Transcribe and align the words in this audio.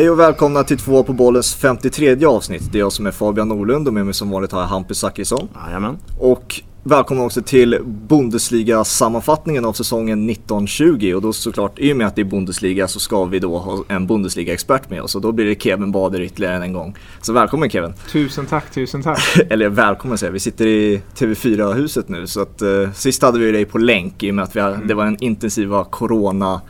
Hej 0.00 0.10
och 0.10 0.20
välkomna 0.20 0.64
till 0.64 0.78
två 0.78 1.02
på 1.02 1.12
bollens 1.12 1.54
53 1.54 2.24
avsnitt. 2.24 2.72
Det 2.72 2.78
är 2.78 2.80
jag 2.80 2.92
som 2.92 3.06
är 3.06 3.10
Fabian 3.10 3.48
Norlund 3.48 3.88
och 3.88 3.94
med 3.94 4.04
mig 4.04 4.14
som 4.14 4.30
vanligt 4.30 4.52
har 4.52 4.60
jag 4.60 4.66
Hampus 4.66 4.98
Zachrisson. 4.98 5.48
Jajamän. 5.66 5.98
Och 6.18 6.62
välkomna 6.82 7.22
också 7.24 7.42
till 7.42 7.78
Bundesliga-sammanfattningen 7.84 9.64
av 9.64 9.72
säsongen 9.72 10.30
1920 10.30 11.12
och 11.16 11.22
då 11.22 11.32
såklart 11.32 11.78
i 11.78 11.92
och 11.92 11.96
med 11.96 12.06
att 12.06 12.16
det 12.16 12.22
är 12.22 12.24
Bundesliga 12.24 12.88
så 12.88 13.00
ska 13.00 13.24
vi 13.24 13.38
då 13.38 13.58
ha 13.58 13.84
en 13.88 14.06
Bundesliga-expert 14.06 14.90
med 14.90 15.02
oss 15.02 15.14
och 15.14 15.20
då 15.20 15.32
blir 15.32 15.46
det 15.46 15.62
Kevin 15.62 15.92
Bader 15.92 16.20
ytterligare 16.20 16.64
en 16.64 16.72
gång. 16.72 16.96
Så 17.20 17.32
välkommen 17.32 17.70
Kevin! 17.70 17.94
Tusen 18.12 18.46
tack, 18.46 18.70
tusen 18.70 19.02
tack! 19.02 19.20
Eller 19.50 19.68
välkommen 19.68 20.18
säger 20.18 20.28
jag, 20.28 20.32
vi 20.32 20.40
sitter 20.40 20.66
i 20.66 21.02
TV4-huset 21.16 22.08
nu 22.08 22.26
så 22.26 22.42
att 22.42 22.62
eh, 22.62 22.92
sist 22.94 23.22
hade 23.22 23.38
vi 23.38 23.52
dig 23.52 23.64
på 23.64 23.78
länk 23.78 24.22
i 24.22 24.30
och 24.30 24.34
med 24.34 24.44
att 24.44 24.56
vi 24.56 24.60
mm. 24.60 24.86
det 24.86 24.94
var 24.94 25.06
en 25.06 25.22
intensiva 25.22 25.84
corona 25.84 26.60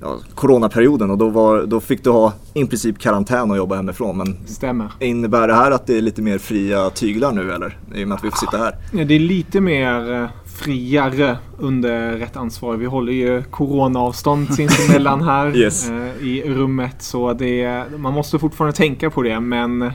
ja, 0.00 0.18
coronaperioden 0.34 1.10
och 1.10 1.18
då, 1.18 1.28
var, 1.28 1.66
då 1.66 1.80
fick 1.80 2.04
du 2.04 2.10
ha 2.10 2.32
i 2.54 2.64
princip 2.64 2.98
karantän 2.98 3.50
och 3.50 3.56
jobba 3.56 3.76
hemifrån. 3.76 4.16
Men 4.18 4.36
Stämmer. 4.46 4.92
Innebär 4.98 5.48
det 5.48 5.54
här 5.54 5.70
att 5.70 5.86
det 5.86 5.98
är 5.98 6.02
lite 6.02 6.22
mer 6.22 6.38
fria 6.38 6.90
tyglar 6.90 7.32
nu 7.32 7.52
eller? 7.52 7.78
I 7.94 8.04
och 8.04 8.08
med 8.08 8.14
att 8.14 8.24
vi 8.24 8.30
får 8.30 8.38
sitta 8.38 8.58
här. 8.58 8.74
Ja, 8.92 9.04
det 9.04 9.14
är 9.14 9.18
lite 9.18 9.60
mer 9.60 10.12
eh, 10.12 10.28
friare 10.44 11.38
under 11.58 12.12
rätt 12.12 12.36
ansvar. 12.36 12.76
Vi 12.76 12.86
håller 12.86 13.12
ju 13.12 13.42
coronaavstånd 13.42 14.48
sinsemellan 14.54 15.22
här 15.22 15.56
yes. 15.56 15.90
eh, 15.90 16.26
i 16.26 16.42
rummet. 16.46 17.02
Så 17.02 17.32
det, 17.32 17.84
man 17.96 18.12
måste 18.12 18.38
fortfarande 18.38 18.76
tänka 18.76 19.10
på 19.10 19.22
det 19.22 19.40
men 19.40 19.90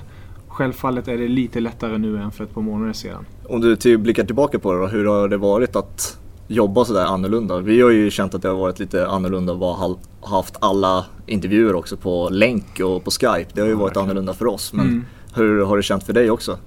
självfallet 0.48 1.08
är 1.08 1.18
det 1.18 1.28
lite 1.28 1.60
lättare 1.60 1.98
nu 1.98 2.18
än 2.18 2.32
för 2.32 2.44
ett 2.44 2.54
par 2.54 2.62
månader 2.62 2.94
sedan. 2.94 3.26
Om 3.50 3.62
du 3.62 3.76
till, 3.76 3.98
blickar 3.98 4.24
tillbaka 4.24 4.60
på 4.60 4.74
det 4.74 4.80
då, 4.80 4.88
hur 4.88 5.06
har 5.06 5.28
det 5.28 5.38
varit 5.38 5.76
att 5.76 6.18
jobba 6.48 6.86
sådär 6.86 7.06
annorlunda. 7.06 7.60
Vi 7.60 7.82
har 7.82 7.90
ju 7.90 8.12
känt 8.12 8.36
att 8.36 8.42
det 8.42 8.48
har 8.48 8.56
varit 8.56 8.80
lite 8.80 9.08
annorlunda 9.08 9.54
att 9.54 9.60
ha 9.60 9.98
haft 10.22 10.56
alla 10.60 11.06
intervjuer 11.26 11.76
också 11.76 11.98
på 11.98 12.30
länk 12.30 12.80
och 12.80 13.04
på 13.04 13.12
Skype. 13.12 13.48
Det 13.54 13.62
har 13.62 13.68
ju 13.68 13.74
varit 13.74 13.98
annorlunda 13.98 14.34
för 14.34 14.48
oss. 14.48 14.74
Men 14.74 14.86
mm. 14.86 15.06
hur 15.34 15.66
har 15.66 15.78
det 15.78 15.84
känt 15.84 16.04
för 16.04 16.14
dig 16.14 16.32
också? 16.32 16.58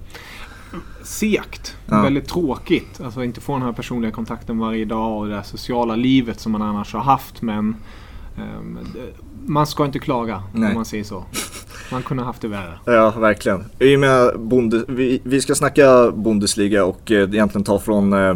Segt. 1.03 1.75
Ja. 1.85 2.01
Väldigt 2.01 2.27
tråkigt. 2.27 3.01
Alltså 3.03 3.23
inte 3.23 3.41
få 3.41 3.53
den 3.53 3.61
här 3.61 3.73
personliga 3.73 4.11
kontakten 4.11 4.59
varje 4.59 4.85
dag 4.85 5.17
och 5.17 5.27
det 5.27 5.33
där 5.33 5.41
sociala 5.41 5.95
livet 5.95 6.39
som 6.39 6.51
man 6.51 6.61
annars 6.61 6.93
har 6.93 7.01
haft. 7.01 7.41
Men 7.41 7.75
um, 8.37 8.79
man 9.45 9.67
ska 9.67 9.85
inte 9.85 9.99
klaga 9.99 10.43
Nej. 10.53 10.69
om 10.69 10.75
man 10.75 10.85
säger 10.85 11.03
så. 11.03 11.25
Man 11.91 12.03
kunde 12.03 12.23
haft 12.23 12.41
det 12.41 12.47
värre. 12.47 12.79
Ja, 12.85 13.13
verkligen. 13.17 13.65
I 13.79 13.95
och 13.95 13.99
med 13.99 14.39
Bundes 14.39 14.83
vi, 14.87 15.21
vi 15.23 15.41
ska 15.41 15.55
snacka 15.55 16.11
Bundesliga 16.11 16.85
och 16.85 17.11
eh, 17.11 17.17
egentligen 17.17 17.63
ta 17.63 17.79
från 17.79 18.13
eh, 18.13 18.35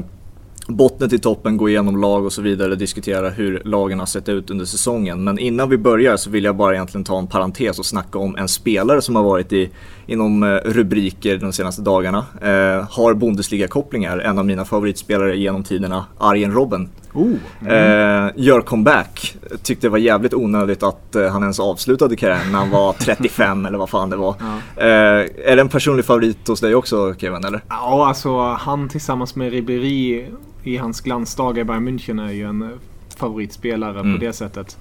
botten 0.68 1.10
till 1.10 1.20
toppen, 1.20 1.58
gå 1.58 1.70
igenom 1.70 2.02
lag 2.02 2.26
och 2.26 2.34
så 2.34 2.42
vidare, 2.42 2.76
diskutera 2.76 3.30
hur 3.30 3.62
lagen 3.66 4.00
har 4.00 4.06
sett 4.06 4.30
ut 4.30 4.50
under 4.50 4.66
säsongen. 4.66 5.24
Men 5.24 5.40
innan 5.40 5.70
vi 5.70 5.78
börjar 5.78 6.18
så 6.18 6.30
vill 6.30 6.44
jag 6.44 6.56
bara 6.56 6.74
egentligen 6.74 7.04
ta 7.04 7.20
en 7.20 7.28
parentes 7.28 7.80
och 7.80 7.86
snacka 7.86 8.20
om 8.20 8.36
en 8.36 8.48
spelare 8.48 9.02
som 9.02 9.16
har 9.16 9.24
varit 9.24 9.54
i, 9.54 9.70
inom 10.06 10.44
eh, 10.44 10.56
rubriker 10.66 11.38
de 11.38 11.54
senaste 11.54 11.82
dagarna. 11.82 12.26
Eh, 12.42 12.88
har 12.90 13.14
Bundesliga-kopplingar, 13.14 14.20
en 14.20 14.40
av 14.40 14.46
mina 14.46 14.66
favoritspelare 14.66 15.38
genom 15.38 15.64
tiderna, 15.64 16.06
Arjen 16.18 16.52
Robben. 16.52 16.90
Oh, 17.14 17.36
mm. 17.62 18.26
eh, 18.26 18.32
gör 18.36 18.62
comeback. 18.62 19.36
Tyckte 19.64 19.88
det 19.88 19.92
var 19.92 19.98
jävligt 19.98 20.34
onödigt 20.34 20.84
att 20.84 21.16
eh, 21.16 21.28
han 21.32 21.42
ens 21.42 21.60
avslutade 21.60 22.16
karriären 22.16 22.52
när 22.52 22.60
han 22.60 22.70
var 22.70 22.94
35 23.00 23.66
eller 23.66 23.78
vad 23.78 23.90
fan 23.90 24.10
det 24.10 24.16
var. 24.16 24.36
Ja. 24.40 24.82
Eh, 24.82 25.28
är 25.46 25.56
det 25.56 25.62
en 25.62 25.70
personlig 25.70 26.06
favorit 26.06 26.48
hos 26.48 26.60
dig 26.60 26.76
också 26.76 27.16
Kevin 27.18 27.46
eller? 27.46 27.62
Ja, 27.70 28.08
alltså 28.08 28.42
han 28.42 28.90
tillsammans 28.90 29.36
med 29.36 29.52
Ribéry 29.52 30.26
i 30.64 30.78
hans 30.78 31.02
glansdagar 31.02 31.62
i 31.62 31.64
Bayern 31.64 31.88
München 31.88 32.28
är 32.28 32.32
ju 32.32 32.44
en 32.44 32.80
favoritspelare 33.18 34.00
mm. 34.00 34.14
på 34.14 34.26
det 34.26 34.34
sättet. 34.34 34.78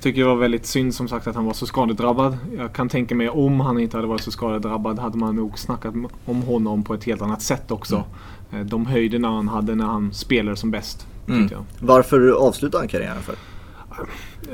Tycker 0.00 0.20
det 0.20 0.26
var 0.26 0.36
väldigt 0.36 0.66
synd 0.66 0.94
som 0.94 1.08
sagt 1.08 1.26
att 1.26 1.34
han 1.34 1.44
var 1.44 1.52
så 1.52 1.66
skadedrabbad. 1.66 2.38
Jag 2.56 2.72
kan 2.72 2.88
tänka 2.88 3.14
mig 3.14 3.28
om 3.28 3.60
han 3.60 3.80
inte 3.80 3.96
hade 3.96 4.08
varit 4.08 4.20
så 4.20 4.30
skadedrabbad 4.30 4.98
hade 4.98 5.18
man 5.18 5.36
nog 5.36 5.58
snackat 5.58 5.94
om 6.24 6.42
honom 6.42 6.82
på 6.82 6.94
ett 6.94 7.04
helt 7.04 7.22
annat 7.22 7.42
sätt 7.42 7.70
också. 7.70 8.04
Mm. 8.50 8.60
Eh, 8.60 8.66
de 8.66 8.86
höjderna 8.86 9.28
han 9.28 9.48
hade 9.48 9.74
när 9.74 9.84
han 9.84 10.12
spelade 10.12 10.56
som 10.56 10.70
bäst. 10.70 11.06
Mm. 11.28 11.48
Varför 11.80 12.30
avslutade 12.30 12.82
han 12.82 12.88
karriären 12.88 13.22
för? 13.22 13.34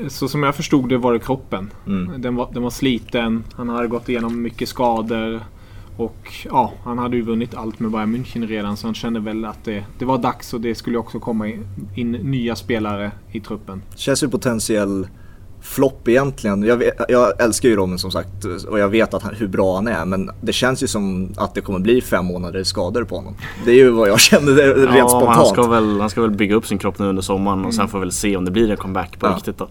Så 0.09 0.27
som 0.27 0.43
jag 0.43 0.55
förstod 0.55 0.89
det 0.89 0.97
var 0.97 1.13
det 1.13 1.19
kroppen. 1.19 1.71
Mm. 1.87 2.21
Den, 2.21 2.35
var, 2.35 2.49
den 2.53 2.63
var 2.63 2.69
sliten, 2.69 3.43
han 3.55 3.69
hade 3.69 3.87
gått 3.87 4.09
igenom 4.09 4.41
mycket 4.41 4.69
skador. 4.69 5.41
Och 5.97 6.33
ja, 6.45 6.73
han 6.83 6.97
hade 6.97 7.15
ju 7.15 7.21
vunnit 7.21 7.55
allt 7.55 7.79
med 7.79 7.91
Bayern 7.91 8.15
München 8.15 8.47
redan 8.47 8.77
så 8.77 8.87
han 8.87 8.93
kände 8.93 9.19
väl 9.19 9.45
att 9.45 9.63
det, 9.63 9.85
det 9.99 10.05
var 10.05 10.17
dags 10.17 10.53
och 10.53 10.61
det 10.61 10.75
skulle 10.75 10.97
också 10.97 11.19
komma 11.19 11.47
in 11.95 12.11
nya 12.11 12.55
spelare 12.55 13.11
i 13.31 13.39
truppen. 13.39 13.81
Känns 13.95 14.23
ju 14.23 14.29
potentiell 14.29 15.07
flopp 15.63 16.07
egentligen. 16.07 16.63
Jag, 16.63 16.83
jag, 17.09 17.41
älskar 17.41 17.69
ju 17.69 17.75
Robin 17.75 17.99
som 17.99 18.11
sagt 18.11 18.45
och 18.67 18.79
jag 18.79 18.89
vet 18.89 19.13
att 19.13 19.23
han, 19.23 19.35
hur 19.35 19.47
bra 19.47 19.75
han 19.75 19.87
är 19.87 20.05
men 20.05 20.29
det 20.41 20.53
känns 20.53 20.83
ju 20.83 20.87
som 20.87 21.33
att 21.37 21.55
det 21.55 21.61
kommer 21.61 21.79
bli 21.79 22.01
fem 22.01 22.25
månader 22.25 22.63
skador 22.63 23.03
på 23.03 23.15
honom. 23.15 23.35
Det 23.65 23.71
är 23.71 23.75
ju 23.75 23.89
vad 23.89 24.09
jag 24.09 24.19
känner 24.29 24.53
rent 24.75 24.97
ja, 24.97 25.09
spontant. 25.09 25.35
Han 25.35 25.45
ska, 25.45 25.67
väl, 25.67 25.99
han 25.99 26.09
ska 26.09 26.21
väl 26.21 26.31
bygga 26.31 26.55
upp 26.55 26.67
sin 26.67 26.77
kropp 26.77 26.99
nu 26.99 27.05
under 27.05 27.21
sommaren 27.21 27.59
och 27.59 27.65
mm. 27.65 27.73
sen 27.73 27.87
får 27.87 27.99
vi 27.99 28.05
väl 28.05 28.11
se 28.11 28.37
om 28.37 28.45
det 28.45 28.51
blir 28.51 28.71
en 28.71 28.77
comeback 28.77 29.19
på 29.19 29.25
ja. 29.25 29.31
riktigt 29.35 29.57
då. 29.57 29.67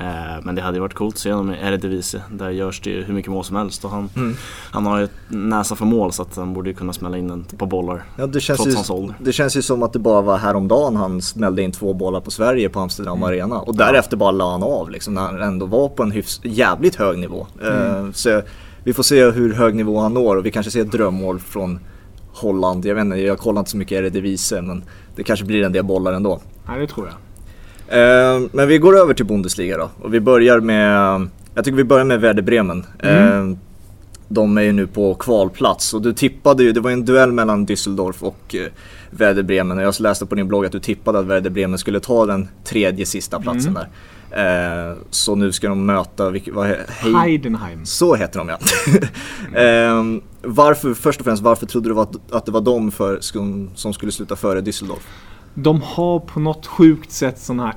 Eh, 0.00 0.42
men 0.42 0.54
det 0.54 0.62
hade 0.62 0.76
ju 0.76 0.80
varit 0.80 0.94
coolt 0.94 1.14
att 1.14 1.20
se 1.20 1.32
honom 1.32 1.54
i 1.54 1.58
Eredivisie. 1.62 2.22
Där 2.30 2.50
görs 2.50 2.80
det 2.80 2.90
ju 2.90 3.02
hur 3.04 3.14
mycket 3.14 3.32
mål 3.32 3.44
som 3.44 3.56
helst 3.56 3.84
och 3.84 3.90
han, 3.90 4.08
mm. 4.16 4.36
han 4.70 4.86
har 4.86 4.98
ju 4.98 5.08
näsa 5.28 5.76
för 5.76 5.84
mål 5.84 6.12
så 6.12 6.22
att 6.22 6.36
han 6.36 6.54
borde 6.54 6.70
ju 6.70 6.74
kunna 6.74 6.92
smälla 6.92 7.18
in 7.18 7.30
ett 7.30 7.58
par 7.58 7.66
bollar. 7.66 8.04
Ja, 8.16 8.26
det 8.26 8.40
känns 8.40 8.56
trots 8.58 8.72
ju, 8.72 8.76
hans 8.76 8.90
ålder. 8.90 9.16
Det 9.20 9.32
känns 9.32 9.56
ju 9.56 9.62
som 9.62 9.82
att 9.82 9.92
det 9.92 9.98
bara 9.98 10.20
var 10.20 10.38
häromdagen 10.38 10.96
han 10.96 11.22
smällde 11.22 11.62
in 11.62 11.72
två 11.72 11.94
bollar 11.94 12.20
på 12.20 12.30
Sverige 12.30 12.68
på 12.68 12.80
Amsterdam 12.80 13.16
mm. 13.16 13.28
Arena. 13.28 13.58
Och 13.58 13.76
därefter 13.76 14.16
bara 14.16 14.30
la 14.30 14.52
han 14.52 14.62
av 14.62 14.90
liksom 14.90 15.14
när 15.14 15.22
han 15.22 15.42
ändå 15.42 15.66
var 15.66 15.88
på 15.88 16.02
en 16.02 16.10
hyfs, 16.10 16.40
jävligt 16.44 16.96
hög 16.96 17.18
nivå. 17.18 17.46
Eh, 17.62 17.96
mm. 17.96 18.12
så 18.12 18.42
vi 18.84 18.92
får 18.92 19.02
se 19.02 19.30
hur 19.30 19.54
hög 19.54 19.74
nivå 19.74 19.98
han 19.98 20.14
når 20.14 20.36
och 20.36 20.46
vi 20.46 20.50
kanske 20.50 20.72
ser 20.72 20.80
ett 20.80 20.92
drömmål 20.92 21.38
från 21.38 21.78
Holland. 22.32 22.86
Jag 22.86 22.94
vet 22.94 23.04
inte, 23.04 23.16
jag 23.16 23.38
kollar 23.38 23.58
inte 23.58 23.70
så 23.70 23.76
mycket 23.76 23.98
Eredivisie 23.98 24.62
men 24.62 24.84
det 25.16 25.24
kanske 25.24 25.44
blir 25.44 25.62
en 25.62 25.72
del 25.72 25.84
bollar 25.84 26.12
ändå. 26.12 26.40
Nej, 26.68 26.80
det 26.80 26.86
tror 26.86 27.06
jag. 27.06 27.14
Eh, 27.88 28.40
men 28.52 28.68
vi 28.68 28.78
går 28.78 28.96
över 28.98 29.14
till 29.14 29.26
Bundesliga 29.26 29.76
då 29.76 29.90
och 30.00 30.14
vi 30.14 30.20
börjar 30.20 30.60
med, 30.60 31.28
jag 31.54 31.64
tycker 31.64 31.76
vi 31.76 31.84
börjar 31.84 32.04
med 32.04 32.20
Werder 32.20 32.42
Bremen. 32.42 32.86
Mm. 32.98 33.50
Eh, 33.50 33.56
de 34.28 34.58
är 34.58 34.62
ju 34.62 34.72
nu 34.72 34.86
på 34.86 35.14
kvalplats 35.14 35.94
och 35.94 36.02
du 36.02 36.12
tippade 36.12 36.62
ju, 36.62 36.72
det 36.72 36.80
var 36.80 36.90
en 36.90 37.04
duell 37.04 37.32
mellan 37.32 37.66
Düsseldorf 37.66 38.22
och 38.22 38.54
eh, 38.54 38.66
Werder 39.10 39.42
Bremen 39.42 39.78
och 39.78 39.84
jag 39.84 40.00
läste 40.00 40.26
på 40.26 40.34
din 40.34 40.48
blogg 40.48 40.66
att 40.66 40.72
du 40.72 40.80
tippade 40.80 41.18
att 41.18 41.26
Werder 41.26 41.50
Bremen 41.50 41.78
skulle 41.78 42.00
ta 42.00 42.26
den 42.26 42.48
tredje 42.64 43.06
sista 43.06 43.40
platsen 43.40 43.76
mm. 43.76 43.82
där. 43.82 43.88
Så 45.10 45.34
nu 45.34 45.52
ska 45.52 45.68
de 45.68 45.86
möta, 45.86 46.34
vad, 46.52 46.66
hej, 46.66 47.12
Heidenheim. 47.14 47.86
Så 47.86 48.14
heter 48.14 48.38
de 48.38 48.48
ja. 48.48 48.58
eh, 49.60 50.04
varför, 50.42 50.94
först 50.94 51.20
och 51.20 51.24
främst, 51.24 51.42
varför 51.42 51.66
trodde 51.66 51.88
du 51.88 52.00
att, 52.00 52.32
att 52.32 52.46
det 52.46 52.52
var 52.52 52.60
de 52.60 52.90
för, 52.90 53.18
som 53.74 53.92
skulle 53.92 54.12
sluta 54.12 54.36
före 54.36 54.60
Düsseldorf? 54.60 55.02
De 55.58 55.80
har 55.80 56.18
på 56.18 56.40
något 56.40 56.66
sjukt 56.66 57.12
sätt 57.12 57.38
sån 57.38 57.60
här 57.60 57.74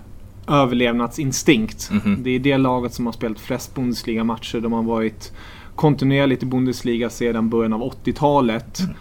överlevnadsinstinkt. 0.48 1.90
Mm 1.92 2.04
-hmm. 2.04 2.24
Det 2.24 2.30
är 2.30 2.40
det 2.40 2.58
laget 2.58 2.94
som 2.94 3.06
har 3.06 3.14
spelat 3.14 3.40
flest 3.40 3.76
Bundesliga-matcher. 3.76 4.60
De 4.60 4.74
har 4.74 4.84
varit 4.84 5.34
kontinuerligt 5.76 6.44
i 6.44 6.46
Bundesliga 6.46 7.10
sedan 7.10 7.50
början 7.50 7.74
av 7.74 7.82
80-talet. 7.82 8.80
Mm. 8.80 8.94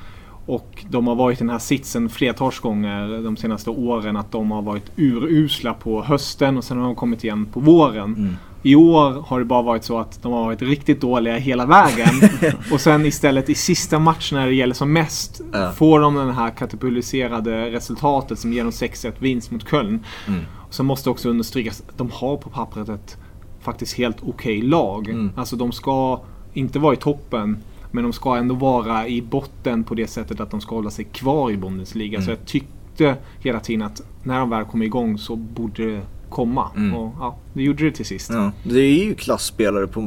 Och 0.47 0.85
de 0.91 1.07
har 1.07 1.15
varit 1.15 1.39
i 1.39 1.45
den 1.45 1.51
här 1.51 1.59
sitsen 1.59 2.09
flertals 2.09 2.59
gånger 2.59 3.23
de 3.23 3.37
senaste 3.37 3.71
åren 3.71 4.17
att 4.17 4.33
de 4.33 4.51
har 4.51 4.63
varit 4.63 4.91
urusla 4.97 5.75
på 5.75 6.03
hösten 6.03 6.57
och 6.57 6.65
sen 6.65 6.79
har 6.79 6.85
de 6.85 6.95
kommit 6.95 7.25
igen 7.25 7.47
på 7.47 7.61
våren. 7.61 8.15
Mm. 8.15 8.37
I 8.63 8.75
år 8.75 9.23
har 9.27 9.39
det 9.39 9.45
bara 9.45 9.63
varit 9.63 9.85
så 9.85 9.99
att 9.99 10.23
de 10.23 10.33
har 10.33 10.45
varit 10.45 10.63
riktigt 10.63 11.01
dåliga 11.01 11.37
hela 11.37 11.67
vägen. 11.67 12.31
och 12.73 12.81
sen 12.81 13.07
istället 13.07 13.51
i 13.51 13.55
sista 13.55 13.99
matchen 13.99 14.39
när 14.39 14.47
det 14.47 14.55
gäller 14.55 14.75
som 14.75 14.93
mest 14.93 15.41
ja. 15.53 15.73
får 15.73 16.01
de 16.01 16.15
det 16.15 16.33
här 16.33 16.51
katapultiserade 16.51 17.71
resultatet 17.71 18.39
som 18.39 18.53
ger 18.53 18.63
dem 18.63 18.71
6-1 18.71 19.13
vinst 19.19 19.51
mot 19.51 19.71
Köln. 19.71 20.05
Mm. 20.27 20.41
Och 20.69 20.75
sen 20.75 20.87
måste 20.87 21.11
också 21.11 21.29
understrykas 21.29 21.83
att 21.89 21.99
de 21.99 22.11
har 22.11 22.37
på 22.37 22.51
pappret 22.51 22.89
ett 22.89 23.17
faktiskt 23.61 23.95
helt 23.95 24.17
okej 24.23 24.59
okay 24.59 24.69
lag. 24.69 25.09
Mm. 25.09 25.31
Alltså 25.37 25.57
de 25.57 25.73
ska 25.73 26.21
inte 26.53 26.79
vara 26.79 26.95
i 26.95 26.97
toppen 26.97 27.59
men 27.91 28.03
de 28.05 28.13
ska 28.13 28.37
ändå 28.37 28.55
vara 28.55 29.09
i 29.09 29.23
botten 29.23 29.85
på 29.85 29.95
det 29.95 30.07
sättet 30.07 30.41
att 30.41 30.51
de 30.51 30.61
ska 30.61 30.75
hålla 30.75 30.91
sig 30.91 31.05
kvar 31.05 31.51
i 31.51 31.57
Bundesliga. 31.57 32.19
Mm. 32.19 32.25
Så 32.25 32.31
jag 32.31 32.47
tyckte 32.47 33.17
hela 33.39 33.61
tiden 33.61 33.83
att 33.83 34.03
när 34.23 34.39
de 34.39 34.51
väl 34.51 34.65
kom 34.65 34.83
igång 34.83 35.19
så 35.19 35.37
borde 35.37 36.03
komma. 36.31 36.71
Mm. 36.77 36.95
Och 36.95 37.15
ja, 37.19 37.37
det 37.53 37.63
gjorde 37.63 37.85
det 37.85 37.93
till 37.93 38.07
sist. 38.07 38.31
Ja, 38.33 38.51
det 38.63 38.81
är 38.81 39.05
ju 39.05 39.15
klassspelare 39.15 39.87
på, 39.87 40.01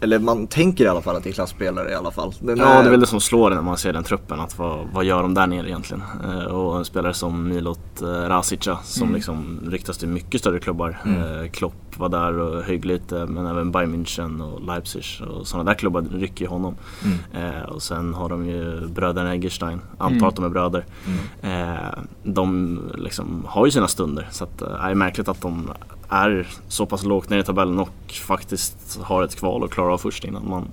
eller 0.00 0.18
man 0.18 0.46
tänker 0.46 0.84
i 0.84 0.88
alla 0.88 1.02
fall 1.02 1.16
att 1.16 1.24
det 1.24 1.30
är 1.30 1.32
klassspelare 1.32 1.90
i 1.90 1.94
alla 1.94 2.10
fall. 2.10 2.34
Den 2.40 2.58
ja, 2.58 2.64
är... 2.66 2.82
det 2.82 2.88
är 2.88 2.90
väl 2.90 3.00
det 3.00 3.06
som 3.06 3.20
slår 3.20 3.50
när 3.50 3.62
man 3.62 3.78
ser 3.78 3.92
den 3.92 4.04
truppen. 4.04 4.40
Att 4.40 4.58
vad, 4.58 4.86
vad 4.92 5.04
gör 5.04 5.22
de 5.22 5.34
där 5.34 5.46
nere 5.46 5.68
egentligen? 5.68 6.02
Eh, 6.24 6.44
och 6.44 6.78
en 6.78 6.84
spelare 6.84 7.14
som 7.14 7.48
Milot 7.48 8.02
eh, 8.02 8.06
Rasica 8.06 8.78
som 8.84 9.02
mm. 9.02 9.14
liksom 9.14 9.60
ryktas 9.66 9.98
till 9.98 10.08
mycket 10.08 10.40
större 10.40 10.58
klubbar. 10.58 10.98
Mm. 11.04 11.22
Eh, 11.22 11.50
Klopp 11.50 11.85
Stuttgart 11.96 12.12
var 12.12 12.20
där 12.20 12.38
och 12.38 12.62
högg 12.62 12.84
lite 12.84 13.26
men 13.26 13.46
även 13.46 13.72
Bayern 13.72 13.94
München 13.94 14.40
och 14.42 14.60
Leipzig 14.66 15.04
och 15.28 15.46
sådana 15.46 15.70
där 15.70 15.78
klubbar 15.78 16.02
rycker 16.02 16.44
ju 16.44 16.48
honom. 16.48 16.74
Mm. 17.04 17.54
Eh, 17.54 17.62
och 17.62 17.82
sen 17.82 18.14
har 18.14 18.28
de 18.28 18.46
ju 18.46 18.86
bröderna 18.86 19.32
Egerstein, 19.32 19.80
antar 19.98 20.16
mm. 20.16 20.24
att 20.24 20.36
de 20.36 20.44
är 20.44 20.48
bröder. 20.48 20.84
Mm. 21.06 21.72
Eh, 21.72 21.98
de 22.22 22.78
liksom 22.98 23.44
har 23.48 23.66
ju 23.66 23.72
sina 23.72 23.88
stunder 23.88 24.28
så 24.30 24.44
att, 24.44 24.62
eh, 24.62 24.68
det 24.68 24.90
är 24.90 24.94
märkligt 24.94 25.28
att 25.28 25.40
de 25.40 25.70
är 26.08 26.46
så 26.68 26.86
pass 26.86 27.04
lågt 27.04 27.30
ner 27.30 27.38
i 27.38 27.42
tabellen 27.42 27.78
och 27.78 28.12
faktiskt 28.12 28.98
har 29.02 29.24
ett 29.24 29.36
kval 29.36 29.62
och 29.62 29.72
klarar 29.72 29.92
av 29.92 29.98
först 29.98 30.24
innan 30.24 30.48
man 30.48 30.68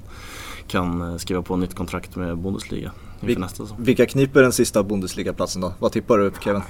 kan 0.68 1.02
eh, 1.02 1.18
skriva 1.18 1.42
på 1.42 1.54
ett 1.54 1.60
nytt 1.60 1.76
kontrakt 1.76 2.16
med 2.16 2.38
Bundesliga. 2.38 2.92
Vil 3.20 3.46
Vilka 3.78 4.06
kniper 4.06 4.42
den 4.42 4.52
sista 4.52 4.84
Bundesliga-platsen 4.84 5.62
då? 5.62 5.74
Vad 5.80 5.92
tippar 5.92 6.18
du 6.18 6.32
Kevin? 6.42 6.62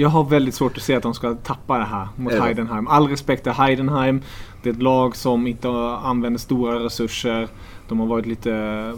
Jag 0.00 0.08
har 0.08 0.24
väldigt 0.24 0.54
svårt 0.54 0.76
att 0.76 0.82
se 0.82 0.94
att 0.94 1.02
de 1.02 1.14
ska 1.14 1.34
tappa 1.34 1.78
det 1.78 1.84
här 1.84 2.08
mot 2.16 2.32
är 2.32 2.40
Heidenheim. 2.40 2.88
All 2.88 3.08
respekt 3.08 3.42
till 3.42 3.52
Heidenheim. 3.52 4.20
Det 4.62 4.68
är 4.68 4.72
ett 4.72 4.82
lag 4.82 5.16
som 5.16 5.46
inte 5.46 5.68
använder 6.02 6.38
stora 6.38 6.84
resurser. 6.84 7.48
De 7.88 8.00
har 8.00 8.06
varit 8.06 8.26
lite, 8.26 8.94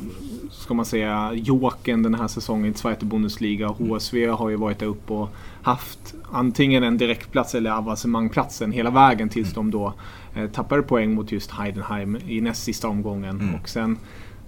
ska 0.50 0.74
man 0.74 0.84
säga, 0.84 1.32
joken 1.34 2.02
den 2.02 2.14
här 2.14 2.28
säsongen 2.28 2.72
i 2.72 2.74
Zweite 2.74 3.04
Bundesliga. 3.04 3.68
HSV 3.68 4.26
har 4.26 4.48
ju 4.48 4.56
varit 4.56 4.78
där 4.78 4.86
uppe 4.86 5.12
och 5.12 5.28
haft 5.62 6.14
antingen 6.32 6.82
en 6.82 6.98
direktplats 6.98 7.54
eller 7.54 7.70
avancemangplatsen 7.70 8.72
hela 8.72 8.90
vägen 8.90 9.28
tills 9.28 9.56
mm. 9.56 9.70
de 9.70 9.78
då 9.78 9.94
eh, 10.34 10.50
tappade 10.50 10.82
poäng 10.82 11.14
mot 11.14 11.32
just 11.32 11.50
Heidenheim 11.50 12.18
i 12.26 12.40
näst 12.40 12.62
sista 12.62 12.88
omgången. 12.88 13.40
Mm. 13.40 13.54
Och 13.54 13.68
sen 13.68 13.98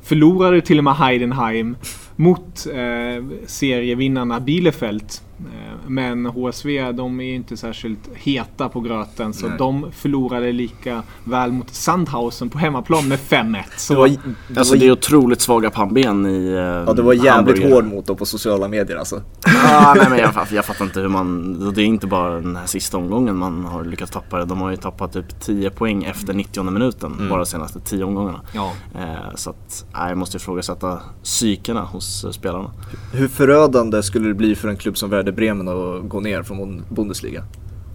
förlorade 0.03 0.61
till 0.61 0.79
och 0.79 0.85
med 0.85 0.95
Heidenheim 0.95 1.77
mot 2.23 2.67
eh, 2.67 3.25
serievinnarna 3.47 4.41
Bielefeld. 4.41 5.05
Eh, 5.39 5.73
men 5.87 6.27
HSV 6.27 6.93
de 6.93 7.21
är 7.21 7.35
inte 7.35 7.57
särskilt 7.57 8.11
heta 8.15 8.69
på 8.69 8.81
gröten 8.81 9.33
så 9.33 9.49
Nej. 9.49 9.59
de 9.59 9.93
förlorade 9.93 10.53
lika 10.53 11.03
väl 11.25 11.53
mot 11.53 11.75
Sandhausen 11.75 12.51
på 12.51 12.59
hemmaplan 12.59 13.09
med 13.09 13.19
5-1. 13.19 13.63
Så... 13.77 13.93
Det, 13.93 13.99
var, 14.01 14.09
det, 14.09 14.59
alltså, 14.59 14.75
det 14.75 14.87
är 14.87 14.93
otroligt 14.93 15.41
svaga 15.41 15.71
pannben 15.71 16.27
i 16.27 16.49
eh, 16.49 16.59
Ja 16.59 16.93
det 16.93 17.03
var 17.03 17.13
jävligt 17.13 17.73
hård 17.73 17.85
mot 17.85 18.07
dem 18.07 18.17
på 18.17 18.27
sociala 18.27 18.69
medier 18.69 18.97
alltså. 18.97 19.23
ah, 19.65 19.95
nej 19.95 20.07
men 20.11 20.19
jag, 20.19 20.33
jag 20.51 20.65
fattar 20.65 20.85
inte 20.85 21.01
hur 21.01 21.09
man, 21.09 21.73
det 21.75 21.83
är 21.83 21.87
inte 21.87 22.07
bara 22.07 22.35
den 22.35 22.57
här 22.57 22.67
sista 22.67 22.97
omgången 22.97 23.37
man 23.37 23.65
har 23.65 23.85
lyckats 23.85 24.13
tappa 24.13 24.39
det. 24.39 24.45
De 24.45 24.61
har 24.61 24.71
ju 24.71 24.77
tappat 24.77 25.13
typ 25.13 25.41
10 25.41 25.71
poäng 25.71 26.05
efter 26.05 26.35
90 26.35 26.63
minuten 26.63 27.13
mm. 27.13 27.29
bara 27.29 27.39
de 27.39 27.47
senaste 27.47 27.81
10 27.81 28.05
omgångarna. 28.05 28.41
Ja. 28.53 28.73
Eh, 28.95 29.35
så 29.35 29.51
att, 29.51 29.85
nej, 29.95 30.09
jag 30.09 30.19
måste 30.19 30.37
ifrågasätta 30.37 31.01
psykena 31.23 31.81
hos 31.81 32.12
spelarna. 32.13 32.71
Hur 33.13 33.29
förödande 33.29 34.03
skulle 34.03 34.29
det 34.29 34.35
bli 34.35 34.55
för 34.55 34.69
en 34.69 34.77
klubb 34.77 34.99
som 34.99 35.11
Werder 35.11 35.33
Bremen 35.33 35.69
att 35.69 36.09
gå 36.09 36.21
ner 36.21 36.43
från 36.43 36.83
Bundesliga. 36.89 37.45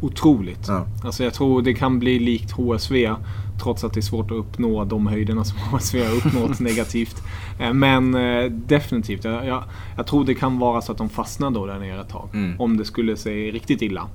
Otroligt. 0.01 0.67
Ja. 0.67 0.85
Alltså 1.03 1.23
jag 1.23 1.33
tror 1.33 1.61
det 1.61 1.73
kan 1.73 1.99
bli 1.99 2.19
likt 2.19 2.51
HSV. 2.51 3.15
Trots 3.63 3.83
att 3.83 3.93
det 3.93 3.99
är 3.99 4.01
svårt 4.01 4.31
att 4.31 4.37
uppnå 4.37 4.85
de 4.85 5.07
höjderna 5.07 5.43
som 5.43 5.57
HSV 5.71 6.05
har 6.05 6.15
uppnått 6.15 6.59
negativt. 6.59 7.23
Eh, 7.59 7.73
men 7.73 8.15
eh, 8.15 8.51
definitivt. 8.51 9.23
Jag, 9.23 9.45
jag, 9.45 9.63
jag, 9.97 10.07
tror 10.07 10.25
det 10.25 10.35
kan 10.35 10.59
vara 10.59 10.81
så 10.81 10.91
att 10.91 10.97
de 10.97 11.09
fastnar 11.09 11.51
då 11.51 11.65
där 11.65 11.79
nere 11.79 12.01
ett 12.01 12.09
tag. 12.09 12.29
Mm. 12.33 12.59
Om 12.59 12.77
det 12.77 12.85
skulle 12.85 13.17
se 13.17 13.51
riktigt 13.51 13.81
illa. 13.81 14.07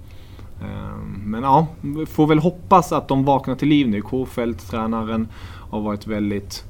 Eh, 0.61 0.97
men 1.25 1.43
ja, 1.43 1.67
får 2.07 2.27
väl 2.27 2.39
hoppas 2.39 2.93
att 2.93 3.09
de 3.09 3.25
vaknar 3.25 3.55
till 3.55 3.69
liv 3.69 3.89
nu. 3.89 4.01
Kofelt, 4.01 4.71
tränaren, 4.71 5.29
har 5.71 5.81
varit 5.81 6.07
väldigt 6.07 6.65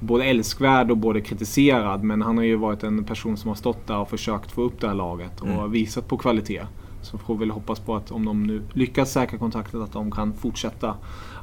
både 0.00 0.24
älskvärd 0.24 0.90
och 0.90 0.96
både 0.96 1.20
kritiserad. 1.20 2.02
Men 2.02 2.22
han 2.22 2.36
har 2.36 2.44
ju 2.44 2.56
varit 2.56 2.82
en 2.82 3.04
person 3.04 3.36
som 3.36 3.48
har 3.48 3.54
stått 3.54 3.86
där 3.86 3.98
och 3.98 4.10
försökt 4.10 4.52
få 4.52 4.62
upp 4.62 4.80
det 4.80 4.86
här 4.86 4.94
laget 4.94 5.40
och 5.40 5.48
mm. 5.48 5.70
visat 5.70 6.08
på 6.08 6.16
kvalitet. 6.16 6.62
Så 7.02 7.18
får 7.18 7.34
vi 7.34 7.40
väl 7.40 7.50
hoppas 7.50 7.80
på 7.80 7.96
att 7.96 8.10
om 8.10 8.24
de 8.24 8.42
nu 8.42 8.62
lyckas 8.72 9.12
säkra 9.12 9.38
kontraktet 9.38 9.80
att 9.80 9.92
de 9.92 10.10
kan 10.10 10.32
fortsätta 10.32 10.94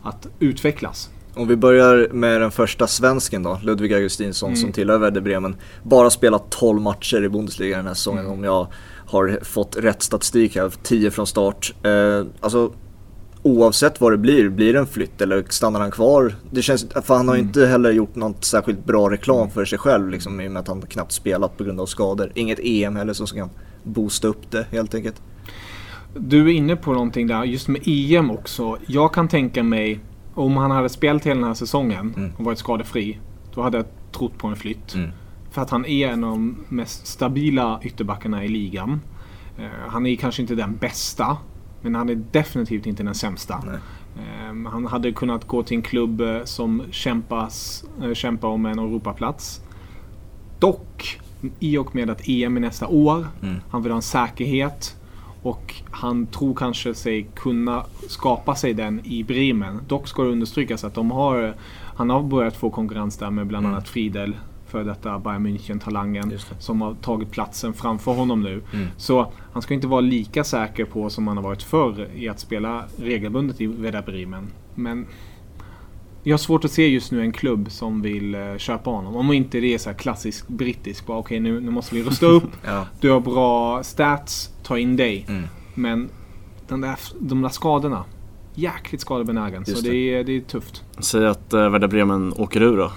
att 0.04 0.28
utvecklas. 0.40 1.10
Om 1.34 1.48
vi 1.48 1.56
börjar 1.56 2.10
med 2.12 2.42
den 2.42 2.52
första 2.52 2.88
svensken 2.88 3.44
då, 3.44 3.60
Ludvig 3.64 3.94
Augustinsson 3.94 4.50
mm. 4.50 4.62
som 4.62 4.72
tillhör 4.72 4.98
Werder 4.98 5.22
Bremen. 5.22 5.56
Bara 5.84 6.10
spelat 6.10 6.50
12 6.50 6.82
matcher 6.82 7.24
i 7.24 7.30
Bundesliga 7.30 7.78
den 7.78 7.88
här 7.88 7.94
säsongen 7.94 8.26
mm. 8.26 8.38
om 8.38 8.44
jag 8.44 8.68
har 9.06 9.40
fått 9.44 9.78
rätt 9.78 10.02
statistik 10.04 10.56
här. 10.56 10.72
10 10.84 11.12
från 11.12 11.28
start. 11.28 11.74
Eh, 11.84 12.26
alltså 12.40 12.72
oavsett 13.46 14.02
vad 14.02 14.14
det 14.14 14.18
blir, 14.18 14.50
blir 14.50 14.74
det 14.74 14.80
en 14.80 14.88
flytt 14.88 15.22
eller 15.22 15.46
stannar 15.50 15.80
han 15.80 15.92
kvar? 15.92 16.36
Det 16.52 16.62
känns, 16.62 16.88
för 17.04 17.16
han 17.16 17.28
har 17.28 17.36
ju 17.36 17.40
mm. 17.40 17.50
inte 17.50 17.68
heller 17.68 17.92
gjort 17.92 18.16
något 18.16 18.46
särskilt 18.46 18.86
bra 18.86 19.10
reklam 19.10 19.50
för 19.50 19.66
sig 19.66 19.80
själv 19.80 20.10
liksom, 20.10 20.42
i 20.42 20.48
och 20.48 20.52
med 20.52 20.60
att 20.60 20.68
han 20.68 20.82
knappt 20.82 21.12
spelat 21.12 21.58
på 21.58 21.64
grund 21.64 21.80
av 21.80 21.86
skador. 21.86 22.32
Inget 22.36 22.60
EM 22.64 22.96
heller 22.96 23.14
som 23.14 23.28
kan 23.28 23.50
boosta 23.84 24.28
upp 24.28 24.52
det 24.52 24.66
helt 24.72 24.96
enkelt. 24.96 25.22
Du 26.18 26.50
är 26.50 26.54
inne 26.54 26.76
på 26.76 26.94
någonting 26.94 27.28
där, 27.28 27.44
just 27.44 27.68
med 27.68 27.82
EM 27.86 28.32
också. 28.32 28.78
Jag 28.88 29.14
kan 29.14 29.28
tänka 29.28 29.64
mig, 29.64 30.00
om 30.34 30.58
han 30.58 30.72
hade 30.72 30.90
spelat 30.90 31.26
hela 31.26 31.36
den 31.36 31.48
här 31.48 31.54
säsongen 31.54 32.14
mm. 32.18 32.32
och 32.38 32.46
varit 32.46 32.60
skadefri, 32.60 33.20
då 33.54 33.62
hade 33.62 33.78
jag 33.78 33.86
trott 34.12 34.38
på 34.38 34.48
en 34.48 34.56
flytt. 34.56 34.94
Mm. 34.94 35.10
För 35.52 35.62
att 35.62 35.70
han 35.70 35.86
är 35.86 36.08
en 36.08 36.24
av 36.24 36.30
de 36.30 36.66
mest 36.70 37.08
stabila 37.08 37.80
ytterbackarna 37.84 38.46
i 38.46 38.48
ligan. 38.48 39.02
Uh, 39.60 39.66
han 39.88 40.06
är 40.06 40.16
kanske 40.16 40.42
inte 40.42 40.56
den 40.56 40.76
bästa, 40.76 41.38
men 41.86 41.96
han 41.96 42.10
är 42.10 42.16
definitivt 42.32 42.86
inte 42.86 43.04
den 43.04 43.16
sämsta. 43.16 43.64
Um, 44.50 44.66
han 44.66 44.86
hade 44.86 45.12
kunnat 45.12 45.48
gå 45.48 45.64
till 45.64 45.78
en 45.78 45.84
klubb 45.84 46.22
eh, 46.22 46.44
som 46.44 46.84
kämpas, 46.92 47.86
uh, 48.04 48.14
kämpar 48.14 48.48
om 48.48 48.66
en 48.66 48.80
Europaplats. 48.80 49.62
Dock, 50.60 51.20
i 51.60 51.78
och 51.78 51.96
med 51.96 52.10
att 52.10 52.28
EM 52.28 52.58
är 52.58 52.62
nästa 52.62 52.88
år, 52.88 53.28
mm. 53.42 53.56
han 53.70 53.84
vill 53.84 53.92
ha 53.92 53.96
en 53.96 54.02
säkerhet 54.02 54.96
och 55.42 55.74
han 55.92 56.26
tror 56.28 56.56
kanske 56.56 56.94
sig 56.94 57.28
kunna 57.36 57.86
skapa 58.08 58.56
sig 58.56 58.74
den 58.74 59.02
i 59.06 59.24
Bremen. 59.24 59.80
Dock 59.88 60.08
ska 60.08 60.24
det 60.24 60.30
understrykas 60.30 60.84
att 60.84 60.94
de 60.94 61.12
har, 61.12 61.56
han 61.96 62.10
har 62.10 62.24
börjat 62.24 62.58
få 62.58 62.70
konkurrens 62.70 63.18
där 63.18 63.30
med 63.30 63.48
bland 63.48 63.66
mm. 63.66 63.76
annat 63.76 63.90
Friedel 63.90 64.36
för 64.68 64.84
detta 64.84 65.20
Bayern 65.20 65.48
München-talangen 65.48 66.40
som 66.60 66.82
har 66.82 66.94
tagit 66.94 67.32
platsen 67.32 67.74
framför 67.74 68.12
honom 68.12 68.42
nu. 68.42 68.62
Mm. 68.74 68.88
Så 68.98 69.32
han 69.54 69.62
ska 69.62 69.74
inte 69.74 69.88
vara 69.88 70.02
lika 70.02 70.44
säker 70.44 70.86
på 70.86 71.10
som 71.10 71.28
han 71.28 71.38
har 71.38 71.44
varit 71.44 71.64
förr 71.64 72.08
i 72.16 72.30
att 72.30 72.40
spela 72.40 72.86
regelbundet 72.98 73.62
i 73.62 73.68
Werder 73.68 74.02
Bremen. 74.02 74.48
Men 74.76 75.08
jag 76.24 76.34
har 76.34 76.38
svårt 76.38 76.66
att 76.66 76.72
se 76.72 76.88
just 76.88 77.12
nu 77.12 77.22
en 77.22 77.32
klubb 77.32 77.72
som 77.72 78.02
vill 78.02 78.36
uh, 78.36 78.58
köpa 78.58 78.90
honom. 78.90 79.16
Om 79.16 79.32
inte 79.32 79.60
det 79.60 79.74
är 79.74 79.78
så 79.78 79.90
här 79.90 79.98
klassisk 79.98 80.48
brittisk. 80.48 81.04
Okej, 81.04 81.20
okay, 81.20 81.40
nu, 81.40 81.60
nu 81.60 81.72
måste 81.72 81.96
vi 81.96 82.04
rusta 82.04 82.26
upp. 82.26 82.50
ja. 82.66 82.88
Du 83.00 83.10
har 83.10 83.20
bra 83.20 83.84
stats, 83.84 84.52
ta 84.64 84.78
in 84.78 84.96
dig. 84.96 85.26
Mm. 85.30 85.44
Men 85.74 86.10
den 86.68 86.82
där, 86.82 87.00
de 87.20 87.42
där 87.42 87.50
skadorna 87.50 88.04
jäkligt 88.56 89.02
skadebenägen. 89.02 89.64
Just 89.68 89.78
så 89.78 89.84
det. 89.84 89.92
det. 89.92 90.16
är, 90.16 90.24
det 90.24 90.38
är 90.38 90.42
tufft. 90.42 90.84
Säg 91.00 91.26
att 91.26 91.54
uh, 91.54 91.70
Werder 91.70 91.88
Bremen 91.88 92.34
åker 92.38 92.62
ur 92.62 92.78
då. 92.78 92.84
Uh, 92.84 92.92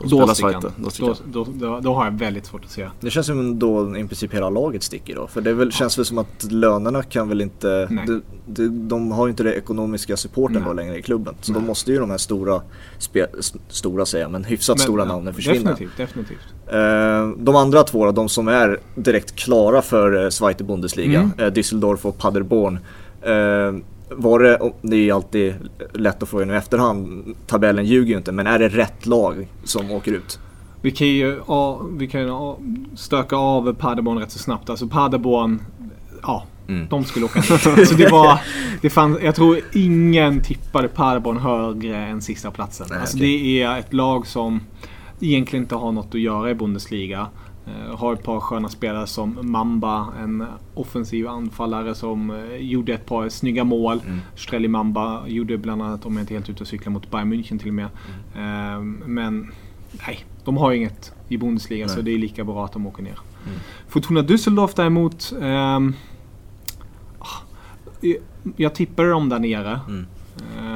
och 0.00 0.08
då, 0.08 0.34
spelar 0.34 0.60
då, 0.60 0.70
då, 0.76 1.14
då, 1.26 1.46
då, 1.54 1.80
då, 1.80 1.94
har 1.94 2.04
jag 2.04 2.12
väldigt 2.12 2.46
svårt 2.46 2.64
att 2.64 2.70
se. 2.70 2.88
Det 3.00 3.10
känns 3.10 3.26
som 3.26 3.58
då 3.58 3.96
i 3.96 4.04
princip 4.04 4.34
hela 4.34 4.50
laget 4.50 4.82
sticker 4.82 5.14
då. 5.14 5.26
För 5.26 5.40
det 5.40 5.52
väl, 5.52 5.68
ja. 5.68 5.72
känns 5.72 5.98
väl 5.98 6.04
som 6.04 6.18
att 6.18 6.44
lönerna 6.50 7.02
kan 7.02 7.28
väl 7.28 7.40
inte... 7.40 7.86
De, 7.86 8.22
de, 8.46 8.88
de, 8.88 9.12
har 9.12 9.26
ju 9.26 9.30
inte 9.30 9.42
det 9.42 9.54
ekonomiska 9.54 10.16
supporten 10.16 10.64
då 10.64 10.72
längre 10.72 10.98
i 10.98 11.02
klubben. 11.02 11.34
Så 11.40 11.52
Nej. 11.52 11.60
då 11.60 11.66
måste 11.66 11.92
ju 11.92 11.98
de 11.98 12.10
här 12.10 12.18
stora, 12.18 12.62
spe, 12.98 13.26
stora 13.68 14.06
säger 14.06 14.24
jag, 14.24 14.32
men 14.32 14.44
hyfsat 14.44 14.76
men, 14.76 14.82
stora 14.82 15.02
ja, 15.02 15.08
namnen 15.08 15.34
försvinna. 15.34 15.70
Definitivt, 15.70 15.96
definitivt. 15.96 16.38
Uh, 16.72 17.44
de 17.44 17.56
andra 17.56 17.82
två 17.82 18.04
då, 18.04 18.12
de 18.12 18.28
som 18.28 18.48
är 18.48 18.80
direkt 18.94 19.36
klara 19.36 19.82
för 19.82 20.14
uh, 20.14 20.28
Zweite 20.28 20.64
Bundesliga, 20.64 21.20
mm. 21.20 21.46
uh, 21.46 21.52
Düsseldorf 21.52 22.06
och 22.06 22.18
Paderborn. 22.18 22.78
Var 24.16 24.38
det, 24.38 24.72
det 24.82 24.96
är 24.96 25.00
ju 25.00 25.10
alltid 25.10 25.54
lätt 25.92 26.22
att 26.22 26.28
få 26.28 26.44
nu 26.44 26.54
i 26.54 26.56
efterhand, 26.56 27.34
tabellen 27.46 27.84
ljuger 27.84 28.10
ju 28.10 28.16
inte, 28.16 28.32
men 28.32 28.46
är 28.46 28.58
det 28.58 28.68
rätt 28.68 29.06
lag 29.06 29.48
som 29.64 29.90
åker 29.90 30.12
ut? 30.12 30.38
Vi 30.82 30.90
kan 30.90 31.06
ju, 31.06 31.40
vi 31.92 32.06
kan 32.06 32.20
ju 32.20 32.54
stöka 32.94 33.36
av 33.36 33.74
Paderborn 33.74 34.18
rätt 34.18 34.30
så 34.30 34.38
snabbt. 34.38 34.70
Alltså 34.70 34.88
Paderborn, 34.88 35.62
ja, 36.22 36.44
mm. 36.68 36.86
de 36.90 37.04
skulle 37.04 37.24
åka 37.24 37.40
ner. 37.40 37.84
Så 37.84 37.94
det 37.94 38.10
var, 38.10 38.40
det 38.80 38.90
fann, 38.90 39.18
jag 39.22 39.34
tror 39.34 39.60
ingen 39.72 40.40
tippade 40.40 40.88
Paderborn 40.88 41.36
högre 41.36 41.96
än 41.96 42.22
sista 42.22 42.50
platsen. 42.50 42.86
Nej, 42.90 43.00
alltså 43.00 43.16
okay. 43.16 43.28
Det 43.28 43.62
är 43.62 43.78
ett 43.78 43.92
lag 43.92 44.26
som 44.26 44.60
egentligen 45.20 45.62
inte 45.62 45.74
har 45.74 45.92
något 45.92 46.14
att 46.14 46.20
göra 46.20 46.50
i 46.50 46.54
Bundesliga. 46.54 47.26
Uh, 47.68 47.96
har 47.96 48.12
ett 48.12 48.22
par 48.22 48.40
sköna 48.40 48.68
spelare 48.68 49.06
som 49.06 49.38
Mamba, 49.42 50.08
en 50.22 50.46
offensiv 50.74 51.28
anfallare 51.28 51.94
som 51.94 52.30
uh, 52.30 52.56
gjorde 52.56 52.94
ett 52.94 53.06
par 53.06 53.28
snygga 53.28 53.64
mål. 53.64 54.00
Mm. 54.06 54.20
Strelly 54.36 54.68
Mamba 54.68 55.22
gjorde 55.26 55.58
bland 55.58 55.82
annat, 55.82 56.06
om 56.06 56.12
jag 56.12 56.22
inte 56.22 56.34
helt 56.34 56.48
ute 56.48 56.60
och 56.60 56.68
cyklar, 56.68 56.92
mot 56.92 57.10
Bayern 57.10 57.32
München 57.32 57.58
till 57.58 57.68
och 57.68 57.74
med. 57.74 57.88
Mm. 58.36 58.76
Uh, 58.76 59.06
men 59.06 59.52
nej, 60.06 60.24
de 60.44 60.56
har 60.56 60.72
inget 60.72 61.12
i 61.28 61.36
Bundesliga 61.36 61.86
nej. 61.86 61.94
så 61.94 62.02
det 62.02 62.10
är 62.10 62.18
lika 62.18 62.44
bra 62.44 62.64
att 62.64 62.72
de 62.72 62.86
åker 62.86 63.02
ner. 63.02 63.18
Mm. 63.46 63.58
Fortuna 63.88 64.22
Düsseldorf 64.22 64.72
däremot. 64.76 65.32
Um, 65.32 65.94
jag 68.56 68.74
tippar 68.74 69.04
dem 69.04 69.28
där 69.28 69.38
nere. 69.38 69.80
Mm. 69.88 70.06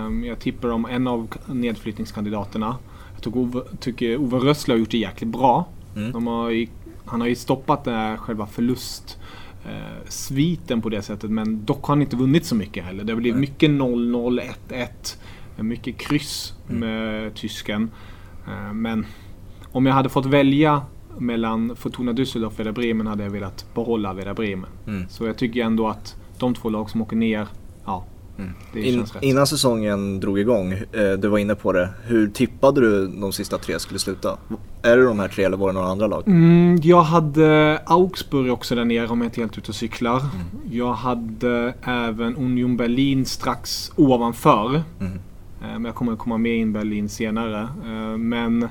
Um, 0.07 0.25
jag 0.25 0.39
tippar 0.39 0.69
dem 0.69 0.87
en 0.91 1.07
av 1.07 1.29
nedflyttningskandidaterna. 1.47 2.77
Jag 3.15 3.23
tycker 3.23 3.39
Ove, 3.39 3.61
tycker 3.81 4.17
Ove 4.17 4.39
Rössle 4.39 4.75
har 4.75 4.79
gjort 4.79 4.91
det 4.91 4.99
jäkligt 4.99 5.31
bra. 5.31 5.65
Mm. 5.97 6.27
Har 6.27 6.51
ju, 6.51 6.67
han 7.05 7.21
har 7.21 7.29
ju 7.29 7.35
stoppat 7.35 7.85
det 7.85 7.91
här 7.91 8.17
själva 8.17 8.47
förlust 8.47 9.19
eh, 9.65 10.09
sviten 10.09 10.83
på 10.83 10.89
det 10.89 11.03
sättet. 11.03 11.31
Men 11.31 11.65
dock 11.65 11.85
har 11.85 11.95
han 11.95 12.03
inte 12.03 12.17
vunnit 12.17 12.45
så 12.45 12.55
mycket 12.55 12.85
heller. 12.85 13.05
Det 13.05 13.13
har 13.13 13.21
blivit 13.21 13.41
mycket 13.41 13.71
0-0, 13.71 14.41
1-1. 14.69 15.17
Mycket 15.57 15.99
kryss 15.99 16.55
mm. 16.69 16.81
med 16.81 17.35
tysken. 17.35 17.91
Eh, 18.49 18.73
men 18.73 19.07
om 19.73 19.87
jag 19.87 19.95
hade 19.95 20.09
fått 20.09 20.27
välja 20.27 20.83
mellan 21.19 21.77
Fortuna 21.77 22.13
Düsseldorf 22.13 22.47
och 22.47 22.61
Werder 22.61 22.73
Bremen 22.73 23.07
hade 23.07 23.25
jag 23.25 23.31
velat 23.31 23.67
behålla 23.75 24.13
Werder 24.13 24.35
Bremen. 24.35 24.71
Mm. 24.87 25.09
Så 25.09 25.27
jag 25.27 25.39
tycker 25.39 25.65
ändå 25.65 25.89
att 25.89 26.17
de 26.39 26.55
två 26.55 26.71
lag 26.71 26.91
som 26.91 27.03
åker 27.03 27.17
ner, 27.17 27.47
ja, 27.85 28.05
mm. 28.39 28.51
In. 28.75 29.07
Innan 29.21 29.47
säsongen 29.47 30.21
drog 30.21 30.39
igång, 30.39 30.73
eh, 30.73 31.13
du 31.19 31.29
var 31.29 31.39
inne 31.39 31.55
på 31.55 31.73
det. 31.73 31.89
Hur 32.05 32.29
tippade 32.29 32.81
du 32.81 33.07
de 33.07 33.33
sista 33.33 33.59
tre 33.59 33.79
skulle 33.79 33.99
sluta? 33.99 34.39
Är 34.83 34.97
det 34.97 35.05
de 35.05 35.19
här 35.19 35.29
tre 35.29 35.45
eller 35.45 35.57
var 35.57 35.69
det 35.69 35.73
några 35.73 35.89
andra 35.89 36.07
lag? 36.07 36.23
Mm, 36.27 36.81
jag 36.83 37.03
hade 37.03 37.79
Augsburg 37.87 38.53
också 38.53 38.75
där 38.75 38.85
nere 38.85 39.07
om 39.09 39.21
jag 39.21 39.27
inte 39.27 39.41
helt 39.41 39.59
ute 39.59 39.69
och 39.69 39.75
cyklar. 39.75 40.21
Mm. 40.21 40.31
Jag 40.71 40.93
hade 40.93 41.75
även 41.83 42.37
Union 42.37 42.77
Berlin 42.77 43.27
strax 43.27 43.93
ovanför. 43.97 44.83
Mm. 45.01 45.13
Eh, 45.63 45.73
men 45.73 45.85
jag 45.85 45.95
kommer 45.95 46.17
komma 46.17 46.39
med 46.39 46.57
in 46.57 46.73
Berlin 46.73 47.09
senare. 47.09 47.61
Eh, 47.61 48.17
men 48.17 48.69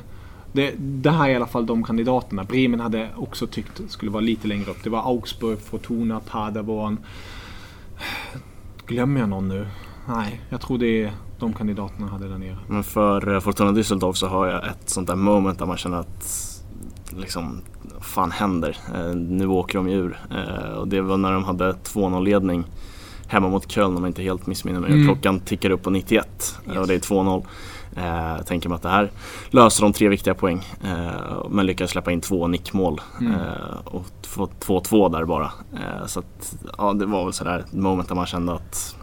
det, 0.51 0.73
det, 0.77 1.11
här 1.11 1.25
är 1.25 1.33
i 1.33 1.35
alla 1.35 1.47
fall 1.47 1.65
de 1.65 1.83
kandidaterna. 1.83 2.43
Bremen 2.43 2.79
hade 2.79 3.09
också 3.15 3.47
tyckt 3.47 3.81
skulle 3.87 4.11
vara 4.11 4.21
lite 4.21 4.47
längre 4.47 4.71
upp. 4.71 4.83
Det 4.83 4.89
var 4.89 5.09
Augsburg, 5.09 5.59
Fortuna, 5.59 6.19
Paderborn. 6.19 6.97
Glömmer 8.87 9.19
jag 9.19 9.29
någon 9.29 9.47
nu? 9.47 9.67
Nej, 10.07 10.41
jag 10.49 10.61
tror 10.61 10.77
det 10.77 11.03
är 11.03 11.11
de 11.39 11.53
kandidaterna 11.53 12.07
hade 12.07 12.27
där 12.27 12.37
nere. 12.37 12.57
Men 12.67 12.83
för 12.83 13.33
eh, 13.33 13.39
Fortuna 13.39 13.71
Düsseldorf 13.71 14.13
så 14.13 14.27
har 14.27 14.47
jag 14.47 14.67
ett 14.67 14.89
sånt 14.89 15.07
där 15.07 15.15
moment 15.15 15.59
där 15.59 15.65
man 15.65 15.77
känner 15.77 15.97
att 15.97 16.25
liksom, 17.17 17.61
fan 18.01 18.31
händer? 18.31 18.77
Eh, 18.95 19.15
nu 19.15 19.47
åker 19.47 19.77
de 19.77 19.87
ur. 19.87 20.19
Eh, 20.31 20.77
och 20.77 20.87
det 20.87 21.01
var 21.01 21.17
när 21.17 21.31
de 21.31 21.43
hade 21.43 21.71
2-0 21.71 22.23
ledning 22.23 22.63
hemma 23.27 23.49
mot 23.49 23.71
Köln 23.71 23.97
om 23.97 24.03
jag 24.03 24.09
inte 24.09 24.21
helt 24.21 24.47
missminner 24.47 24.79
mig. 24.79 24.91
Mm. 24.91 25.05
Klockan 25.05 25.39
tickar 25.39 25.69
upp 25.69 25.83
på 25.83 25.89
91 25.89 26.27
yes. 26.67 26.77
och 26.77 26.87
det 26.87 26.93
är 26.93 26.99
2-0. 26.99 27.45
Eh, 27.95 28.43
tänker 28.45 28.69
mig 28.69 28.75
att 28.75 28.81
det 28.81 28.89
här 28.89 29.11
löser 29.49 29.81
de 29.81 29.93
tre 29.93 30.09
viktiga 30.09 30.33
poäng. 30.33 30.67
Eh, 30.83 31.45
men 31.49 31.65
lyckas 31.65 31.91
släppa 31.91 32.11
in 32.11 32.21
två 32.21 32.47
nickmål. 32.47 33.01
Mm. 33.19 33.33
Eh, 33.33 33.77
och 33.85 34.05
få 34.27 34.45
2-2 34.45 35.09
där 35.11 35.25
bara. 35.25 35.51
Eh, 35.73 36.05
så 36.07 36.19
att, 36.19 36.55
ja, 36.77 36.93
det 36.93 37.05
var 37.05 37.23
väl 37.23 37.33
sådär 37.33 37.59
ett 37.59 37.73
moment 37.73 38.07
där 38.07 38.15
man 38.15 38.25
kände 38.25 38.53
att 38.53 38.95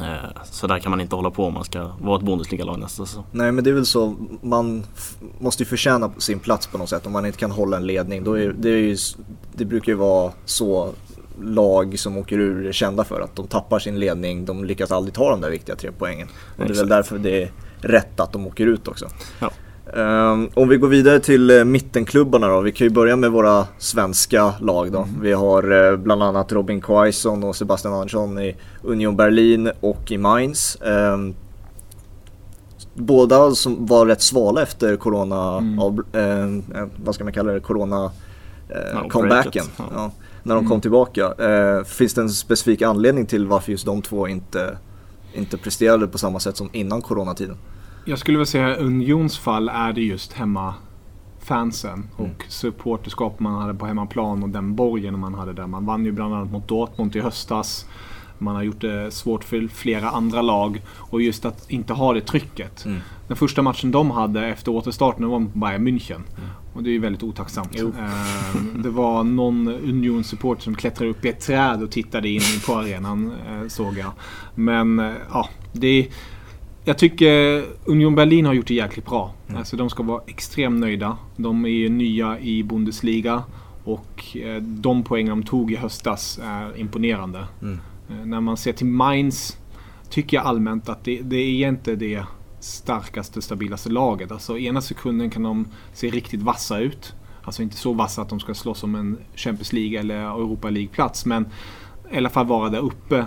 eh, 0.00 0.42
så 0.44 0.66
där 0.66 0.78
kan 0.78 0.90
man 0.90 1.00
inte 1.00 1.16
hålla 1.16 1.30
på 1.30 1.44
om 1.44 1.54
man 1.54 1.64
ska 1.64 1.90
vara 2.00 2.18
ett 2.18 2.24
Bundesliga-lag 2.24 2.78
nästa 2.78 3.06
säsong. 3.06 3.24
Nej 3.32 3.52
men 3.52 3.64
det 3.64 3.70
är 3.70 3.74
väl 3.74 3.86
så, 3.86 4.14
man 4.40 4.86
måste 5.38 5.62
ju 5.62 5.66
förtjäna 5.66 6.10
sin 6.18 6.38
plats 6.38 6.66
på 6.66 6.78
något 6.78 6.88
sätt. 6.88 7.06
Om 7.06 7.12
man 7.12 7.26
inte 7.26 7.38
kan 7.38 7.50
hålla 7.50 7.76
en 7.76 7.86
ledning. 7.86 8.24
Då 8.24 8.38
är, 8.38 8.52
det, 8.58 8.70
är 8.70 8.76
ju, 8.76 8.96
det 9.52 9.64
brukar 9.64 9.92
ju 9.92 9.98
vara 9.98 10.32
så 10.44 10.92
lag 11.40 11.98
som 11.98 12.16
åker 12.16 12.38
ur 12.38 12.66
är 12.66 12.72
kända 12.72 13.04
för. 13.04 13.20
Att 13.20 13.36
de 13.36 13.46
tappar 13.46 13.78
sin 13.78 14.00
ledning, 14.00 14.44
de 14.44 14.64
lyckas 14.64 14.90
aldrig 14.90 15.14
ta 15.14 15.30
de 15.30 15.40
där 15.40 15.50
viktiga 15.50 15.76
tre 15.76 15.90
poängen. 15.98 16.28
Och 16.58 16.64
det 16.64 16.72
är 16.72 16.76
väl 16.76 16.88
därför 16.88 17.18
det 17.18 17.42
är 17.42 17.50
rätt 17.84 18.20
att 18.20 18.32
de 18.32 18.46
åker 18.46 18.66
ut 18.66 18.88
också. 18.88 19.08
Ja. 19.38 19.50
Um, 19.92 20.50
om 20.54 20.68
vi 20.68 20.76
går 20.76 20.88
vidare 20.88 21.20
till 21.20 21.50
uh, 21.50 21.64
mittenklubbarna 21.64 22.48
då. 22.48 22.60
Vi 22.60 22.72
kan 22.72 22.86
ju 22.86 22.90
börja 22.90 23.16
med 23.16 23.30
våra 23.30 23.66
svenska 23.78 24.54
lag 24.60 24.92
då. 24.92 24.98
Mm. 24.98 25.20
Vi 25.20 25.32
har 25.32 25.72
uh, 25.72 25.96
bland 25.96 26.22
annat 26.22 26.52
Robin 26.52 26.80
Quaison 26.80 27.44
och 27.44 27.56
Sebastian 27.56 27.94
Andersson 27.94 28.38
i 28.38 28.56
Union 28.82 29.16
Berlin 29.16 29.70
och 29.80 30.10
i 30.10 30.18
Mainz. 30.18 30.78
Um, 30.82 31.34
båda 32.94 33.50
som 33.50 33.86
var 33.86 34.06
rätt 34.06 34.22
svala 34.22 34.62
efter 34.62 34.96
corona, 34.96 35.56
mm. 35.56 35.78
av, 35.78 35.98
uh, 35.98 36.86
vad 37.04 37.14
ska 37.14 37.24
man 37.24 37.32
kalla 37.32 37.52
det, 37.52 37.60
corona 37.60 38.10
ja, 38.68 39.08
comebacken. 39.08 39.64
Ja. 39.76 39.84
Ja, 39.94 40.10
när 40.42 40.54
de 40.54 40.58
mm. 40.58 40.70
kom 40.70 40.80
tillbaka. 40.80 41.34
finns 41.84 42.14
det 42.14 42.20
en 42.20 42.30
specifik 42.30 42.82
anledning 42.82 43.26
till 43.26 43.46
varför 43.46 43.72
just 43.72 43.86
de 43.86 44.02
två 44.02 44.28
inte, 44.28 44.78
inte 45.32 45.56
presterade 45.56 46.06
på 46.06 46.18
samma 46.18 46.40
sätt 46.40 46.56
som 46.56 46.70
innan 46.72 47.02
coronatiden? 47.02 47.56
Jag 48.06 48.18
skulle 48.18 48.38
vilja 48.38 48.46
säga 48.46 48.76
Unions 48.76 49.38
fall 49.38 49.68
är 49.68 49.92
det 49.92 50.02
just 50.02 50.32
hemma 50.32 50.74
fansen 51.40 51.92
mm. 51.92 52.08
och 52.16 52.24
mm. 52.24 52.36
supporterskap 52.48 53.40
man 53.40 53.62
hade 53.62 53.74
på 53.74 53.86
hemmaplan 53.86 54.42
och 54.42 54.48
den 54.48 54.74
borgen 54.74 55.18
man 55.18 55.34
hade 55.34 55.52
där. 55.52 55.66
Man 55.66 55.86
vann 55.86 56.04
ju 56.04 56.12
bland 56.12 56.34
annat 56.34 56.52
mot 56.52 56.68
Dortmund 56.68 57.16
i 57.16 57.20
höstas. 57.20 57.86
Man 58.38 58.54
har 58.54 58.62
gjort 58.62 58.80
det 58.80 59.10
svårt 59.10 59.44
för 59.44 59.68
flera 59.68 60.10
andra 60.10 60.42
lag 60.42 60.82
och 60.96 61.22
just 61.22 61.44
att 61.44 61.70
inte 61.70 61.92
ha 61.92 62.12
det 62.12 62.20
trycket. 62.20 62.84
Mm. 62.84 63.00
Den 63.28 63.36
första 63.36 63.62
matchen 63.62 63.90
de 63.90 64.10
hade 64.10 64.46
efter 64.46 64.72
återstarten 64.72 65.28
var 65.28 65.38
mot 65.38 65.54
Bayern 65.54 65.88
München. 65.88 66.14
Mm. 66.14 66.50
Och 66.74 66.82
det 66.82 66.90
är 66.90 66.92
ju 66.92 66.98
väldigt 66.98 67.22
otacksamt. 67.22 67.80
Eh, 67.80 67.84
det 68.76 68.90
var 68.90 69.24
någon 69.24 69.68
Union-support 69.68 70.62
som 70.62 70.74
klättrade 70.74 71.10
upp 71.10 71.24
i 71.24 71.28
ett 71.28 71.40
träd 71.40 71.82
och 71.82 71.90
tittade 71.90 72.28
in 72.28 72.40
på 72.66 72.74
arenan 72.74 73.32
eh, 73.48 73.68
såg 73.68 73.98
jag. 73.98 74.12
Men 74.54 74.98
eh, 74.98 75.12
ja, 75.32 75.48
det 75.72 75.86
är 75.86 76.06
jag 76.84 76.98
tycker 76.98 77.64
Union 77.84 78.14
Berlin 78.14 78.46
har 78.46 78.52
gjort 78.52 78.66
det 78.66 78.74
jäkligt 78.74 79.06
bra. 79.06 79.34
Mm. 79.46 79.58
Alltså 79.58 79.76
de 79.76 79.90
ska 79.90 80.02
vara 80.02 80.22
extremt 80.26 80.80
nöjda. 80.80 81.16
De 81.36 81.66
är 81.66 81.88
nya 81.88 82.38
i 82.38 82.62
Bundesliga 82.62 83.42
och 83.84 84.36
eh, 84.36 84.62
de 84.62 85.02
poäng 85.02 85.28
de 85.28 85.42
tog 85.42 85.72
i 85.72 85.76
höstas 85.76 86.40
är 86.42 86.78
imponerande. 86.78 87.44
Mm. 87.62 87.80
Eh, 88.10 88.26
när 88.26 88.40
man 88.40 88.56
ser 88.56 88.72
till 88.72 88.86
Mainz 88.86 89.58
tycker 90.10 90.36
jag 90.36 90.46
allmänt 90.46 90.88
att 90.88 91.04
det, 91.04 91.20
det 91.22 91.36
är 91.36 91.68
inte 91.68 91.96
det 91.96 92.24
starkaste, 92.60 93.42
stabilaste 93.42 93.90
laget. 93.90 94.32
Alltså 94.32 94.58
ena 94.58 94.80
sekunden 94.80 95.30
kan 95.30 95.42
de 95.42 95.66
se 95.92 96.10
riktigt 96.10 96.42
vassa 96.42 96.78
ut. 96.78 97.14
Alltså 97.42 97.62
inte 97.62 97.76
så 97.76 97.92
vassa 97.92 98.22
att 98.22 98.28
de 98.28 98.40
ska 98.40 98.54
slåss 98.54 98.82
om 98.82 98.94
en 98.94 99.18
Champions 99.34 99.72
League 99.72 100.00
eller 100.00 100.14
Europa 100.14 100.70
League-plats 100.70 101.26
men 101.26 101.46
i 102.12 102.16
alla 102.16 102.30
fall 102.30 102.46
vara 102.46 102.70
där 102.70 102.80
uppe 102.80 103.24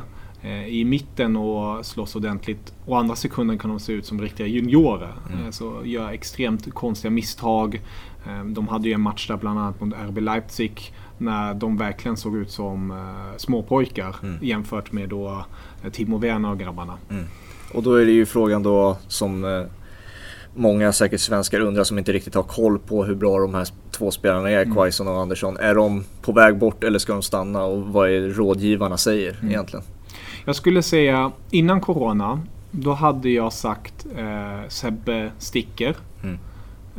i 0.67 0.85
mitten 0.85 1.37
och 1.37 1.85
slåss 1.85 2.15
ordentligt. 2.15 2.73
Å 2.85 2.95
andra 2.95 3.15
sekunden 3.15 3.57
kan 3.57 3.69
de 3.69 3.79
se 3.79 3.93
ut 3.93 4.05
som 4.05 4.21
riktiga 4.21 4.47
juniorer. 4.47 5.13
Mm. 5.29 5.45
Eh, 5.45 5.51
så 5.51 5.81
gör 5.85 6.09
extremt 6.09 6.73
konstiga 6.73 7.11
misstag. 7.11 7.81
Eh, 8.27 8.45
de 8.45 8.67
hade 8.67 8.87
ju 8.87 8.93
en 8.93 9.01
match 9.01 9.27
där 9.27 9.37
bland 9.37 9.59
annat 9.59 9.81
mot 9.81 9.93
RB 9.93 10.21
Leipzig 10.21 10.93
när 11.17 11.53
de 11.53 11.77
verkligen 11.77 12.17
såg 12.17 12.37
ut 12.37 12.51
som 12.51 13.07
småpojkar 13.37 14.15
mm. 14.23 14.37
jämfört 14.41 14.91
med 14.91 15.09
då 15.09 15.45
Timo 15.91 16.17
Werner 16.17 16.51
och 16.51 16.59
grabbarna. 16.59 16.93
Mm. 17.09 17.25
Och 17.73 17.83
då 17.83 17.95
är 17.95 18.05
det 18.05 18.11
ju 18.11 18.25
frågan 18.25 18.63
då 18.63 18.97
som 19.07 19.65
många 20.55 20.93
säkert 20.93 21.19
svenskar 21.19 21.59
undrar 21.59 21.83
som 21.83 21.97
inte 21.97 22.11
riktigt 22.11 22.35
har 22.35 22.43
koll 22.43 22.79
på 22.79 23.05
hur 23.05 23.15
bra 23.15 23.39
de 23.39 23.53
här 23.53 23.67
två 23.91 24.11
spelarna 24.11 24.51
är, 24.51 24.61
mm. 24.61 24.75
Quaison 24.75 25.07
och 25.07 25.21
Andersson. 25.21 25.57
Är 25.57 25.75
de 25.75 26.03
på 26.21 26.31
väg 26.31 26.57
bort 26.57 26.83
eller 26.83 26.99
ska 26.99 27.13
de 27.13 27.21
stanna 27.21 27.63
och 27.63 27.81
vad 27.81 28.09
är 28.09 28.21
rådgivarna 28.21 28.97
säger 28.97 29.37
mm. 29.39 29.49
egentligen? 29.49 29.85
Jag 30.47 30.55
skulle 30.55 30.83
säga 30.83 31.31
innan 31.51 31.81
Corona, 31.81 32.41
då 32.71 32.93
hade 32.93 33.29
jag 33.29 33.53
sagt 33.53 34.05
eh, 34.17 34.67
Sebbe 34.67 35.31
sticker. 35.37 35.95
Mm. 36.23 36.37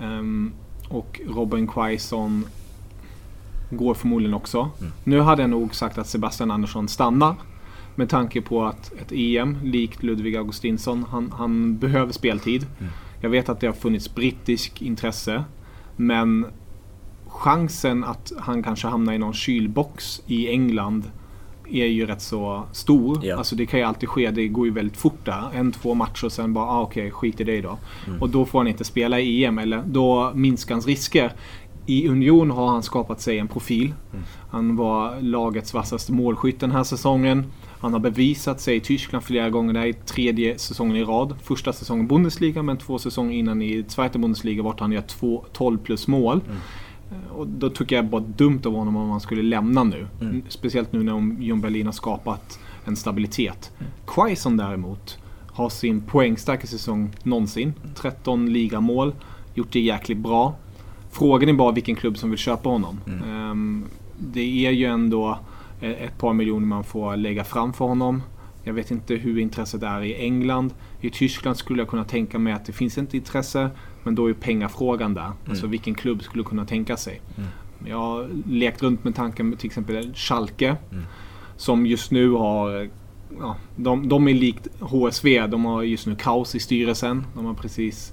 Um, 0.02 0.52
och 0.88 1.20
Robin 1.26 1.66
Quaison 1.66 2.46
går 3.70 3.94
förmodligen 3.94 4.34
också. 4.34 4.70
Mm. 4.80 4.92
Nu 5.04 5.20
hade 5.20 5.42
jag 5.42 5.50
nog 5.50 5.74
sagt 5.74 5.98
att 5.98 6.06
Sebastian 6.06 6.50
Andersson 6.50 6.88
stannar. 6.88 7.34
Med 7.94 8.08
tanke 8.08 8.40
på 8.40 8.64
att 8.64 8.92
ett 8.92 9.12
EM, 9.12 9.58
likt 9.62 10.02
Ludvig 10.02 10.36
Augustinsson, 10.36 11.06
han, 11.10 11.32
han 11.36 11.78
behöver 11.78 12.12
speltid. 12.12 12.66
Mm. 12.78 12.92
Jag 13.20 13.30
vet 13.30 13.48
att 13.48 13.60
det 13.60 13.66
har 13.66 13.74
funnits 13.74 14.14
brittisk 14.14 14.82
intresse. 14.82 15.44
Men 15.96 16.46
chansen 17.26 18.04
att 18.04 18.32
han 18.38 18.62
kanske 18.62 18.88
hamnar 18.88 19.12
i 19.12 19.18
någon 19.18 19.34
kylbox 19.34 20.22
i 20.26 20.48
England 20.48 21.10
är 21.72 21.86
ju 21.86 22.06
rätt 22.06 22.22
så 22.22 22.62
stor. 22.72 23.24
Yeah. 23.24 23.38
Alltså 23.38 23.56
det 23.56 23.66
kan 23.66 23.80
ju 23.80 23.86
alltid 23.86 24.08
ske. 24.08 24.30
Det 24.30 24.48
går 24.48 24.66
ju 24.66 24.72
väldigt 24.72 24.96
fort 24.96 25.24
där. 25.24 25.44
En, 25.54 25.72
två 25.72 25.94
matcher 25.94 26.24
och 26.24 26.32
sen 26.32 26.52
bara, 26.52 26.64
ah, 26.64 26.82
okej, 26.82 27.02
okay, 27.02 27.10
skit 27.10 27.40
i 27.40 27.44
det 27.44 27.60
då. 27.60 27.78
Mm. 28.06 28.22
Och 28.22 28.28
då 28.28 28.44
får 28.44 28.58
han 28.58 28.68
inte 28.68 28.84
spela 28.84 29.20
i 29.20 29.44
EM 29.44 29.58
eller 29.58 29.82
då 29.86 30.32
minskar 30.34 30.74
hans 30.74 30.86
risker. 30.86 31.32
I 31.86 32.08
Union 32.08 32.50
har 32.50 32.66
han 32.66 32.82
skapat 32.82 33.20
sig 33.20 33.38
en 33.38 33.48
profil. 33.48 33.94
Mm. 34.12 34.24
Han 34.50 34.76
var 34.76 35.20
lagets 35.20 35.74
vassaste 35.74 36.12
målskytt 36.12 36.60
den 36.60 36.70
här 36.70 36.84
säsongen. 36.84 37.44
Han 37.80 37.92
har 37.92 38.00
bevisat 38.00 38.60
sig 38.60 38.76
i 38.76 38.80
Tyskland 38.80 39.24
flera 39.24 39.50
gånger. 39.50 39.72
Det 39.72 39.80
här 39.80 39.86
är 39.86 39.92
tredje 39.92 40.58
säsongen 40.58 40.96
i 40.96 41.04
rad. 41.04 41.34
Första 41.42 41.72
säsongen 41.72 42.06
Bundesliga 42.06 42.62
men 42.62 42.76
två 42.76 42.98
säsonger 42.98 43.38
innan 43.38 43.62
i 43.62 43.84
Zweite 43.88 44.18
Bundesliga 44.18 44.62
vart 44.62 44.80
han 44.80 44.92
gör 44.92 45.02
två, 45.02 45.44
12 45.52 45.78
plus 45.78 46.08
mål. 46.08 46.40
Mm. 46.46 46.58
Och 47.30 47.46
då 47.46 47.70
tycker 47.70 47.96
jag 47.96 48.06
bara 48.06 48.20
dumt 48.20 48.60
av 48.64 48.72
honom 48.72 48.96
om 48.96 49.10
han 49.10 49.20
skulle 49.20 49.42
lämna 49.42 49.84
nu. 49.84 50.06
Mm. 50.20 50.42
Speciellt 50.48 50.92
nu 50.92 51.02
när 51.02 51.42
John 51.42 51.60
Berlin 51.60 51.86
har 51.86 51.92
skapat 51.92 52.58
en 52.84 52.96
stabilitet. 52.96 53.72
Mm. 53.78 53.92
Quaison 54.06 54.56
däremot 54.56 55.18
har 55.52 55.68
sin 55.68 56.00
poängstarka 56.00 56.66
säsong 56.66 57.10
någonsin. 57.22 57.74
13 57.94 58.52
ligamål. 58.52 59.12
Gjort 59.54 59.72
det 59.72 59.80
jäkligt 59.80 60.18
bra. 60.18 60.54
Frågan 61.10 61.48
är 61.48 61.52
bara 61.52 61.72
vilken 61.72 61.96
klubb 61.96 62.18
som 62.18 62.30
vill 62.30 62.38
köpa 62.38 62.68
honom. 62.68 63.00
Mm. 63.06 63.50
Um, 63.50 63.84
det 64.18 64.66
är 64.66 64.70
ju 64.70 64.84
ändå 64.84 65.38
ett 65.80 66.18
par 66.18 66.32
miljoner 66.32 66.66
man 66.66 66.84
får 66.84 67.16
lägga 67.16 67.44
fram 67.44 67.72
för 67.72 67.84
honom. 67.84 68.22
Jag 68.62 68.74
vet 68.74 68.90
inte 68.90 69.14
hur 69.14 69.38
intresset 69.38 69.82
är 69.82 70.02
i 70.02 70.14
England. 70.14 70.74
I 71.00 71.10
Tyskland 71.10 71.56
skulle 71.56 71.80
jag 71.80 71.88
kunna 71.88 72.04
tänka 72.04 72.38
mig 72.38 72.52
att 72.52 72.64
det 72.64 72.72
finns 72.72 72.98
ett 72.98 73.14
intresse. 73.14 73.70
Men 74.08 74.14
då 74.14 74.30
är 74.30 74.34
pengafrågan 74.34 75.14
där. 75.14 75.24
Mm. 75.24 75.36
Alltså 75.48 75.66
vilken 75.66 75.94
klubb 75.94 76.22
skulle 76.22 76.44
kunna 76.44 76.64
tänka 76.64 76.96
sig. 76.96 77.20
Mm. 77.36 77.48
Jag 77.86 77.96
har 77.96 78.28
lekt 78.46 78.82
runt 78.82 79.04
med 79.04 79.14
tanken 79.14 79.48
med 79.48 79.58
till 79.58 79.66
exempel 79.66 80.14
Schalke. 80.14 80.76
Mm. 80.92 81.04
Som 81.56 81.86
just 81.86 82.10
nu 82.10 82.30
har 82.30 82.88
ja, 83.38 83.56
de, 83.76 84.08
de 84.08 84.28
är 84.28 84.34
likt 84.34 84.68
HSV. 84.80 85.46
De 85.46 85.64
har 85.64 85.82
just 85.82 86.06
nu 86.06 86.16
kaos 86.16 86.54
i 86.54 86.60
styrelsen. 86.60 87.26
De 87.34 87.44
har 87.44 87.54
precis 87.54 88.12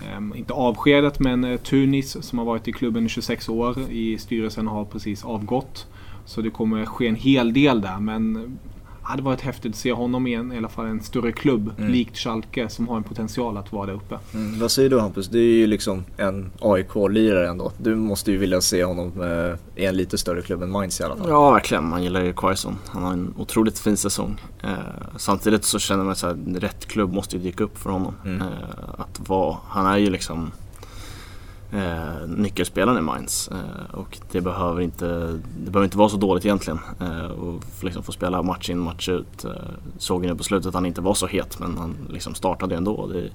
eh, 0.00 0.38
inte 0.38 0.52
avskedat 0.52 1.20
men 1.20 1.44
eh, 1.44 1.56
Tunis 1.56 2.24
som 2.24 2.38
har 2.38 2.46
varit 2.46 2.68
i 2.68 2.72
klubben 2.72 3.06
i 3.06 3.08
26 3.08 3.48
år 3.48 3.78
i 3.90 4.18
styrelsen 4.18 4.66
har 4.66 4.84
precis 4.84 5.24
avgått. 5.24 5.86
Så 6.24 6.40
det 6.40 6.50
kommer 6.50 6.84
ske 6.84 7.08
en 7.08 7.14
hel 7.14 7.52
del 7.52 7.80
där 7.80 8.00
men 8.00 8.58
hade 9.06 9.22
varit 9.22 9.40
häftigt 9.40 9.72
att 9.72 9.78
se 9.78 9.92
honom 9.92 10.26
i 10.26 10.34
en, 10.34 10.52
i 10.52 10.56
alla 10.56 10.68
fall 10.68 10.86
en 10.86 11.02
större 11.02 11.32
klubb, 11.32 11.72
mm. 11.78 11.90
likt 11.90 12.18
Schalke, 12.18 12.68
som 12.68 12.88
har 12.88 12.96
en 12.96 13.02
potential 13.02 13.56
att 13.56 13.72
vara 13.72 13.86
där 13.86 13.92
uppe. 13.92 14.18
Mm. 14.34 14.60
Vad 14.60 14.70
säger 14.70 14.90
du 14.90 15.00
Hampus? 15.00 15.28
Du 15.28 15.38
är 15.38 15.56
ju 15.56 15.66
liksom 15.66 16.04
en 16.16 16.50
AIK-lirare 16.60 17.48
ändå. 17.48 17.72
Du 17.78 17.94
måste 17.94 18.32
ju 18.32 18.38
vilja 18.38 18.60
se 18.60 18.84
honom 18.84 19.12
eh, 19.22 19.82
i 19.82 19.86
en 19.86 19.96
lite 19.96 20.18
större 20.18 20.42
klubb 20.42 20.62
än 20.62 20.70
Mainz 20.70 21.00
i 21.00 21.04
alla 21.04 21.16
fall. 21.16 21.28
Ja, 21.28 21.50
verkligen. 21.50 21.88
Man 21.88 22.02
gillar 22.02 22.24
ju 22.24 22.32
Quaison. 22.32 22.78
Han 22.86 23.02
har 23.02 23.12
en 23.12 23.34
otroligt 23.36 23.78
fin 23.78 23.96
säsong. 23.96 24.40
Eh, 24.62 24.70
samtidigt 25.16 25.64
så 25.64 25.78
känner 25.78 26.04
man 26.04 26.12
att 26.12 26.62
rätt 26.62 26.86
klubb 26.86 27.12
måste 27.12 27.36
ju 27.36 27.42
dyka 27.42 27.64
upp 27.64 27.78
för 27.78 27.90
honom. 27.90 28.14
Mm. 28.24 28.40
Eh, 28.40 28.48
att 28.98 29.28
vara, 29.28 29.56
han 29.68 29.86
är 29.86 29.96
ju 29.96 30.10
liksom 30.10 30.50
eh, 31.72 32.28
nyckelspelaren 32.28 32.98
i 32.98 33.00
Mainz. 33.00 33.48
Eh, 33.48 33.94
och 33.94 34.18
det 34.32 34.40
behöver, 34.40 34.80
inte, 34.80 35.06
det 35.58 35.70
behöver 35.70 35.84
inte 35.84 35.98
vara 35.98 36.08
så 36.08 36.16
dåligt 36.16 36.44
egentligen. 36.44 36.78
Eh, 37.00 37.26
och 37.26 37.62
liksom 37.80 38.02
få 38.02 38.12
spela 38.12 38.42
match 38.42 38.70
in 38.70 38.78
match 38.78 39.08
ut. 39.08 39.44
Eh, 39.44 39.50
såg 39.98 40.24
ju 40.24 40.30
nu 40.30 40.36
på 40.36 40.44
slutet 40.44 40.68
att 40.68 40.74
han 40.74 40.86
inte 40.86 41.00
var 41.00 41.14
så 41.14 41.26
het 41.26 41.58
men 41.58 41.78
han 41.78 41.94
liksom 42.10 42.34
startade 42.34 42.76
ändå. 42.76 43.06
Det 43.06 43.18
är 43.18 43.30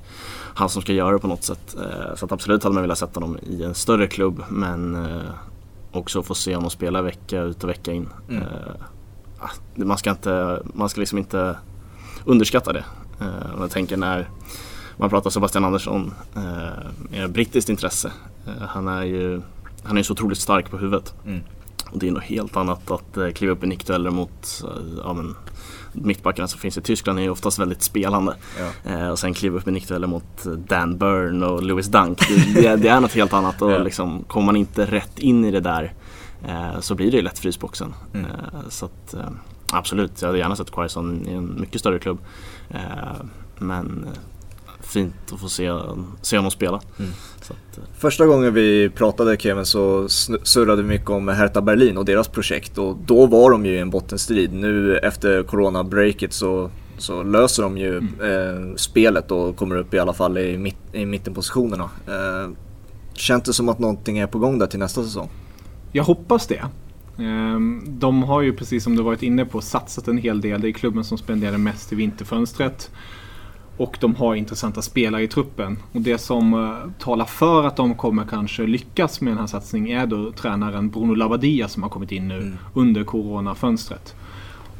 han 0.53 0.69
som 0.69 0.81
ska 0.81 0.93
göra 0.93 1.11
det 1.11 1.19
på 1.19 1.27
något 1.27 1.43
sätt. 1.43 1.75
Eh, 1.75 2.15
så 2.15 2.27
absolut 2.29 2.63
hade 2.63 2.73
man 2.73 2.83
velat 2.83 2.97
sätta 2.97 3.19
honom 3.19 3.37
i 3.43 3.63
en 3.63 3.75
större 3.75 4.07
klubb 4.07 4.43
men 4.49 4.95
eh, 4.95 5.31
också 5.91 6.23
få 6.23 6.35
se 6.35 6.55
honom 6.55 6.69
spela 6.69 7.01
vecka 7.01 7.41
ut 7.41 7.63
och 7.63 7.69
vecka 7.69 7.91
in. 7.91 8.09
Mm. 8.29 8.43
Eh, 8.43 8.47
ah, 9.39 9.49
man, 9.75 9.97
ska 9.97 10.09
inte, 10.09 10.61
man 10.73 10.89
ska 10.89 10.99
liksom 10.99 11.17
inte 11.17 11.55
underskatta 12.25 12.73
det. 12.73 12.85
Eh, 13.19 13.27
jag 13.59 13.71
tänker 13.71 13.97
när 13.97 14.29
man 15.01 15.09
pratar 15.09 15.29
Sebastian 15.29 15.65
Andersson, 15.65 16.13
eh, 17.11 17.27
brittiskt 17.27 17.69
intresse. 17.69 18.11
Eh, 18.47 18.67
han 18.67 18.87
är 18.87 19.03
ju 19.03 19.41
han 19.83 19.97
är 19.97 20.03
så 20.03 20.13
otroligt 20.13 20.37
stark 20.37 20.71
på 20.71 20.77
huvudet. 20.77 21.13
Mm. 21.25 21.41
Och 21.91 21.99
det 21.99 22.07
är 22.07 22.11
något 22.11 22.23
helt 22.23 22.57
annat 22.57 22.91
att 22.91 23.17
eh, 23.17 23.29
kliva 23.29 23.53
upp 23.53 23.63
i 23.63 23.67
nickdueller 23.67 24.09
mot 24.09 24.63
eh, 24.63 24.99
ja, 25.03 25.13
men, 25.13 25.35
mittbackarna 25.91 26.47
som 26.47 26.59
finns 26.59 26.77
i 26.77 26.81
Tyskland 26.81 27.19
är 27.19 27.23
ju 27.23 27.29
oftast 27.29 27.59
väldigt 27.59 27.83
spelande. 27.83 28.35
Ja. 28.59 28.91
Eh, 28.91 29.09
och 29.09 29.19
sen 29.19 29.33
kliva 29.33 29.57
upp 29.57 29.67
i 29.67 29.71
nickdueller 29.71 30.07
mot 30.07 30.43
Dan 30.43 30.97
Byrne 30.97 31.45
och 31.45 31.63
Louis 31.63 31.87
Dunk. 31.87 32.19
Det, 32.55 32.75
det, 32.75 32.87
är 32.89 32.99
något 32.99 33.13
helt 33.13 33.33
annat 33.33 33.61
och 33.61 33.71
ja. 33.71 33.77
liksom, 33.77 34.23
kommer 34.23 34.45
man 34.45 34.55
inte 34.55 34.85
rätt 34.85 35.19
in 35.19 35.45
i 35.45 35.51
det 35.51 35.59
där 35.59 35.93
eh, 36.47 36.79
så 36.79 36.95
blir 36.95 37.11
det 37.11 37.21
lätt 37.21 37.39
frysboxen. 37.39 37.93
Mm. 38.13 38.25
Eh, 38.25 38.69
så 38.69 38.85
att, 38.85 39.15
absolut, 39.71 40.21
jag 40.21 40.27
hade 40.27 40.39
gärna 40.39 40.55
sett 40.55 40.71
Quaison 40.71 41.27
i 41.27 41.33
en 41.33 41.61
mycket 41.61 41.79
större 41.79 41.99
klubb. 41.99 42.19
men 43.57 44.05
fint 44.91 45.33
att 45.33 45.39
få 45.39 45.49
se, 45.49 45.71
se 46.21 46.37
honom 46.37 46.51
spela. 46.51 46.81
Mm. 46.99 47.11
Att, 47.41 47.77
eh. 47.77 47.83
Första 47.97 48.25
gången 48.25 48.53
vi 48.53 48.89
pratade 48.89 49.37
Kevin 49.37 49.65
så 49.65 50.09
surrade 50.43 50.81
vi 50.81 50.87
mycket 50.87 51.09
om 51.09 51.27
Hertha 51.27 51.61
Berlin 51.61 51.97
och 51.97 52.05
deras 52.05 52.27
projekt 52.27 52.77
och 52.77 52.97
då 53.05 53.25
var 53.25 53.51
de 53.51 53.65
ju 53.65 53.71
i 53.71 53.79
en 53.79 53.89
bottenstrid. 53.89 54.53
Nu 54.53 54.97
efter 54.97 55.43
corona-breaket 55.43 56.33
så, 56.33 56.69
så 56.97 57.23
löser 57.23 57.63
de 57.63 57.77
ju 57.77 57.97
mm. 57.97 58.19
eh, 58.21 58.75
spelet 58.75 59.31
och 59.31 59.55
kommer 59.55 59.75
upp 59.75 59.93
i 59.93 59.99
alla 59.99 60.13
fall 60.13 60.37
i, 60.37 60.57
mitt, 60.57 60.77
i 60.93 61.05
mittenpositionerna. 61.05 61.89
Eh, 62.07 62.51
känns 63.13 63.43
det 63.43 63.53
som 63.53 63.69
att 63.69 63.79
någonting 63.79 64.17
är 64.17 64.27
på 64.27 64.39
gång 64.39 64.59
där 64.59 64.67
till 64.67 64.79
nästa 64.79 65.03
säsong? 65.03 65.29
Jag 65.91 66.03
hoppas 66.03 66.47
det. 66.47 66.63
Ehm, 67.17 67.83
de 67.87 68.23
har 68.23 68.41
ju 68.41 68.53
precis 68.53 68.83
som 68.83 68.95
du 68.95 69.03
varit 69.03 69.23
inne 69.23 69.45
på 69.45 69.61
satsat 69.61 70.07
en 70.07 70.17
hel 70.17 70.41
del. 70.41 70.61
Det 70.61 70.67
är 70.67 70.71
klubben 70.71 71.03
som 71.03 71.17
spenderar 71.17 71.57
mest 71.57 71.93
i 71.93 71.95
vinterfönstret. 71.95 72.91
Och 73.77 73.97
de 74.01 74.15
har 74.15 74.35
intressanta 74.35 74.81
spelare 74.81 75.23
i 75.23 75.27
truppen. 75.27 75.77
Och 75.91 76.01
det 76.01 76.17
som 76.17 76.53
uh, 76.53 76.75
talar 76.99 77.25
för 77.25 77.63
att 77.63 77.75
de 77.75 77.95
kommer 77.95 78.25
kanske 78.25 78.63
lyckas 78.63 79.21
med 79.21 79.31
den 79.31 79.39
här 79.39 79.47
satsningen 79.47 79.99
är 79.99 80.05
då 80.05 80.31
tränaren 80.31 80.89
Bruno 80.89 81.13
Labbadia 81.13 81.67
som 81.67 81.83
har 81.83 81.89
kommit 81.89 82.11
in 82.11 82.27
nu 82.27 82.37
mm. 82.37 82.57
under 82.73 83.03
coronafönstret. 83.03 84.15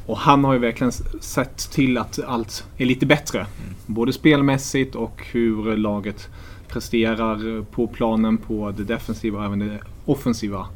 Och 0.06 0.18
han 0.18 0.44
har 0.44 0.54
ju 0.54 0.60
verkligen 0.60 0.92
sett 1.20 1.58
till 1.58 1.98
att 1.98 2.20
allt 2.28 2.66
är 2.78 2.86
lite 2.86 3.06
bättre. 3.06 3.40
Mm. 3.40 3.76
Både 3.86 4.14
spelmässigt 4.14 4.96
och 4.96 5.26
hur 5.32 5.78
laget 5.78 6.30
presterar 6.68 7.64
på 7.64 7.88
planen 7.88 8.38
på 8.38 8.74
det 8.78 8.84
defensiva 8.84 9.40
och 9.40 9.46
även 9.46 9.60
det 9.60 9.80
offensiva 10.06 10.68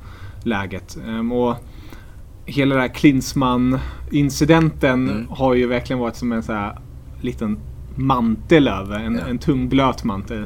läget. 0.43 0.97
Um, 1.07 1.31
och 1.31 1.55
hela 2.45 2.75
den 2.75 2.81
här 2.81 2.93
Klinsmann-incidenten 2.93 5.09
mm. 5.09 5.27
har 5.29 5.53
ju 5.53 5.67
verkligen 5.67 5.99
varit 5.99 6.15
som 6.15 6.31
en 6.31 6.43
så 6.43 6.53
här 6.53 6.79
liten 7.21 7.57
mantel 7.95 8.67
över. 8.67 8.99
En, 8.99 9.15
ja. 9.15 9.29
en 9.29 9.37
tung 9.37 9.69
blöt 9.69 10.03
mantel. 10.03 10.45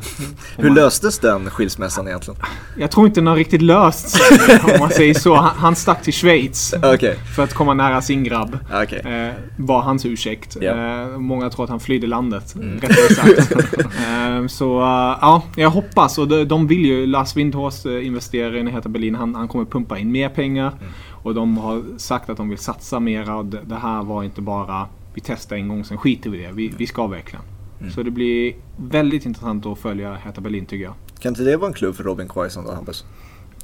Hur 0.57 0.69
löstes 0.69 1.19
den 1.19 1.49
skilsmässan 1.49 2.07
egentligen? 2.07 2.39
Jag 2.77 2.91
tror 2.91 3.07
inte 3.07 3.19
den 3.19 3.27
har 3.27 3.35
riktigt 3.35 3.61
lösts 3.61 4.19
om 4.63 4.79
man 4.79 4.89
säger 4.89 5.13
så. 5.13 5.35
Han, 5.35 5.57
han 5.57 5.75
stack 5.75 6.03
till 6.03 6.13
Schweiz 6.13 6.73
okay. 6.73 7.15
för 7.35 7.43
att 7.43 7.53
komma 7.53 7.73
nära 7.73 8.01
sin 8.01 8.23
grabb. 8.23 8.57
Okay. 8.83 8.99
Eh, 8.99 9.33
var 9.57 9.81
hans 9.81 10.05
ursäkt. 10.05 10.57
Yeah. 10.61 11.13
Eh, 11.13 11.17
många 11.17 11.49
tror 11.49 11.63
att 11.63 11.69
han 11.69 11.79
flydde 11.79 12.07
landet. 12.07 12.55
Mm. 12.55 12.79
sagt. 13.15 13.51
eh, 13.81 14.47
så 14.47 14.79
uh, 14.79 15.17
ja, 15.21 15.43
jag 15.55 15.69
hoppas. 15.69 16.17
Och 16.17 16.27
de, 16.27 16.45
de 16.45 16.67
vill 16.67 16.85
ju, 16.85 17.05
Lars 17.05 17.35
Windhorst 17.35 17.85
eh, 17.85 18.05
investerar 18.05 18.55
i 18.55 18.71
Hertha 18.71 18.89
Berlin. 18.89 19.15
Han, 19.15 19.35
han 19.35 19.47
kommer 19.47 19.65
pumpa 19.65 19.97
in 19.97 20.11
mer 20.11 20.29
pengar. 20.29 20.67
Mm. 20.67 20.93
Och 21.23 21.33
de 21.33 21.57
har 21.57 21.83
sagt 21.97 22.29
att 22.29 22.37
de 22.37 22.49
vill 22.49 22.57
satsa 22.57 22.99
mera. 22.99 23.43
Det 23.43 23.75
här 23.75 24.03
var 24.03 24.23
inte 24.23 24.41
bara 24.41 24.87
vi 25.19 25.23
testar 25.25 25.55
en 25.55 25.67
gång, 25.67 25.85
sen 25.85 25.97
skiter 25.97 26.29
vi 26.29 26.37
i 26.37 26.41
det. 26.41 26.51
Vi, 26.51 26.67
vi 26.77 26.87
ska 26.87 27.07
verkligen. 27.07 27.45
Mm. 27.79 27.91
Så 27.93 28.03
det 28.03 28.11
blir 28.11 28.55
väldigt 28.77 29.25
intressant 29.25 29.65
att 29.65 29.79
följa 29.79 30.13
Hertha 30.13 30.41
Berlin 30.41 30.65
tycker 30.65 30.83
jag. 30.83 30.93
Kan 31.19 31.31
inte 31.31 31.43
det 31.43 31.57
vara 31.57 31.67
en 31.67 31.73
klubb 31.73 31.95
för 31.95 32.03
Robin 32.03 32.27
Quaison 32.27 32.65
då 32.65 32.71
Hampus? 32.71 33.05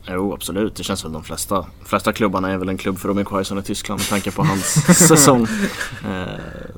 Jo 0.08 0.34
absolut, 0.34 0.76
det 0.76 0.84
känns 0.84 1.00
som 1.00 1.14
de 1.14 1.24
flesta, 1.24 1.66
flesta 1.86 2.14
klubbarna 2.14 2.52
är 2.52 2.58
väl 2.58 2.70
en 2.70 2.78
klubb 2.78 2.98
för 2.98 3.08
Robin 3.08 3.26
Quaison 3.26 3.58
i 3.58 3.62
Tyskland 3.64 4.00
med 4.00 4.08
tanke 4.08 4.32
på 4.32 4.44
hans 4.44 4.66
säsong. 5.08 5.48
Eh, 6.06 6.28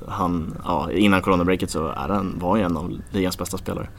han, 0.08 0.58
ja, 0.64 0.92
innan 0.92 1.22
coronabreaket 1.22 1.72
så 1.72 1.88
är 1.88 2.10
han, 2.10 2.40
var 2.40 2.58
ju 2.58 2.64
en 2.64 2.78
av 2.78 3.02
ligans 3.12 3.38
bästa 3.38 3.58
spelare. 3.58 3.90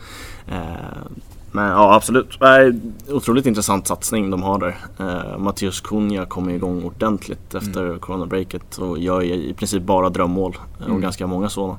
Eh, 0.46 1.06
men 1.52 1.68
ja 1.68 1.94
absolut, 1.94 2.40
Nej, 2.40 2.80
otroligt 3.08 3.46
intressant 3.46 3.86
satsning 3.86 4.30
de 4.30 4.42
har 4.42 4.58
där. 4.58 4.76
Eh, 4.98 5.38
Mattias 5.38 5.80
Cunha 5.80 6.26
kommer 6.26 6.52
igång 6.52 6.84
ordentligt 6.84 7.54
efter 7.54 7.84
mm. 7.84 7.98
coronabreaket 7.98 8.78
och 8.78 8.98
gör 8.98 9.22
i 9.22 9.54
princip 9.54 9.82
bara 9.82 10.08
drömmål 10.08 10.58
och 10.78 10.86
mm. 10.86 11.00
ganska 11.00 11.26
många 11.26 11.48
sådana. 11.48 11.78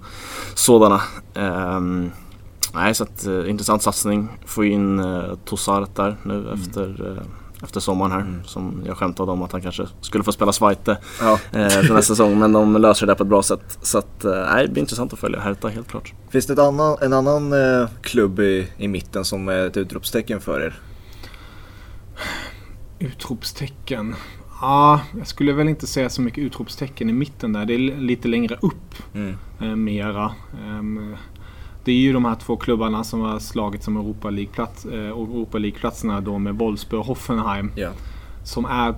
sådana. 0.55 1.01
Eh, 1.33 1.79
nej, 2.73 2.93
så 2.93 3.03
att, 3.03 3.25
eh, 3.25 3.49
intressant 3.49 3.81
satsning. 3.81 4.27
Få 4.45 4.63
in 4.63 4.99
eh, 4.99 5.35
Tossart 5.45 5.95
där 5.95 6.17
nu 6.23 6.39
mm. 6.39 6.53
efter 6.53 7.11
eh, 7.11 7.23
efter 7.63 7.79
sommaren 7.79 8.11
här. 8.11 8.21
Mm. 8.21 8.43
Som 8.43 8.83
jag 8.85 8.97
skämtade 8.97 9.31
om 9.31 9.41
att 9.41 9.51
han 9.51 9.61
kanske 9.61 9.87
skulle 10.01 10.23
få 10.23 10.31
spela 10.31 10.53
Zweite 10.53 10.97
ja. 11.21 11.39
eh, 11.51 11.69
för 11.69 11.93
nästa 11.93 12.13
säsong. 12.13 12.39
Men 12.39 12.51
de 12.51 12.77
löser 12.77 13.07
det 13.07 13.15
på 13.15 13.23
ett 13.23 13.29
bra 13.29 13.43
sätt. 13.43 13.77
Så 13.81 13.97
att, 13.97 14.25
eh, 14.25 14.55
det 14.55 14.67
blir 14.67 14.81
intressant 14.81 15.13
att 15.13 15.19
följa 15.19 15.39
Hertha 15.39 15.67
helt 15.67 15.87
klart. 15.87 16.13
Finns 16.29 16.47
det 16.47 16.63
annan, 16.63 16.97
en 17.01 17.13
annan 17.13 17.53
eh, 17.53 17.89
klubb 18.01 18.39
i, 18.39 18.67
i 18.77 18.87
mitten 18.87 19.25
som 19.25 19.49
är 19.49 19.67
ett 19.67 19.77
utropstecken 19.77 20.41
för 20.41 20.61
er? 20.61 20.79
Utropstecken? 22.99 24.15
Ja, 24.61 25.01
jag 25.17 25.27
skulle 25.27 25.53
väl 25.53 25.69
inte 25.69 25.87
säga 25.87 26.09
så 26.09 26.21
mycket 26.21 26.43
utropstecken 26.43 27.09
i 27.09 27.13
mitten 27.13 27.53
där. 27.53 27.65
Det 27.65 27.73
är 27.73 27.99
lite 27.99 28.27
längre 28.27 28.57
upp 28.61 28.95
mm. 29.13 29.37
eh, 29.59 29.75
mera. 29.75 30.31
Um, 30.67 31.15
det 31.83 31.91
är 31.91 31.95
ju 31.95 32.13
de 32.13 32.25
här 32.25 32.35
två 32.35 32.57
klubbarna 32.57 33.03
som 33.03 33.21
har 33.21 33.39
slagit 33.39 33.83
som 33.83 33.97
Europa 33.97 34.29
eh, 34.29 34.93
Europa 34.93 35.57
League-platserna 35.57 36.21
då 36.21 36.37
med 36.37 36.55
Wolfsburg 36.55 36.99
och 36.99 37.05
Hoffenheim. 37.05 37.71
Yeah. 37.75 37.93
Som 38.43 38.65
är 38.65 38.95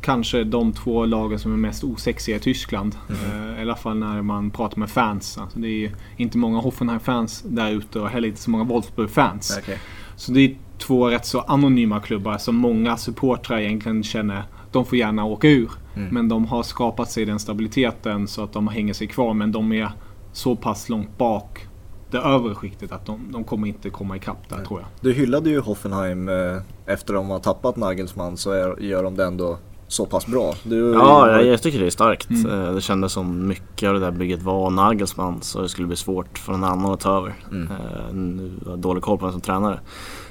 kanske 0.00 0.44
de 0.44 0.72
två 0.72 1.06
lagen 1.06 1.38
som 1.38 1.52
är 1.52 1.56
mest 1.56 1.84
osexiga 1.84 2.36
i 2.36 2.40
Tyskland. 2.40 2.96
Mm. 3.08 3.52
Eh, 3.52 3.58
I 3.58 3.62
alla 3.62 3.76
fall 3.76 3.96
när 3.96 4.22
man 4.22 4.50
pratar 4.50 4.78
med 4.78 4.90
fans. 4.90 5.38
Alltså 5.38 5.58
det 5.58 5.84
är 5.84 5.92
inte 6.16 6.38
många 6.38 6.60
Hoffenheim-fans 6.60 7.44
där 7.46 7.70
ute 7.70 8.00
och 8.00 8.08
heller 8.08 8.28
inte 8.28 8.40
så 8.40 8.50
många 8.50 8.64
Wolfsburg-fans. 8.64 9.58
Okay. 9.58 9.76
Så 10.16 10.32
det 10.32 10.40
är 10.40 10.56
två 10.78 11.10
rätt 11.10 11.26
så 11.26 11.40
anonyma 11.40 12.00
klubbar 12.00 12.38
som 12.38 12.56
många 12.56 12.96
supportrar 12.96 13.58
egentligen 13.58 14.02
känner 14.02 14.42
de 14.72 14.84
får 14.84 14.98
gärna 14.98 15.24
åka 15.24 15.48
ur. 15.48 15.70
Mm. 15.96 16.14
Men 16.14 16.28
de 16.28 16.46
har 16.46 16.62
skapat 16.62 17.10
sig 17.10 17.24
den 17.24 17.38
stabiliteten 17.38 18.28
så 18.28 18.44
att 18.44 18.52
de 18.52 18.68
hänger 18.68 18.94
sig 18.94 19.06
kvar. 19.06 19.34
Men 19.34 19.52
de 19.52 19.72
är 19.72 19.92
så 20.32 20.56
pass 20.56 20.88
långt 20.88 21.18
bak 21.18 21.66
det 22.14 22.20
övre 22.20 22.54
skiktet 22.54 22.92
att 22.92 23.06
de, 23.06 23.32
de 23.32 23.44
kommer 23.44 23.68
inte 23.68 23.90
komma 23.90 24.16
ikapp 24.16 24.48
där 24.48 24.56
Nej. 24.56 24.66
tror 24.66 24.80
jag. 24.80 24.88
Du 25.00 25.12
hyllade 25.12 25.50
ju 25.50 25.60
Hoffenheim 25.60 26.28
eh, 26.28 26.56
efter 26.86 27.14
att 27.14 27.20
de 27.20 27.30
har 27.30 27.38
tappat 27.38 27.76
Nagelsmann 27.76 28.36
så 28.36 28.50
är, 28.50 28.80
gör 28.80 29.02
de 29.02 29.16
det 29.16 29.24
ändå 29.24 29.58
så 29.88 30.06
pass 30.06 30.26
bra. 30.26 30.54
Du, 30.62 30.92
ja, 30.92 31.30
jag, 31.30 31.46
jag 31.46 31.62
tycker 31.62 31.78
det 31.78 31.86
är 31.86 31.90
starkt. 31.90 32.30
Mm. 32.30 32.50
Eh, 32.50 32.74
det 32.74 32.80
kändes 32.80 33.12
som 33.12 33.46
mycket 33.46 33.88
av 33.88 33.94
det 33.94 34.00
där 34.00 34.10
bygget 34.10 34.42
var 34.42 34.70
Nagelsmann 34.70 35.42
så 35.42 35.60
det 35.60 35.68
skulle 35.68 35.86
bli 35.86 35.96
svårt 35.96 36.38
för 36.38 36.52
någon 36.52 36.64
annan 36.64 36.92
att 36.92 37.00
ta 37.00 37.16
över. 37.16 37.34
Mm. 37.50 37.62
Uh, 37.62 38.14
nu 38.14 38.52
har 38.64 38.70
jag 38.70 38.78
dålig 38.78 39.02
koll 39.02 39.18
på 39.18 39.24
vem 39.26 39.32
som 39.32 39.40
tränare. 39.40 39.80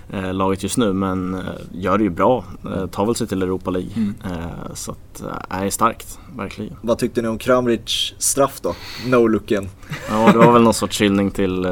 Eh, 0.09 0.33
laget 0.33 0.63
just 0.63 0.77
nu 0.77 0.93
men 0.93 1.33
eh, 1.33 1.41
gör 1.71 1.97
det 1.97 2.03
ju 2.03 2.09
bra. 2.09 2.45
Eh, 2.65 2.87
tar 2.87 3.05
väl 3.05 3.15
sig 3.15 3.27
till 3.27 3.41
Europa 3.41 3.71
League. 3.71 3.91
Mm. 3.95 4.13
Eh, 4.25 4.73
så 4.73 4.91
att, 4.91 5.21
eh, 5.21 5.63
är 5.63 5.69
starkt, 5.69 6.19
verkligen. 6.37 6.75
Vad 6.81 6.97
tyckte 6.97 7.21
ni 7.21 7.27
om 7.27 7.37
Kramric 7.37 8.13
straff 8.17 8.59
då? 8.61 8.75
No-looken. 9.05 9.67
Ja, 10.09 10.31
det 10.31 10.37
var 10.37 10.53
väl 10.53 10.61
någon 10.61 10.73
sorts 10.73 11.01
hyllning 11.01 11.31
till 11.31 11.65
eh, 11.65 11.71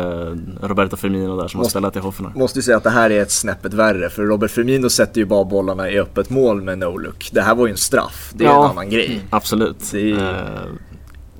Roberto 0.61 0.97
Firmino 0.97 1.41
där 1.41 1.47
som 1.47 1.57
måste, 1.57 1.77
har 1.77 1.81
spelat 1.81 1.95
i 1.95 1.99
Hoffenheim. 1.99 2.39
Måste 2.39 2.59
ju 2.59 2.63
säga 2.63 2.77
att 2.77 2.83
det 2.83 2.89
här 2.89 3.09
är 3.09 3.21
ett 3.21 3.31
snäppet 3.31 3.73
värre 3.73 4.09
för 4.09 4.23
Robert 4.23 4.51
Firmino 4.51 4.89
sätter 4.89 5.21
ju 5.21 5.25
bara 5.25 5.45
bollarna 5.45 5.89
i 5.89 5.99
öppet 5.99 6.29
mål 6.29 6.61
med 6.61 6.77
no-look. 6.77 7.29
Det 7.31 7.41
här 7.41 7.55
var 7.55 7.67
ju 7.67 7.71
en 7.71 7.77
straff, 7.77 8.31
det 8.33 8.43
är 8.43 8.49
ja, 8.49 8.63
en 8.65 8.71
annan 8.71 8.89
grej. 8.89 9.21
Absolut. 9.29 9.93
Är... 9.93 10.90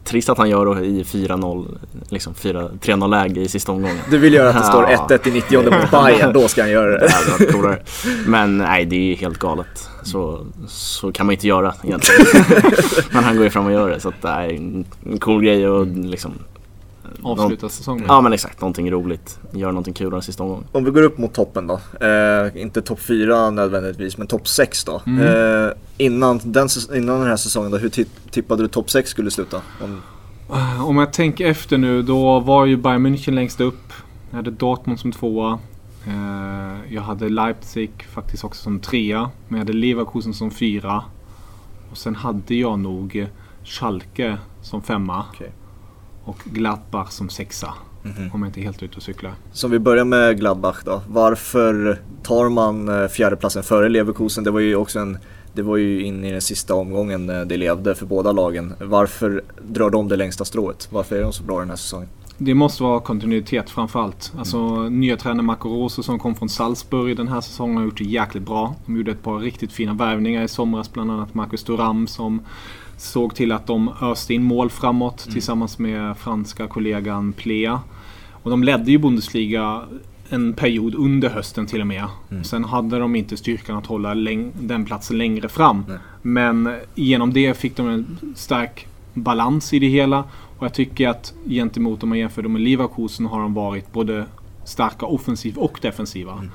Trist 0.04 0.30
att 0.30 0.38
han 0.38 0.50
gör 0.50 0.76
det 0.76 0.86
i 0.86 1.04
4-0, 1.04 1.78
liksom 2.10 2.34
3-0 2.34 3.10
läge 3.10 3.42
i 3.42 3.48
sista 3.48 3.72
omgången. 3.72 3.98
Du 4.10 4.18
vill 4.18 4.34
göra 4.34 4.50
att 4.50 4.58
det 4.58 4.64
står 4.64 4.84
1-1 4.84 5.28
i 5.28 5.32
90 5.32 5.64
mot 5.64 5.92
Bayern, 5.92 6.34
då 6.34 6.48
ska 6.48 6.62
han 6.62 6.72
göra 6.72 6.92
det. 6.92 7.14
det 7.40 7.78
Men 8.26 8.58
nej, 8.58 8.86
det 8.86 9.12
är 9.12 9.16
helt 9.16 9.38
galet. 9.38 9.90
Så, 10.04 10.46
så 10.68 11.12
kan 11.12 11.26
man 11.26 11.34
inte 11.34 11.48
göra 11.48 11.74
egentligen. 11.84 12.26
Men 13.12 13.24
han 13.24 13.36
går 13.36 13.44
ju 13.44 13.50
fram 13.50 13.66
och 13.66 13.72
gör 13.72 13.90
det, 13.90 14.00
så 14.00 14.10
att 14.10 14.22
det 14.22 14.28
är 14.28 14.50
en 14.50 14.86
cool 15.20 15.44
grej 15.44 15.68
och 15.68 15.88
liksom 15.88 16.34
Avsluta 17.24 17.70
säsongen. 17.70 18.06
Ja 18.08 18.22
men 18.22 18.34
exakt, 18.34 18.62
någonting 18.62 18.92
roligt. 18.92 19.40
Gör 19.52 19.68
någonting 19.68 19.94
kul 19.94 20.12
den 20.12 20.22
sista 20.22 20.44
omgången. 20.44 20.66
Om 20.72 20.84
vi 20.84 20.92
går 20.92 21.04
upp 21.04 21.18
mot 21.18 21.34
toppen 21.34 21.68
då. 21.68 22.06
Eh, 22.06 22.62
inte 22.62 22.82
topp 22.82 23.00
4 23.00 23.50
nödvändigtvis, 23.50 24.18
men 24.18 24.28
topp 24.28 24.48
6 24.48 24.84
då. 24.84 25.02
Mm. 25.06 25.68
Eh, 25.68 25.72
innan, 25.98 26.40
den, 26.44 26.68
innan 26.96 27.20
den 27.20 27.28
här 27.28 27.36
säsongen 27.36 27.72
då, 27.72 27.78
hur 27.78 27.90
tippade 28.32 28.64
du 28.64 28.68
topp 28.68 28.90
6 28.90 29.10
skulle 29.10 29.32
sluta? 29.32 29.62
Om... 29.82 30.02
Eh, 30.54 30.88
om 30.88 30.98
jag 30.98 31.14
tänker 31.14 31.46
efter 31.46 31.78
nu, 31.78 32.02
då 32.02 32.40
var 32.40 32.66
ju 32.66 32.78
Bayern 32.78 33.08
München 33.08 33.32
längst 33.32 33.62
upp. 33.62 33.94
Jag 34.30 34.36
hade 34.36 34.52
Dortmund 34.52 35.00
som 35.00 35.12
tvåa. 35.12 35.60
Eh, 36.08 36.94
jag 36.94 37.02
hade 37.02 37.30
Leipzig 37.30 37.92
faktiskt 38.14 38.44
också 38.44 38.64
som 38.64 38.80
trea. 38.80 39.30
Men 39.48 39.60
jag 39.60 39.66
hade 39.66 39.74
Leverkusen 39.74 40.34
som 40.34 40.52
fyra. 40.52 41.04
Och 41.92 41.98
sen 41.98 42.16
hade 42.16 42.56
jag 42.56 42.80
nog 42.80 43.28
Schalke 43.64 44.38
som 44.62 44.82
femma. 44.82 45.26
Okay 45.34 45.50
och 46.24 46.38
Gladbach 46.44 47.12
som 47.12 47.30
sexa. 47.30 47.74
Mm 48.04 48.18
-hmm. 48.18 48.34
Om 48.34 48.42
jag 48.42 48.50
inte 48.50 48.60
är 48.60 48.64
helt 48.64 48.84
ute 48.84 48.98
och 48.98 49.04
cyklar. 49.04 49.34
Så 49.52 49.68
vi 49.68 49.80
börjar 49.80 50.06
med 50.06 50.40
Gladbach 50.40 50.84
då. 50.86 51.02
Varför 51.08 52.02
tar 52.24 52.50
man 52.50 52.90
eh, 52.90 53.08
fjärdeplatsen 53.08 53.64
före 53.64 53.90
Leverkusen? 53.90 54.44
Det 54.44 54.52
var 54.52 54.60
ju 54.60 54.76
också 54.76 55.00
en 55.00 55.18
det 55.54 55.62
var 55.62 55.78
ju 55.78 56.04
in 56.06 56.24
i 56.24 56.32
den 56.32 56.42
sista 56.42 56.76
omgången 56.76 57.28
det 57.28 57.58
levde 57.58 57.96
för 57.96 58.06
båda 58.06 58.32
lagen. 58.32 58.74
Varför 58.80 59.44
drar 59.62 59.90
de 59.90 60.08
det 60.08 60.16
längsta 60.16 60.46
strået? 60.46 60.88
Varför 60.92 61.16
är 61.16 61.22
de 61.22 61.34
så 61.34 61.44
bra 61.44 61.60
den 61.60 61.70
här 61.70 61.76
säsongen? 61.76 62.10
Det 62.44 62.54
måste 62.54 62.84
vara 62.84 63.00
kontinuitet 63.00 63.70
framförallt. 63.70 64.34
Alltså 64.38 64.58
mm. 64.58 65.00
nya 65.00 65.18
tränare 65.18 65.42
Marco 65.42 65.70
Rose 65.70 66.04
som 66.04 66.20
kom 66.20 66.36
från 66.36 66.50
Salzburg 66.50 67.18
den 67.18 67.28
här 67.28 67.42
säsongen 67.42 67.78
har 67.78 67.84
gjort 67.84 67.98
det 67.98 68.04
jäkligt 68.04 68.44
bra. 68.44 68.76
De 68.86 68.98
gjorde 68.98 69.12
ett 69.12 69.24
par 69.24 69.40
riktigt 69.40 69.72
fina 69.72 69.94
värvningar 69.94 70.44
i 70.44 70.48
somras. 70.48 70.94
Bland 70.94 71.12
annat 71.12 71.34
Marcus 71.34 71.64
Thuram 71.64 72.08
som 72.08 72.42
Såg 73.02 73.36
till 73.36 73.52
att 73.52 73.68
de 73.68 73.92
öste 74.02 74.34
in 74.34 74.44
mål 74.44 74.70
framåt 74.70 75.26
mm. 75.26 75.34
tillsammans 75.34 75.80
med 75.80 76.18
franska 76.18 76.68
kollegan 76.68 77.34
Plea. 77.34 77.82
Och 78.32 78.50
de 78.50 78.64
ledde 78.64 78.92
ju 78.92 78.98
Bundesliga 78.98 79.84
en 80.30 80.54
period 80.54 80.96
under 80.96 81.30
hösten 81.30 81.66
till 81.66 81.82
och 81.82 81.88
med. 81.88 82.08
Mm. 82.32 82.44
Sen 82.44 82.64
hade 82.64 83.00
de 83.00 83.16
inte 83.16 83.38
styrkan 83.38 83.78
att 83.78 83.86
hålla 83.86 84.16
den 84.60 84.86
platsen 84.86 85.18
längre 85.18 85.50
fram. 85.50 85.86
Nej. 85.88 85.98
Men 86.22 86.76
genom 86.96 87.34
det 87.34 87.58
fick 87.58 87.78
de 87.78 87.88
en 87.88 88.18
stark 88.36 88.88
balans 89.14 89.74
i 89.74 89.80
det 89.80 89.88
hela. 89.88 90.24
Och 90.58 90.66
jag 90.66 90.74
tycker 90.74 91.10
att 91.10 91.34
gentemot 91.46 92.04
om 92.04 92.10
man 92.10 92.18
jämför 92.18 92.42
dem 92.42 92.54
med 92.54 92.62
Leverkusen 92.62 93.26
har 93.26 93.42
de 93.42 93.54
varit 93.54 93.94
både 93.94 94.26
starka 94.66 95.06
offensivt 95.06 95.58
och 95.58 95.80
defensiva. 95.82 96.34
Mm. 96.34 96.52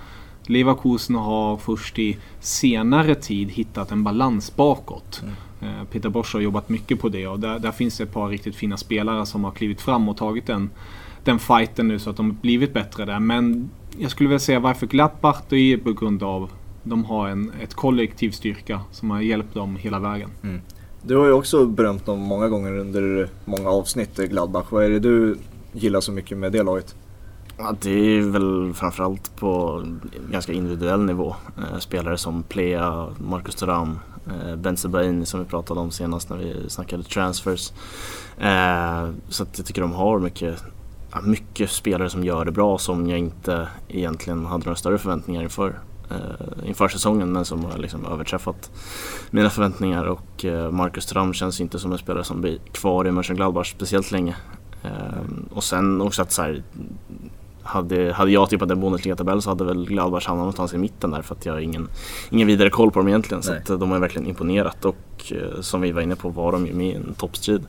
Leverkusen 0.47 1.17
har 1.17 1.57
först 1.57 1.99
i 1.99 2.17
senare 2.41 3.15
tid 3.15 3.51
hittat 3.51 3.93
en 3.93 4.05
balans 4.05 4.57
bakåt. 4.57 5.21
Mm. 5.23 5.35
Eh, 5.67 5.85
Peter 5.91 6.09
Bosch 6.09 6.35
har 6.35 6.41
jobbat 6.41 6.69
mycket 6.69 7.01
på 7.01 7.09
det 7.09 7.27
och 7.27 7.41
där, 7.41 7.59
där, 7.59 7.73
finns 7.73 7.99
det 7.99 8.05
ett 8.05 8.13
par 8.13 8.29
riktigt 8.29 8.57
fina 8.57 8.77
spelare 8.77 9.27
som 9.27 9.45
har 9.45 9.51
klivit 9.51 9.81
fram 9.81 10.09
och 10.09 10.17
tagit 10.17 10.47
den, 10.47 10.71
den 11.25 11.39
fighten 11.39 11.89
nu 11.89 11.99
så 11.99 12.11
att 12.11 12.17
de 12.17 12.27
har 12.27 12.37
blivit 12.41 12.75
bättre 12.75 13.05
där. 13.05 13.21
Men 13.21 13.71
jag 13.99 14.11
skulle 14.11 14.29
vilja 14.29 14.39
säga 14.39 14.61
varför 14.61 14.87
Gladbach, 14.87 15.41
det 15.49 15.57
är 15.57 15.77
på 15.77 15.93
grund 15.93 16.23
av 16.23 16.51
de 16.83 17.05
har 17.05 17.29
en 17.29 17.53
ett 17.63 17.75
kollektiv 17.75 18.31
styrka 18.31 18.81
som 18.91 19.11
har 19.11 19.21
hjälpt 19.21 19.55
dem 19.55 19.77
hela 19.77 19.99
vägen. 19.99 20.31
Mm. 20.43 20.61
Du 21.03 21.17
har 21.17 21.27
ju 21.27 21.33
också 21.33 21.67
berömt 21.67 22.07
dem 22.07 22.19
många 22.19 22.49
gånger 22.49 22.79
under 22.79 23.29
många 23.45 23.71
avsnitt, 23.71 24.17
Gladbach. 24.17 24.67
Vad 24.71 24.85
är 24.85 24.91
det 24.91 24.99
du 24.99 25.39
gillar 25.73 26.01
så 26.01 26.13
mycket 26.13 26.39
med 26.39 26.53
det 26.53 26.63
laget? 26.63 26.95
Ja, 27.59 27.75
det 27.83 27.91
är 27.91 28.21
väl 28.21 28.75
framförallt 28.75 29.37
på 29.37 29.83
ganska 30.31 30.53
individuell 30.53 31.05
nivå. 31.05 31.35
Eh, 31.59 31.79
spelare 31.79 32.19
som 32.19 32.43
Plea, 32.43 33.09
Marcus 33.19 33.55
Thuram, 33.55 33.91
eh, 33.91 33.97
Eh, 34.31 34.57
Benzebaini 34.57 35.27
som 35.27 35.41
vi 35.41 35.47
pratade 35.47 35.81
om 35.81 35.91
senast 35.91 36.31
när 36.31 36.37
vi 36.37 36.71
snackade 36.71 37.03
transfers. 37.03 37.73
Eh, 38.39 39.09
så 39.29 39.43
att 39.43 39.59
jag 39.59 39.67
tycker 39.67 39.83
de 39.83 39.93
har 39.93 40.19
mycket, 40.19 40.65
mycket 41.23 41.71
spelare 41.71 42.11
som 42.11 42.25
gör 42.25 42.45
det 42.45 42.53
bra 42.53 42.79
som 42.79 43.09
jag 43.09 43.19
inte 43.19 43.69
egentligen 43.89 44.47
hade 44.47 44.65
några 44.65 44.77
större 44.77 44.99
förväntningar 44.99 45.43
inför. 45.43 45.79
Eh, 46.11 46.69
inför 46.69 46.89
säsongen 46.89 47.33
men 47.33 47.45
som 47.45 47.65
har 47.65 47.79
liksom 47.79 48.07
överträffat 48.07 48.71
mina 49.31 49.51
förväntningar 49.51 50.05
och 50.05 50.45
Marcus 50.71 51.07
Thuram 51.07 51.35
känns 51.35 51.61
inte 51.61 51.79
som 51.79 51.93
en 51.93 51.99
spelare 51.99 52.25
som 52.25 52.41
blir 52.41 52.59
kvar 52.73 53.07
i 53.07 53.11
Mönchengladbach 53.11 53.71
speciellt 53.71 54.11
länge. 54.11 54.37
Och 55.51 55.65
sen 55.65 56.01
också 56.01 56.23
att 56.23 56.33
så 56.33 56.43
här, 56.43 56.63
hade, 57.67 58.13
hade 58.13 58.31
jag 58.31 58.51
tippat 58.51 58.71
en 58.71 58.81
Bundesliga-tabell 58.81 59.43
så 59.43 59.51
hade 59.51 59.65
väl 59.65 59.87
Gladbach 59.87 60.27
hamnat 60.27 60.43
någonstans 60.43 60.75
i 60.75 60.79
mitten 60.79 61.11
där 61.11 61.23
för 61.23 61.35
att 61.35 61.47
jag 61.47 61.53
har 61.53 61.61
ingen, 61.61 61.89
ingen 62.31 62.47
vidare 62.47 62.71
koll 62.71 62.91
på 62.91 62.99
dem 62.99 63.09
egentligen. 63.09 63.43
Nej. 63.47 63.63
Så 63.67 63.75
att 63.75 63.81
de 63.81 63.91
har 63.91 63.99
verkligen 63.99 64.29
imponerat 64.29 64.85
och 64.85 65.33
eh, 65.33 65.61
som 65.61 65.81
vi 65.81 65.93
var 65.93 66.03
inne 66.03 66.17
på 66.17 66.29
var 66.29 66.53
de 66.53 66.67
ju 66.67 66.73
med 66.73 66.87
i 66.87 66.95
en 66.95 67.15
toppstrid 67.15 67.67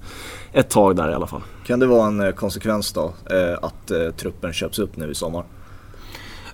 ett 0.51 0.69
tag 0.69 0.95
där 0.95 1.11
i 1.11 1.13
alla 1.13 1.27
fall. 1.27 1.41
Kan 1.65 1.79
det 1.79 1.87
vara 1.87 2.07
en 2.07 2.19
eh, 2.19 2.31
konsekvens 2.31 2.93
då 2.93 3.13
eh, 3.31 3.57
att 3.61 3.91
eh, 3.91 4.09
truppen 4.17 4.53
köps 4.53 4.79
upp 4.79 4.97
nu 4.97 5.11
i 5.11 5.15
sommar? 5.15 5.43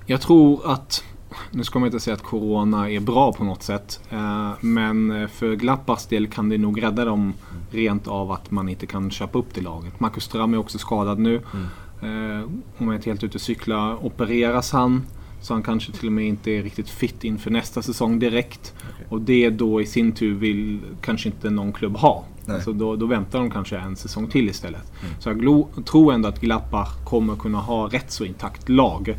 Jag 0.06 0.22
tror 0.22 0.72
att 0.72 1.04
nu 1.52 1.64
ska 1.64 1.80
man 1.80 1.88
inte 1.88 2.00
säga 2.00 2.14
att 2.14 2.24
Corona 2.24 2.90
är 2.90 3.00
bra 3.00 3.34
på 3.34 3.44
något 3.44 3.64
sätt. 3.64 4.00
Eh, 4.10 4.52
men 4.60 5.30
för 5.30 5.54
Gladbachs 5.54 6.06
del 6.06 6.28
kan 6.28 6.50
det 6.50 6.58
nog 6.58 6.84
rädda 6.84 7.06
dem 7.06 7.34
rent 7.72 8.08
av 8.08 8.32
att 8.32 8.52
man 8.52 8.70
inte 8.70 8.86
kan 8.86 9.12
köpa 9.12 9.40
upp 9.40 9.54
till 9.54 9.64
laget. 9.64 10.00
Marcus 10.00 10.28
Thuram 10.28 10.54
är 10.54 10.58
också 10.58 10.78
skadad 10.78 11.20
nu. 11.20 11.42
Mm. 11.54 11.68
Eh, 12.04 12.44
om 12.78 12.88
jag 12.88 12.96
inte 12.96 13.10
helt 13.10 13.24
ute 13.24 13.38
och 13.38 13.42
cyklar 13.42 14.06
opereras 14.06 14.72
han. 14.72 15.06
Så 15.42 15.54
han 15.54 15.64
kanske 15.64 15.92
till 15.92 16.08
och 16.08 16.14
med 16.14 16.26
inte 16.26 16.52
är 16.52 16.64
riktigt 16.64 16.90
fit 16.90 17.24
inför 17.24 17.52
nästa 17.52 17.82
säsong 17.82 18.20
direkt. 18.20 18.74
Okay. 18.78 19.06
Och 19.10 19.22
det 19.22 19.50
då 19.50 19.82
i 19.82 19.86
sin 19.86 20.12
tur 20.12 20.34
vill 20.34 20.80
kanske 21.02 21.30
inte 21.30 21.50
någon 21.50 21.74
klubb 21.74 21.98
ha. 21.98 22.26
Så 22.64 22.72
då, 22.72 22.96
då, 22.96 23.06
väntar 23.06 23.40
de 23.40 23.52
kanske 23.52 23.78
en 23.78 23.96
säsong 23.96 24.28
till 24.28 24.50
istället. 24.50 24.92
Mm. 25.02 25.14
Så 25.20 25.30
jag 25.30 25.86
tror 25.86 26.14
ändå 26.14 26.30
att 26.30 26.42
Gladbach 26.42 27.04
kommer 27.06 27.36
kunna 27.36 27.58
ha 27.58 27.88
rätt 27.88 28.12
så 28.12 28.26
intakt 28.26 28.70
lag. 28.70 29.18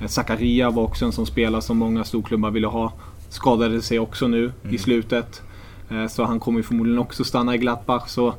Eh, 0.00 0.06
Zakaria 0.06 0.70
var 0.70 0.82
också 0.82 1.04
en 1.04 1.12
som 1.12 1.26
spelare 1.26 1.62
som 1.62 1.76
många 1.76 2.04
storklubbar 2.04 2.50
ville 2.50 2.66
ha. 2.66 2.92
Skadade 3.28 3.82
sig 3.82 3.98
också 3.98 4.28
nu 4.28 4.44
mm. 4.44 4.74
i 4.74 4.78
slutet. 4.78 5.42
Eh, 5.90 6.06
så 6.06 6.24
han 6.24 6.40
kommer 6.40 6.62
förmodligen 6.62 6.98
också 6.98 7.24
stanna 7.24 7.54
i 7.54 7.58
Gladbach. 7.58 8.08
Så 8.08 8.34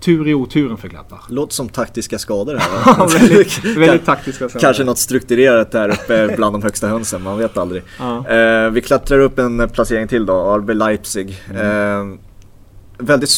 tur 0.00 0.28
i 0.28 0.34
oturen 0.34 0.76
för 0.76 0.88
Gladbach. 0.88 1.24
Låter 1.28 1.54
som 1.54 1.68
taktiska 1.68 2.18
skador 2.18 2.56
här 2.56 3.18
väldigt, 3.18 3.64
väldigt 3.64 4.04
taktiska 4.04 4.48
skador. 4.48 4.60
Kanske 4.60 4.84
något 4.84 4.98
strukturerat 4.98 5.70
där 5.70 5.88
uppe 5.88 6.36
bland 6.36 6.54
de 6.54 6.62
högsta 6.62 6.88
hönsen, 6.88 7.22
man 7.22 7.38
vet 7.38 7.56
aldrig. 7.56 7.82
Ja. 7.98 8.28
Eh, 8.28 8.70
vi 8.70 8.80
klättrar 8.80 9.18
upp 9.18 9.38
en 9.38 9.68
placering 9.68 10.08
till 10.08 10.26
då, 10.26 10.58
RB 10.58 10.70
Leipzig. 10.70 11.42
Mm. 11.50 12.12
Eh, 12.12 12.18
väldigt 12.98 13.30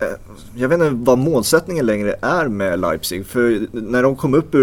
eh, 0.00 0.06
jag 0.54 0.68
vet 0.68 0.80
inte 0.80 0.90
vad 0.92 1.18
målsättningen 1.18 1.86
längre 1.86 2.14
är 2.20 2.48
med 2.48 2.80
Leipzig. 2.80 3.26
För 3.26 3.66
när 3.72 4.02
de 4.02 4.16
kom 4.16 4.34
upp 4.34 4.54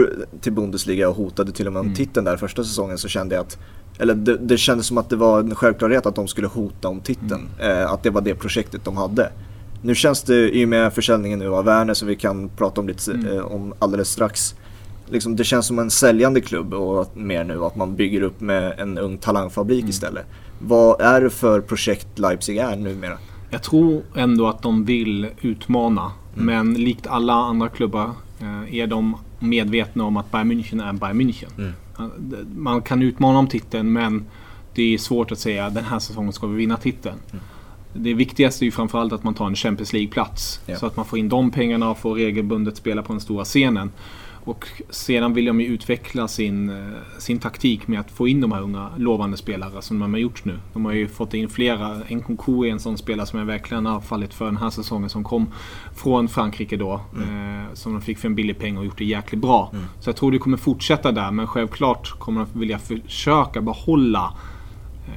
till 0.41 0.53
Bundesliga 0.53 1.09
och 1.09 1.15
hotade 1.15 1.51
till 1.51 1.67
och 1.67 1.73
med 1.73 1.79
om 1.79 1.85
mm. 1.85 1.95
titeln 1.95 2.25
där 2.25 2.37
första 2.37 2.63
säsongen 2.63 2.97
så 2.97 3.07
kände 3.07 3.35
jag 3.35 3.41
att 3.41 3.57
eller 3.99 4.15
det, 4.15 4.37
det 4.37 4.57
kändes 4.57 4.87
som 4.87 4.97
att 4.97 5.09
det 5.09 5.15
var 5.15 5.39
en 5.39 5.55
självklarhet 5.55 6.05
att 6.05 6.15
de 6.15 6.27
skulle 6.27 6.47
hota 6.47 6.87
om 6.87 6.99
titeln. 6.99 7.49
Mm. 7.59 7.81
Eh, 7.81 7.91
att 7.91 8.03
det 8.03 8.09
var 8.09 8.21
det 8.21 8.35
projektet 8.35 8.85
de 8.85 8.97
hade. 8.97 9.29
Nu 9.81 9.95
känns 9.95 10.23
det 10.23 10.49
i 10.49 10.65
och 10.65 10.69
med 10.69 10.93
försäljningen 10.93 11.39
nu 11.39 11.53
av 11.53 11.65
Werner 11.65 11.93
som 11.93 12.07
vi 12.07 12.15
kan 12.15 12.49
prata 12.49 12.81
om 12.81 12.87
lite 12.87 13.13
mm. 13.13 13.37
eh, 13.37 13.45
om 13.45 13.73
alldeles 13.79 14.09
strax. 14.09 14.55
Liksom, 15.09 15.35
det 15.35 15.43
känns 15.43 15.67
som 15.67 15.79
en 15.79 15.91
säljande 15.91 16.41
klubb 16.41 16.73
och 16.73 17.17
mer 17.17 17.43
nu 17.43 17.63
att 17.63 17.75
man 17.75 17.95
bygger 17.95 18.21
upp 18.21 18.41
med 18.41 18.79
en 18.79 18.97
ung 18.97 19.17
talangfabrik 19.17 19.79
mm. 19.79 19.89
istället. 19.89 20.25
Vad 20.59 21.01
är 21.01 21.21
det 21.21 21.29
för 21.29 21.61
projekt 21.61 22.19
Leipzig 22.19 22.57
är 22.57 22.75
numera? 22.75 23.17
Jag 23.49 23.63
tror 23.63 24.01
ändå 24.15 24.47
att 24.47 24.61
de 24.61 24.85
vill 24.85 25.27
utmana. 25.41 26.11
Mm. 26.35 26.45
Men 26.45 26.83
likt 26.83 27.07
alla 27.07 27.33
andra 27.33 27.69
klubbar 27.69 28.11
eh, 28.39 28.75
är 28.75 28.87
de 28.87 29.17
medvetna 29.39 30.03
om 30.03 30.17
att 30.17 30.31
Bayern 30.31 30.51
München 30.51 30.89
är 30.89 30.93
Bayern 30.93 31.21
München. 31.21 31.49
Mm. 31.57 31.73
Man 32.55 32.81
kan 32.81 33.01
utmana 33.01 33.39
om 33.39 33.47
titeln 33.47 33.93
men 33.93 34.25
det 34.73 34.93
är 34.93 34.97
svårt 34.97 35.31
att 35.31 35.39
säga 35.39 35.69
den 35.69 35.83
här 35.83 35.99
säsongen 35.99 36.33
ska 36.33 36.47
vi 36.47 36.55
vinna 36.55 36.77
titeln. 36.77 37.15
Mm 37.31 37.43
det 37.97 38.13
viktigaste 38.13 38.63
är 38.63 38.65
ju 38.65 38.71
framförallt 38.71 39.13
att 39.13 39.23
man 39.23 39.33
tar 39.33 39.47
en 39.47 39.55
Champions 39.55 39.93
League-plats. 39.93 40.61
Ja. 40.65 40.75
Så 40.75 40.85
att 40.85 40.95
man 40.95 41.05
får 41.05 41.19
in 41.19 41.29
de 41.29 41.51
pengarna 41.51 41.89
och 41.89 41.97
får 41.97 42.15
regelbundet 42.15 42.77
spela 42.77 43.03
på 43.03 43.13
den 43.13 43.19
stora 43.19 43.45
scenen. 43.45 43.91
Och 44.47 44.67
sedan 44.89 45.33
vill 45.33 45.45
de 45.45 45.61
ju 45.61 45.67
utveckla 45.67 46.27
sin, 46.27 46.69
eh, 46.69 46.93
sin 47.17 47.39
taktik 47.39 47.87
med 47.87 47.99
att 47.99 48.11
få 48.11 48.27
in 48.27 48.41
de 48.41 48.51
här 48.51 48.61
unga 48.61 48.89
lovande 48.97 49.37
spelare 49.37 49.81
som 49.81 49.99
de 49.99 50.13
har 50.13 50.19
gjort 50.19 50.45
nu. 50.45 50.59
De 50.73 50.85
har 50.85 50.93
ju 50.93 51.07
fått 51.07 51.33
in 51.33 51.49
flera. 51.49 51.93
Nkunku 52.09 52.67
är 52.67 52.71
en 52.71 52.79
sån 52.79 52.97
spelare 52.97 53.27
som 53.27 53.39
jag 53.39 53.45
verkligen 53.45 53.85
har 53.85 54.01
fallit 54.01 54.33
för 54.33 54.45
den 54.45 54.57
här 54.57 54.69
säsongen 54.69 55.09
som 55.09 55.23
kom 55.23 55.53
från 55.95 56.29
Frankrike 56.29 56.77
då. 56.77 57.01
Mm. 57.15 57.61
Eh, 57.61 57.73
som 57.73 57.93
de 57.93 58.01
fick 58.01 58.17
för 58.17 58.27
en 58.27 58.35
billig 58.35 58.59
peng 58.59 58.77
och 58.77 58.85
gjort 58.85 58.97
det 58.97 59.05
jäkligt 59.05 59.41
bra. 59.41 59.69
Mm. 59.73 59.85
Så 59.99 60.09
jag 60.09 60.15
tror 60.15 60.31
det 60.31 60.37
kommer 60.37 60.57
fortsätta 60.57 61.11
där 61.11 61.31
men 61.31 61.47
självklart 61.47 62.19
kommer 62.19 62.45
de 62.53 62.59
vilja 62.59 62.79
försöka 62.79 63.61
behålla 63.61 64.33
Eh, 64.33 64.56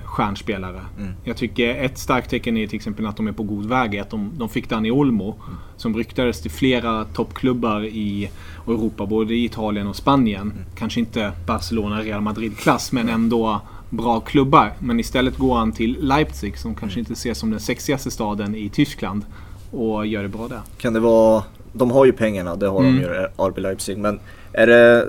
stjärnspelare. 0.05 0.81
Mm. 0.99 1.13
Jag 1.25 1.37
tycker 1.37 1.75
ett 1.75 1.99
starkt 1.99 2.31
tecken 2.31 2.57
är 2.57 2.67
till 2.67 2.77
exempel 2.77 3.07
att 3.07 3.17
de 3.17 3.29
är 3.29 3.33
på 3.33 3.43
god 3.43 3.67
väg. 3.67 3.99
Att 3.99 4.11
de, 4.11 4.31
de 4.35 4.49
fick 4.49 4.69
Dani 4.69 4.91
Olmo 4.91 5.37
mm. 5.47 5.59
som 5.77 5.97
ryktades 5.97 6.43
till 6.43 6.51
flera 6.51 7.05
toppklubbar 7.05 7.85
i 7.85 8.31
Europa, 8.67 9.07
både 9.07 9.35
i 9.35 9.45
Italien 9.45 9.87
och 9.87 9.97
Spanien. 9.97 10.43
Mm. 10.43 10.65
Kanske 10.75 11.01
inte 11.01 11.33
Barcelona, 11.47 12.01
Real 12.01 12.21
Madrid-klass, 12.21 12.93
men 12.93 13.09
ändå 13.09 13.61
bra 13.91 14.21
klubbar. 14.21 14.73
Men 14.79 15.01
istället 15.01 15.39
går 15.39 15.57
han 15.57 15.73
till 15.73 15.97
Leipzig 16.01 16.59
som 16.59 16.75
kanske 16.75 16.99
mm. 16.99 17.03
inte 17.03 17.13
ses 17.13 17.39
som 17.39 17.51
den 17.51 17.61
sexigaste 17.61 18.11
staden 18.11 18.55
i 18.55 18.69
Tyskland 18.69 19.25
och 19.71 20.07
gör 20.07 20.23
det 20.23 20.29
bra 20.29 20.49
där. 20.49 20.61
Kan 20.79 20.93
det 20.93 21.01
vara, 21.01 21.43
de 21.73 21.91
har 21.91 22.05
ju 22.05 22.13
pengarna, 22.13 22.57
det 22.57 22.67
har 22.67 22.81
mm. 22.81 22.95
de 22.95 23.01
ju, 23.01 23.09
RB 23.49 23.59
Leipzig, 23.59 23.99
men 23.99 24.21
är 24.53 24.67
det 24.67 25.09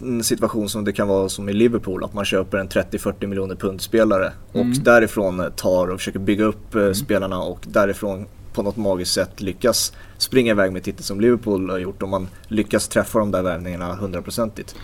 en 0.00 0.24
situation 0.24 0.68
som 0.68 0.84
det 0.84 0.92
kan 0.92 1.08
vara 1.08 1.28
som 1.28 1.48
i 1.48 1.52
Liverpool, 1.52 2.04
att 2.04 2.14
man 2.14 2.24
köper 2.24 2.58
en 2.58 2.68
30-40 2.68 3.26
miljoner 3.26 3.54
pund 3.54 3.80
spelare 3.80 4.32
mm. 4.54 4.70
och 4.70 4.76
därifrån 4.76 5.44
tar 5.56 5.88
och 5.88 5.98
försöker 5.98 6.18
bygga 6.18 6.44
upp 6.44 6.74
eh, 6.74 6.82
mm. 6.82 6.94
spelarna 6.94 7.38
och 7.38 7.64
därifrån 7.68 8.26
på 8.52 8.62
något 8.62 8.76
magiskt 8.76 9.12
sätt 9.12 9.40
lyckas 9.40 9.92
springa 10.18 10.50
iväg 10.50 10.72
med 10.72 10.82
titel 10.82 11.04
som 11.04 11.20
Liverpool 11.20 11.70
har 11.70 11.78
gjort 11.78 12.02
om 12.02 12.10
man 12.10 12.28
lyckas 12.48 12.88
träffa 12.88 13.18
de 13.18 13.30
där 13.30 13.42
värvningarna 13.42 13.94
hundraprocentigt. 13.94 14.74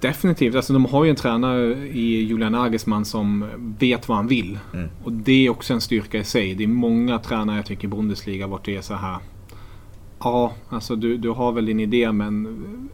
Definitivt. 0.00 0.54
Alltså, 0.54 0.72
de 0.72 0.84
har 0.84 1.04
ju 1.04 1.10
en 1.10 1.16
tränare 1.16 1.88
i 1.88 2.22
Julian 2.22 2.52
Nagelsmann 2.52 3.04
som 3.04 3.46
vet 3.78 4.08
vad 4.08 4.16
han 4.16 4.26
vill. 4.26 4.58
Mm. 4.74 4.88
Och 5.04 5.12
det 5.12 5.46
är 5.46 5.50
också 5.50 5.72
en 5.74 5.80
styrka 5.80 6.18
i 6.18 6.24
sig. 6.24 6.54
Det 6.54 6.64
är 6.64 6.68
många 6.68 7.18
tränare 7.18 7.56
jag 7.56 7.66
tycker 7.66 7.84
i 7.84 7.88
Bundesliga 7.88 8.46
vart 8.46 8.64
det 8.64 8.76
är 8.76 8.82
så 8.82 8.94
här 8.94 9.16
Ja, 10.18 10.52
alltså 10.68 10.96
du, 10.96 11.16
du 11.16 11.30
har 11.30 11.52
väl 11.52 11.66
din 11.66 11.80
idé 11.80 12.12
men 12.12 12.48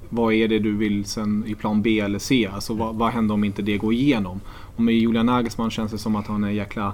vad 0.09 0.35
är 0.35 0.49
det 0.49 0.59
du 0.59 0.77
vill 0.77 1.05
sen 1.05 1.45
i 1.47 1.55
plan 1.55 1.83
B 1.83 2.01
eller 2.01 2.19
C? 2.19 2.49
Alltså 2.53 2.75
vad, 2.75 2.95
vad 2.95 3.13
händer 3.13 3.35
om 3.35 3.45
inte 3.45 3.63
det 3.63 3.79
går 3.79 3.93
igenom? 3.93 4.41
Och 4.77 4.83
med 4.83 4.95
Julian 4.95 5.27
Nagelsmann 5.27 5.71
känns 5.71 5.93
det 5.93 5.99
som 5.99 6.17
att 6.17 6.27
han 6.27 6.45
är 6.45 6.49
en 6.49 6.55
jäkla 6.55 6.93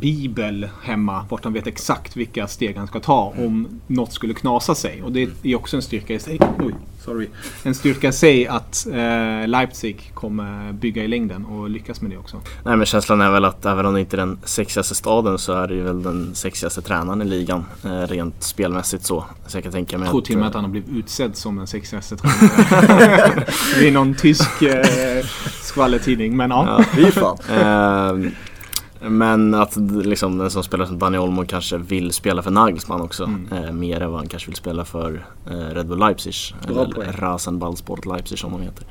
bibel 0.00 0.68
hemma 0.82 1.26
vart 1.28 1.44
han 1.44 1.52
vet 1.52 1.66
exakt 1.66 2.16
vilka 2.16 2.46
steg 2.46 2.76
han 2.76 2.86
ska 2.86 3.00
ta 3.00 3.34
om 3.38 3.80
något 3.86 4.12
skulle 4.12 4.34
knasa 4.34 4.74
sig. 4.74 5.02
Och 5.02 5.12
det 5.12 5.28
är 5.42 5.56
också 5.56 5.76
en 5.76 5.82
styrka 5.82 6.14
i 6.14 6.18
sig. 6.18 6.38
Oj, 6.58 6.74
sorry. 7.04 7.28
En 7.62 7.74
styrka 7.74 8.08
i 8.08 8.12
sig 8.12 8.46
att 8.46 8.86
eh, 8.86 9.48
Leipzig 9.48 10.10
kommer 10.14 10.72
bygga 10.72 11.04
i 11.04 11.08
längden 11.08 11.44
och 11.46 11.70
lyckas 11.70 12.00
med 12.00 12.10
det 12.10 12.16
också. 12.16 12.40
Nej 12.64 12.76
men 12.76 12.86
känslan 12.86 13.20
är 13.20 13.30
väl 13.30 13.44
att 13.44 13.66
även 13.66 13.86
om 13.86 13.94
det 13.94 14.00
inte 14.00 14.16
är 14.16 14.18
den 14.18 14.38
sexigaste 14.44 14.94
staden 14.94 15.38
så 15.38 15.52
är 15.52 15.68
det 15.68 15.74
ju 15.74 15.82
väl 15.82 16.02
den 16.02 16.34
sexigaste 16.34 16.82
tränaren 16.82 17.22
i 17.22 17.24
ligan 17.24 17.64
eh, 17.84 17.88
rent 17.90 18.42
spelmässigt 18.42 19.04
så. 19.04 19.24
så 19.46 19.56
jag 19.56 19.62
kan 19.62 19.72
tänka 19.72 19.98
mig 19.98 20.06
jag 20.06 20.10
tror 20.10 20.22
till 20.22 20.34
och 20.34 20.40
med 20.40 20.48
att 20.48 20.54
han 20.54 20.64
har 20.64 20.70
blivit 20.70 20.90
utsedd 20.90 21.36
som 21.36 21.56
den 21.56 21.66
sexigaste 21.66 22.16
tränaren. 22.16 23.42
det 23.80 23.88
är 23.88 23.92
någon 23.92 24.14
tysk 24.14 24.62
eh, 24.62 25.24
skvallertidning 25.62 26.36
men 26.36 26.50
ja. 26.50 26.66
ja. 26.78 26.84
Fy 26.94 27.10
fan. 27.10 28.32
Men 29.00 29.54
att 29.54 29.76
liksom, 30.04 30.40
en 30.40 30.50
sån 30.50 30.64
spelare 30.64 30.88
som 30.88 30.98
Dani 30.98 31.18
Olmo 31.18 31.44
kanske 31.44 31.78
vill 31.78 32.12
spela 32.12 32.42
för 32.42 32.50
Nagelsmann 32.50 33.00
också. 33.00 33.24
Mm. 33.24 33.52
Eh, 33.52 33.72
mer 33.72 34.00
än 34.00 34.10
vad 34.10 34.20
han 34.20 34.28
kanske 34.28 34.48
vill 34.48 34.56
spela 34.56 34.84
för 34.84 35.26
eh, 35.46 35.74
Red 35.74 35.86
Bull 35.86 35.98
Leipzig. 35.98 36.34
Bra 36.66 36.84
eller 36.84 37.12
Rasenballsport 37.12 38.06
Leipzig 38.06 38.38
som 38.38 38.52
de 38.52 38.60
heter. 38.60 38.86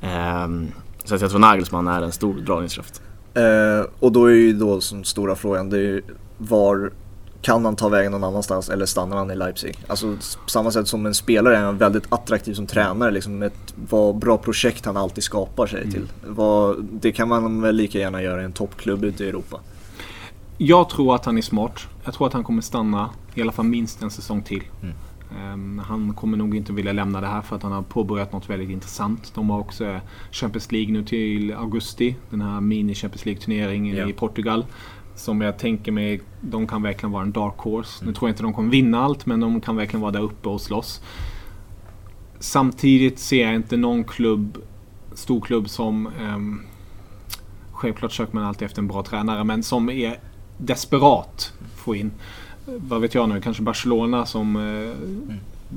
Mm. 0.00 0.64
Eh, 0.64 0.72
så 1.04 1.14
att 1.14 1.20
jag 1.20 1.30
tror 1.30 1.40
Nagelsmann 1.40 1.88
är 1.88 2.02
en 2.02 2.12
stor 2.12 2.34
dragningskraft. 2.34 3.02
Eh, 3.34 3.86
och 3.98 4.12
då 4.12 4.26
är 4.26 4.34
ju 4.34 4.52
då 4.52 4.80
som 4.80 5.04
stora 5.04 5.36
frågan, 5.36 5.70
det 5.70 5.78
är 5.78 6.02
var 6.38 6.92
kan 7.42 7.64
han 7.64 7.76
ta 7.76 7.88
vägen 7.88 8.12
någon 8.12 8.24
annanstans 8.24 8.68
eller 8.68 8.86
stannar 8.86 9.16
han 9.16 9.30
i 9.30 9.36
Leipzig? 9.36 9.78
Alltså 9.86 10.16
på 10.44 10.50
samma 10.50 10.70
sätt 10.70 10.88
som 10.88 11.06
en 11.06 11.14
spelare 11.14 11.56
är 11.56 11.62
han 11.62 11.78
väldigt 11.78 12.12
attraktiv 12.12 12.54
som 12.54 12.66
tränare. 12.66 13.10
Liksom 13.10 13.42
ett 13.42 13.74
vad 13.88 14.18
bra 14.18 14.38
projekt 14.38 14.86
han 14.86 14.96
alltid 14.96 15.24
skapar 15.24 15.66
sig 15.66 15.80
mm. 15.80 15.92
till. 15.92 16.08
Vad, 16.26 16.84
det 16.84 17.12
kan 17.12 17.28
man 17.28 17.60
väl 17.60 17.76
lika 17.76 17.98
gärna 17.98 18.22
göra 18.22 18.42
i 18.42 18.44
en 18.44 18.52
toppklubb 18.52 19.04
ute 19.04 19.24
i 19.24 19.28
Europa. 19.28 19.60
Jag 20.58 20.88
tror 20.88 21.14
att 21.14 21.24
han 21.24 21.38
är 21.38 21.42
smart. 21.42 21.80
Jag 22.04 22.14
tror 22.14 22.26
att 22.26 22.32
han 22.32 22.44
kommer 22.44 22.62
stanna 22.62 23.10
i 23.34 23.42
alla 23.42 23.52
fall 23.52 23.64
minst 23.64 24.02
en 24.02 24.10
säsong 24.10 24.42
till. 24.42 24.62
Mm. 24.82 24.94
Um, 25.52 25.78
han 25.78 26.14
kommer 26.14 26.36
nog 26.36 26.56
inte 26.56 26.72
vilja 26.72 26.92
lämna 26.92 27.20
det 27.20 27.26
här 27.26 27.42
för 27.42 27.56
att 27.56 27.62
han 27.62 27.72
har 27.72 27.82
påbörjat 27.82 28.32
något 28.32 28.50
väldigt 28.50 28.70
intressant. 28.70 29.32
De 29.34 29.50
har 29.50 29.58
också 29.58 30.00
Champions 30.30 30.72
League 30.72 30.92
nu 30.92 31.04
till 31.04 31.54
augusti. 31.54 32.16
Den 32.30 32.40
här 32.40 32.60
mini-Champions 32.60 33.24
League-turneringen 33.24 33.96
yeah. 33.96 34.10
i 34.10 34.12
Portugal. 34.12 34.64
Som 35.14 35.40
jag 35.40 35.58
tänker 35.58 35.92
mig, 35.92 36.20
de 36.40 36.66
kan 36.66 36.82
verkligen 36.82 37.12
vara 37.12 37.22
en 37.22 37.32
dark 37.32 37.54
horse. 37.56 38.04
Nu 38.04 38.12
tror 38.12 38.28
jag 38.28 38.32
inte 38.32 38.42
de 38.42 38.52
kommer 38.52 38.70
vinna 38.70 39.00
allt, 39.04 39.26
men 39.26 39.40
de 39.40 39.60
kan 39.60 39.76
verkligen 39.76 40.00
vara 40.00 40.12
där 40.12 40.22
uppe 40.22 40.48
och 40.48 40.60
slåss. 40.60 41.02
Samtidigt 42.38 43.18
ser 43.18 43.46
jag 43.46 43.54
inte 43.54 43.76
någon 43.76 44.04
klubb, 44.04 44.58
stor 45.14 45.40
klubb 45.40 45.68
som... 45.68 46.06
Um, 46.06 46.62
självklart 47.72 48.12
söker 48.12 48.34
man 48.34 48.44
alltid 48.44 48.66
efter 48.66 48.82
en 48.82 48.88
bra 48.88 49.02
tränare, 49.02 49.44
men 49.44 49.62
som 49.62 49.90
är 49.90 50.18
desperat 50.58 51.52
få 51.76 51.94
in. 51.94 52.10
Vad 52.64 53.00
vet 53.00 53.14
jag 53.14 53.28
nu, 53.28 53.40
kanske 53.40 53.62
Barcelona 53.62 54.26
som 54.26 54.56
uh, 54.56 54.94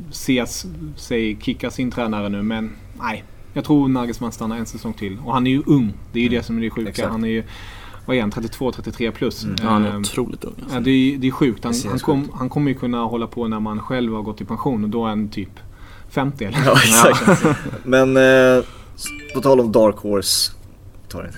ses 0.10 0.65
sig 0.96 1.38
kicka 1.41 1.72
sin 1.72 1.91
tränare 1.91 2.30
nu, 2.30 2.43
men 2.43 2.72
nej. 3.00 3.24
Jag 3.54 3.65
tror 3.65 3.88
Nagelsmann 3.88 4.32
stannar 4.32 4.58
en 4.58 4.65
säsong 4.65 4.93
till. 4.93 5.17
Och 5.26 5.34
han 5.34 5.48
är 5.48 5.52
ju 5.52 5.63
ung. 5.65 5.93
Det 6.12 6.19
är 6.19 6.24
ju 6.24 6.28
mm. 6.28 6.38
det 6.38 6.43
som 6.43 6.58
är 6.58 6.62
det 6.62 6.69
sjuka. 6.69 6.89
Exakt. 6.89 7.10
Han 7.10 7.24
är 7.24 7.28
ju 7.28 7.43
vad 8.05 8.17
är 8.17 8.21
han, 8.21 8.31
32, 8.31 8.71
33 8.71 9.11
plus. 9.11 9.43
Mm. 9.43 9.55
Ja, 9.61 9.69
han 9.69 9.85
är 9.85 9.89
ehm, 9.89 10.01
otroligt 10.01 10.43
ung. 10.43 10.53
Alltså. 10.61 10.75
Ja, 10.75 10.81
det, 10.81 10.91
är, 10.91 11.17
det 11.17 11.27
är 11.27 11.31
sjukt. 11.31 11.63
Han, 11.63 11.73
han, 11.89 11.99
kom, 11.99 12.29
han 12.33 12.49
kommer 12.49 12.71
ju 12.71 12.77
kunna 12.77 13.03
hålla 13.03 13.27
på 13.27 13.47
när 13.47 13.59
man 13.59 13.79
själv 13.79 14.13
har 14.13 14.21
gått 14.21 14.41
i 14.41 14.45
pension 14.45 14.83
och 14.83 14.89
då 14.89 15.05
är 15.05 15.09
han 15.09 15.29
typ 15.29 15.59
50 16.09 16.45
eller? 16.45 16.59
Ja, 16.65 16.73
exakt. 16.73 17.59
Men 17.83 18.17
eh, 18.17 18.63
på 19.33 19.41
tal 19.41 19.59
om 19.59 19.71
Dark 19.71 19.95
Horse 19.95 20.51
tar 21.13 21.30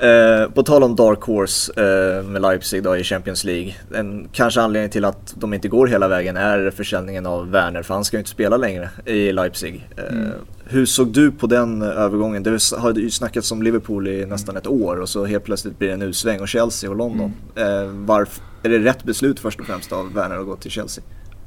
eh, 0.44 0.50
på 0.50 0.62
tal 0.62 0.82
om 0.82 0.96
Dark 0.96 1.20
Horse 1.20 1.72
eh, 1.76 2.24
med 2.24 2.42
Leipzig 2.42 2.82
då 2.82 2.96
i 2.96 3.04
Champions 3.04 3.44
League. 3.44 3.74
En 3.94 4.28
kanske 4.32 4.60
anledning 4.60 4.90
till 4.90 5.04
att 5.04 5.34
de 5.36 5.54
inte 5.54 5.68
går 5.68 5.86
hela 5.86 6.08
vägen 6.08 6.36
är 6.36 6.70
försäljningen 6.70 7.26
av 7.26 7.50
Werner 7.50 7.82
för 7.82 7.94
han 7.94 8.04
ska 8.04 8.16
ju 8.16 8.18
inte 8.18 8.30
spela 8.30 8.56
längre 8.56 8.90
i 9.04 9.32
Leipzig. 9.32 9.88
Eh, 9.96 10.16
mm. 10.16 10.32
Hur 10.66 10.86
såg 10.86 11.12
du 11.12 11.30
på 11.30 11.46
den 11.46 11.82
övergången? 11.82 12.42
Det 12.42 12.50
har 12.78 12.92
ju 12.92 13.10
snackats 13.10 13.52
om 13.52 13.62
Liverpool 13.62 14.08
i 14.08 14.26
nästan 14.26 14.56
ett 14.56 14.66
år 14.66 15.00
och 15.00 15.08
så 15.08 15.24
helt 15.24 15.44
plötsligt 15.44 15.78
blir 15.78 15.88
det 15.88 15.94
en 15.94 16.02
utsväng 16.02 16.40
och 16.40 16.48
Chelsea 16.48 16.90
och 16.90 16.96
London. 16.96 17.32
Mm. 17.56 17.82
Eh, 17.82 17.88
varf, 17.88 18.40
är 18.62 18.68
det 18.68 18.78
rätt 18.78 19.04
beslut 19.04 19.40
först 19.40 19.60
och 19.60 19.66
främst 19.66 19.92
av 19.92 20.14
Werner 20.14 20.38
att 20.38 20.46
gå 20.46 20.56
till 20.56 20.70
Chelsea? 20.70 21.04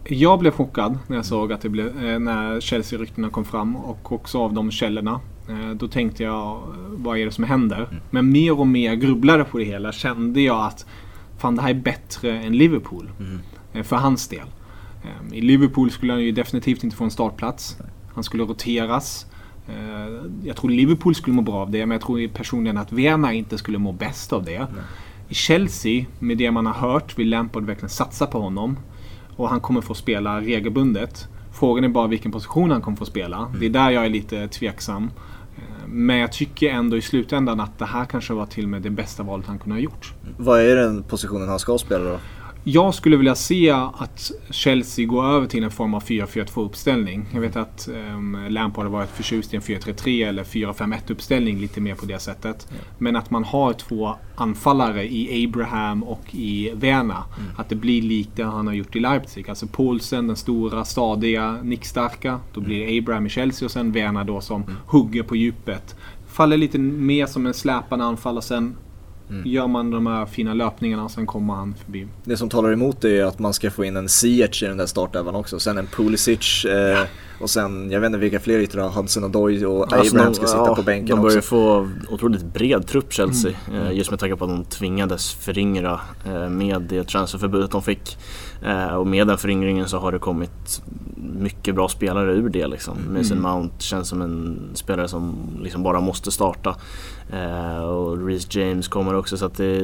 Jag 0.10 0.40
blev 0.40 0.52
chockad 0.52 0.98
när 1.08 1.16
jag 1.16 1.26
såg 1.26 1.54
att 1.54 1.62
det 1.62 1.70
blev, 1.70 2.06
eh, 2.06 2.20
när 2.20 2.60
Chelsea-ryktena 2.60 3.30
kom 3.30 3.46
fram 3.46 3.76
och 3.76 4.12
också 4.12 4.40
av 4.40 4.54
de 4.54 4.72
källorna. 4.72 5.20
Eh, 5.50 5.70
då 5.70 5.88
tänkte 5.88 6.24
jag, 6.24 6.62
vad 6.90 7.18
är 7.18 7.26
det 7.26 7.32
som 7.32 7.44
händer? 7.44 7.78
Mm. 7.78 8.02
Men 8.10 8.32
mer 8.32 8.60
och 8.60 8.68
mer 8.68 8.96
grubblade 8.96 9.44
på 9.44 9.58
det 9.58 9.64
hela 9.64 9.92
kände 9.92 10.42
jag 10.42 10.66
att 10.66 10.86
fan 11.38 11.56
det 11.56 11.62
här 11.62 11.70
är 11.70 11.74
bättre 11.74 12.40
än 12.40 12.58
Liverpool. 12.58 13.10
Mm. 13.20 13.84
För 13.84 13.96
hans 13.96 14.28
del. 14.28 14.48
I 15.32 15.42
Liverpool 15.42 15.92
skulle 15.92 16.14
han 16.14 16.24
ju 16.24 16.32
definitivt 16.32 16.84
inte 16.84 16.96
få 16.96 17.04
en 17.04 17.12
startplats. 17.12 17.78
Han 18.14 18.24
skulle 18.24 18.44
roteras. 18.44 19.26
Jag 20.44 20.56
tror 20.56 20.70
Liverpool 20.70 21.16
skulle 21.16 21.36
må 21.36 21.42
bra 21.42 21.56
av 21.56 21.72
det, 21.72 21.86
men 21.86 21.92
jag 21.92 22.02
tror 22.02 22.28
personligen 22.28 22.78
att 22.78 22.92
Werner 22.92 23.32
inte 23.32 23.58
skulle 23.58 23.78
må 23.78 23.92
bäst 23.92 24.34
av 24.34 24.44
det. 24.44 24.60
Nej. 24.60 24.84
I 25.28 25.34
Chelsea, 25.34 26.06
med 26.20 26.38
det 26.38 26.52
man 26.52 26.66
har 26.66 26.74
hört, 26.74 27.20
vill 27.20 27.30
Lampard 27.30 27.64
verkligen 27.64 27.90
satsa 27.90 28.26
på 28.26 28.40
honom. 28.40 28.78
Och 29.38 29.50
han 29.50 29.60
kommer 29.60 29.82
få 29.82 29.94
spela 29.94 30.42
regelbundet. 30.42 31.28
Frågan 31.54 31.84
är 31.84 31.90
bara 31.90 32.08
vilken 32.08 32.32
position 32.32 32.72
han 32.72 32.82
kommer 32.82 32.98
få 32.98 33.06
spela. 33.06 33.38
Mm. 33.38 33.60
Det 33.60 33.66
är 33.66 33.70
där 33.70 33.90
jag 33.90 34.06
är 34.06 34.10
lite 34.10 34.48
tveksam. 34.48 35.12
Eh, 35.56 35.88
men 35.88 36.18
jag 36.18 36.32
tycker 36.32 36.70
ändå 36.70 36.98
i 36.98 37.02
slutändan 37.02 37.60
att 37.60 37.80
det 37.80 37.86
här 37.86 38.06
kanske 38.06 38.34
var 38.34 38.46
till 38.46 38.64
och 38.64 38.70
med 38.70 38.82
det 38.82 38.90
bästa 38.90 39.24
valet 39.24 39.48
han 39.48 39.60
kunde 39.60 39.76
ha 39.76 39.82
gjort. 39.82 40.14
Vad 40.38 40.62
är 40.62 40.76
den 40.76 41.04
positionen 41.04 41.50
han 41.50 41.60
ska 41.60 41.78
spela 41.78 42.04
då? 42.04 42.20
Jag 42.70 42.94
skulle 42.94 43.18
vilja 43.18 43.36
se 43.36 43.70
att 43.72 44.32
Chelsea 44.50 45.06
går 45.06 45.26
över 45.26 45.48
till 45.48 45.64
en 45.64 45.72
form 45.72 45.94
av 45.94 46.04
4-4-2 46.04 46.66
uppställning. 46.66 47.26
Jag 47.34 47.42
vet 47.42 47.56
att 47.56 47.90
um, 48.14 48.46
Lampard 48.50 48.86
har 48.86 48.92
varit 48.92 49.10
förtjust 49.10 49.54
i 49.54 49.56
en 49.56 49.62
4-3-3 49.62 50.28
eller 50.28 50.44
4-5-1 50.44 51.12
uppställning 51.12 51.60
lite 51.60 51.82
mer 51.82 51.96
på 51.96 52.06
det 52.06 52.20
sättet. 52.20 52.68
Mm. 52.72 52.84
Men 52.98 53.16
att 53.16 53.30
man 53.30 53.44
har 53.44 53.74
två 53.74 54.16
anfallare 54.36 55.14
i 55.14 55.46
Abraham 55.46 56.04
och 56.04 56.36
i 56.36 56.72
Werner. 56.76 57.24
Mm. 57.40 57.52
Att 57.58 57.70
det 57.70 57.76
blir 57.76 58.02
likt 58.02 58.32
det 58.36 58.44
han 58.44 58.68
har 58.68 58.74
gjort 58.74 58.96
i 58.96 59.00
Leipzig. 59.00 59.50
Alltså 59.50 59.68
Paulsen, 59.68 60.28
den 60.28 60.36
stora, 60.36 60.86
stadiga, 60.86 61.52
nickstarka. 61.64 62.40
Då 62.54 62.62
blir 62.62 62.86
det 62.86 62.98
Abraham 62.98 63.26
i 63.26 63.30
Chelsea 63.30 63.66
och 63.66 63.72
sen 63.72 63.92
Werner 63.92 64.24
då 64.24 64.42
som 64.42 64.62
mm. 64.64 64.76
hugger 64.88 65.24
på 65.24 65.36
djupet. 65.36 65.96
Faller 66.28 66.58
lite 66.58 66.80
mer 66.80 67.26
som 67.26 67.46
en 67.46 67.54
släpande 67.54 68.06
anfallare 68.06 68.42
sen 68.44 68.76
Mm. 69.30 69.48
Gör 69.48 69.68
man 69.68 69.92
de 69.92 70.08
här 70.08 70.26
fina 70.26 70.54
löpningarna 70.54 71.04
och 71.04 71.12
sen 71.12 71.26
kommer 71.26 71.54
han 71.54 71.76
förbi. 71.86 72.08
Det 72.24 72.38
som 72.38 72.50
talar 72.50 72.72
emot 72.72 73.02
det 73.02 73.18
är 73.18 73.26
att 73.26 73.40
man 73.40 73.54
ska 73.54 73.72
få 73.72 73.86
in 73.86 73.98
en 73.98 74.10
Ziyech 74.10 74.64
i 74.64 74.66
den 74.66 74.78
där 74.78 74.86
startelvan 74.86 75.36
också. 75.36 75.60
Sen 75.60 75.78
en 75.78 75.88
Pulisic. 75.88 76.66
Eh, 76.66 76.72
ja. 76.72 77.06
Och 77.40 77.50
sen, 77.50 77.92
jag 77.92 78.00
vet 78.00 78.08
inte 78.08 78.18
vilka 78.18 78.40
fler 78.40 78.60
yttrar, 78.60 78.90
Hudson 78.90 79.24
och 79.24 79.32
Doy 79.32 79.66
och 79.66 79.94
alltså, 79.94 80.16
Abraham 80.16 80.34
ska 80.34 80.46
sitta 80.46 80.58
ja, 80.58 80.76
på 80.76 80.82
bänken 80.82 81.16
De 81.16 81.22
börjar 81.22 81.38
också. 81.38 81.50
få 81.50 81.90
otroligt 82.10 82.44
bred 82.44 82.88
trupp 82.88 83.14
Chelsea. 83.14 83.52
Mm. 83.70 83.82
Eh, 83.82 83.92
just 83.92 84.12
med 84.12 84.20
tanke 84.20 84.36
på 84.36 84.46
att 84.46 84.52
de 84.52 84.66
tvingades 84.66 85.34
föryngra 85.34 86.00
eh, 86.26 86.50
med 86.50 86.82
det 86.82 87.04
transferförbudet 87.04 87.72
de 87.72 87.82
fick. 87.82 88.18
Eh, 88.66 88.96
och 88.96 89.08
med 89.08 89.28
den 89.28 89.38
föryngringen 89.38 89.88
så 89.88 89.98
har 89.98 90.12
det 90.12 90.20
kommit 90.20 90.82
mycket 91.22 91.76
bra 91.76 91.90
spelare 91.90 92.34
ur 92.34 92.50
det 92.50 92.68
liksom. 92.68 92.98
Mm. 92.98 93.14
Mason 93.14 93.42
Mount 93.42 93.76
känns 93.80 94.10
som 94.10 94.22
en 94.22 94.60
spelare 94.74 95.08
som 95.08 95.36
liksom 95.62 95.84
bara 95.84 96.00
måste 96.00 96.32
starta. 96.32 96.76
och 97.84 98.28
Reece 98.28 98.56
James 98.56 98.88
kommer 98.88 99.14
också 99.14 99.38
så 99.38 99.46
att 99.46 99.58
det, 99.58 99.78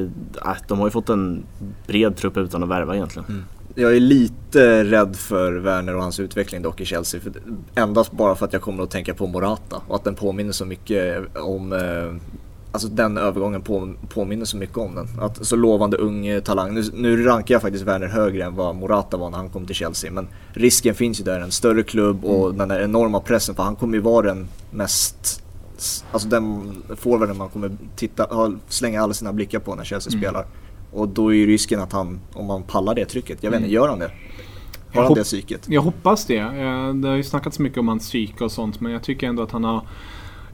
äh, 0.44 0.56
de 0.68 0.78
har 0.78 0.86
ju 0.86 0.90
fått 0.90 1.08
en 1.08 1.42
bred 1.86 2.16
trupp 2.16 2.36
utan 2.36 2.62
att 2.62 2.68
värva 2.68 2.94
egentligen. 2.94 3.28
Mm. 3.28 3.44
Jag 3.74 3.96
är 3.96 4.00
lite 4.00 4.84
rädd 4.84 5.16
för 5.16 5.52
Werner 5.52 5.96
och 5.96 6.02
hans 6.02 6.20
utveckling 6.20 6.62
dock 6.62 6.80
i 6.80 6.84
Chelsea. 6.84 7.20
För 7.20 7.32
endast 7.74 8.12
bara 8.12 8.34
för 8.34 8.46
att 8.46 8.52
jag 8.52 8.62
kommer 8.62 8.82
att 8.82 8.90
tänka 8.90 9.14
på 9.14 9.26
Morata 9.26 9.82
och 9.88 9.96
att 9.96 10.04
den 10.04 10.14
påminner 10.14 10.52
så 10.52 10.64
mycket 10.64 11.36
om 11.36 11.72
eh, 11.72 11.80
Alltså 12.74 12.88
den 12.88 13.18
övergången 13.18 13.62
på, 13.62 13.94
påminner 14.08 14.44
så 14.44 14.56
mycket 14.56 14.76
om 14.76 14.94
den. 14.94 15.08
Att, 15.20 15.46
så 15.46 15.56
lovande 15.56 15.96
ung 15.96 16.40
talang. 16.42 16.74
Nu, 16.74 16.82
nu 16.94 17.24
rankar 17.24 17.54
jag 17.54 17.62
faktiskt 17.62 17.84
Werner 17.84 18.06
högre 18.06 18.44
än 18.44 18.54
vad 18.54 18.74
Morata 18.76 19.16
var 19.16 19.30
när 19.30 19.38
han 19.38 19.48
kom 19.48 19.66
till 19.66 19.74
Chelsea. 19.74 20.10
Men 20.10 20.28
risken 20.52 20.94
finns 20.94 21.20
ju 21.20 21.24
där, 21.24 21.40
en 21.40 21.50
större 21.50 21.82
klubb 21.82 22.24
och 22.24 22.44
mm. 22.44 22.58
den 22.58 22.68
där 22.68 22.80
enorma 22.80 23.20
pressen. 23.20 23.54
För 23.54 23.62
han 23.62 23.76
kommer 23.76 23.94
ju 23.94 24.00
vara 24.00 24.26
den 24.26 24.48
mest 24.70 25.44
Alltså 26.10 26.28
den 26.28 26.82
forwarden 26.96 27.36
man 27.36 27.48
kommer 27.48 27.76
titta, 27.96 28.52
slänga 28.68 29.02
alla 29.02 29.14
sina 29.14 29.32
blickar 29.32 29.58
på 29.58 29.74
när 29.74 29.84
Chelsea 29.84 30.10
mm. 30.10 30.22
spelar. 30.22 30.46
Och 30.92 31.08
då 31.08 31.28
är 31.28 31.34
ju 31.34 31.46
risken 31.46 31.80
att 31.80 31.92
han, 31.92 32.20
om 32.32 32.46
man 32.46 32.62
pallar 32.62 32.94
det 32.94 33.04
trycket, 33.04 33.42
jag 33.42 33.50
vet 33.50 33.58
inte, 33.58 33.68
mm. 33.68 33.74
gör 33.74 33.88
han 33.88 33.98
det? 33.98 34.10
Har 34.94 35.02
han 35.02 35.14
det 35.14 35.24
psyket? 35.24 35.66
Jag 35.68 35.82
hoppas 35.82 36.24
det. 36.24 36.38
Eh, 36.38 36.94
det 36.94 37.08
har 37.08 37.16
ju 37.16 37.22
snackats 37.22 37.58
mycket 37.58 37.78
om 37.78 37.88
hans 37.88 38.02
psyke 38.02 38.44
och 38.44 38.52
sånt 38.52 38.80
men 38.80 38.92
jag 38.92 39.02
tycker 39.02 39.26
ändå 39.26 39.42
att 39.42 39.50
han 39.50 39.64
har 39.64 39.82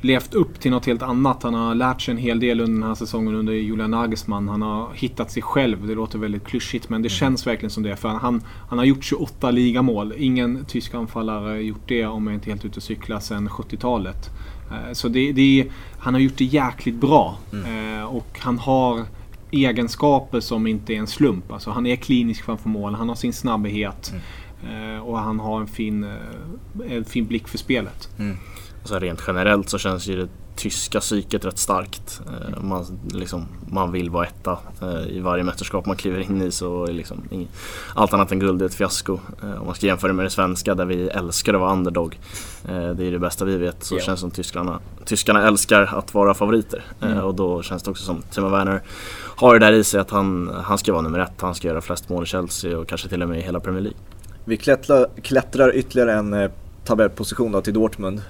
levt 0.01 0.35
upp 0.35 0.61
till 0.61 0.71
något 0.71 0.87
helt 0.87 1.03
annat. 1.03 1.43
Han 1.43 1.55
har 1.55 1.75
lärt 1.75 2.01
sig 2.03 2.13
en 2.13 2.19
hel 2.19 2.41
del 2.41 2.61
under 2.61 2.81
den 2.81 2.89
här 2.89 2.95
säsongen 2.95 3.35
under 3.35 3.53
Julian 3.53 3.91
Nagelsmann. 3.91 4.49
Han 4.49 4.63
har 4.63 4.89
hittat 4.95 5.31
sig 5.31 5.43
själv. 5.43 5.87
Det 5.87 5.95
låter 5.95 6.19
väldigt 6.19 6.45
klyschigt 6.45 6.89
men 6.89 7.03
det 7.03 7.09
mm. 7.09 7.17
känns 7.17 7.47
verkligen 7.47 7.71
som 7.71 7.83
det. 7.83 7.97
För 7.97 8.09
han, 8.09 8.43
han 8.69 8.79
har 8.79 8.85
gjort 8.85 9.05
28 9.05 9.51
ligamål. 9.51 10.15
Ingen 10.17 10.65
tysk 10.65 10.95
anfallare 10.95 11.49
har 11.49 11.55
gjort 11.55 11.89
det 11.89 12.07
om 12.07 12.27
jag 12.27 12.35
inte 12.35 12.51
helt 12.51 12.65
ute 12.65 12.77
och 12.77 12.83
cyklar 12.83 13.21
sedan 13.21 13.49
70-talet. 13.49 14.31
Eh, 14.71 14.93
så 14.93 15.09
det, 15.09 15.33
det, 15.33 15.67
han 15.99 16.15
har 16.15 16.21
gjort 16.21 16.37
det 16.37 16.45
jäkligt 16.45 16.97
bra. 16.97 17.39
Mm. 17.53 17.99
Eh, 17.99 18.05
och 18.05 18.39
han 18.39 18.59
har 18.59 19.05
egenskaper 19.51 20.41
som 20.41 20.67
inte 20.67 20.95
är 20.95 20.99
en 20.99 21.07
slump. 21.07 21.53
Alltså 21.53 21.71
han 21.71 21.87
är 21.87 21.97
klinisk 21.97 22.45
framför 22.45 22.69
mål, 22.69 22.95
han 22.95 23.09
har 23.09 23.17
sin 23.17 23.33
snabbhet 23.33 24.13
mm. 24.63 24.95
eh, 24.95 25.01
och 25.01 25.19
han 25.19 25.41
har 25.41 25.61
en 25.61 25.67
fin, 25.67 26.07
en 26.91 27.05
fin 27.05 27.27
blick 27.27 27.49
för 27.49 27.59
spelet. 27.59 28.09
Mm. 28.19 28.37
Alltså 28.83 28.99
rent 28.99 29.23
generellt 29.27 29.69
så 29.69 29.79
känns 29.79 30.07
ju 30.07 30.17
det 30.17 30.29
tyska 30.61 31.01
psyket 31.01 31.45
rätt 31.45 31.59
starkt. 31.59 32.21
Eh, 32.27 32.63
man, 32.63 32.99
liksom, 33.13 33.47
man 33.69 33.93
vill 33.93 34.11
vara 34.11 34.27
etta 34.27 34.59
eh, 34.83 35.17
i 35.17 35.21
varje 35.21 35.45
mästerskap 35.45 35.87
man 35.87 35.97
kliver 35.97 36.21
in 36.21 36.43
i 36.43 36.51
så 36.51 36.87
är 36.87 36.93
liksom 36.93 37.23
allt 37.95 38.15
annat 38.15 38.33
än 38.33 38.39
guld 38.39 38.63
är 38.63 38.67
ett 38.67 38.75
fiasko. 38.75 39.19
Eh, 39.43 39.61
om 39.61 39.67
man 39.67 39.75
ska 39.75 39.87
jämföra 39.87 40.13
med 40.13 40.27
det 40.27 40.31
svenska 40.31 40.75
där 40.75 40.85
vi 40.85 41.09
älskar 41.09 41.55
att 41.55 41.61
vara 41.61 41.73
underdog. 41.73 42.19
Det 42.67 43.07
är 43.07 43.11
det 43.11 43.19
bästa 43.19 43.45
vi 43.45 43.57
vet. 43.57 43.85
Så 43.85 43.95
yeah. 43.95 44.07
känns 44.07 44.21
det 44.21 44.21
som 44.21 44.31
tyskarna, 44.31 44.79
tyskarna 45.05 45.47
älskar 45.47 45.83
att 45.99 46.15
vara 46.15 46.35
favoriter. 46.35 46.85
Mm. 47.01 47.19
Och 47.19 47.35
då 47.35 47.63
känns 47.63 47.83
det 47.83 47.91
också 47.91 48.05
som 48.05 48.23
Timo 48.23 48.49
Werner 48.49 48.83
har 49.37 49.59
det 49.59 49.67
där 49.67 49.73
i 49.73 49.85
sig 49.85 50.01
att 50.01 50.11
han, 50.11 50.51
han 50.65 50.79
ska 50.79 50.93
vara 50.93 51.03
nummer 51.03 51.19
ett. 51.19 51.41
Han 51.41 51.55
ska 51.55 51.69
göra 51.69 51.81
flest 51.81 52.09
mål 52.09 52.23
i 52.23 52.27
Chelsea 52.27 52.79
och 52.79 52.89
kanske 52.89 53.09
till 53.09 53.23
och 53.23 53.29
med 53.29 53.39
i 53.39 53.43
hela 53.43 53.61
Premier 53.61 53.83
League. 53.83 53.99
Vi 54.45 54.57
klättrar, 54.57 55.07
klättrar 55.23 55.77
ytterligare 55.77 56.13
en 56.13 56.51
tabellposition 56.91 57.53
då 57.53 57.61
till 57.61 57.75
Dortmund 57.75 58.23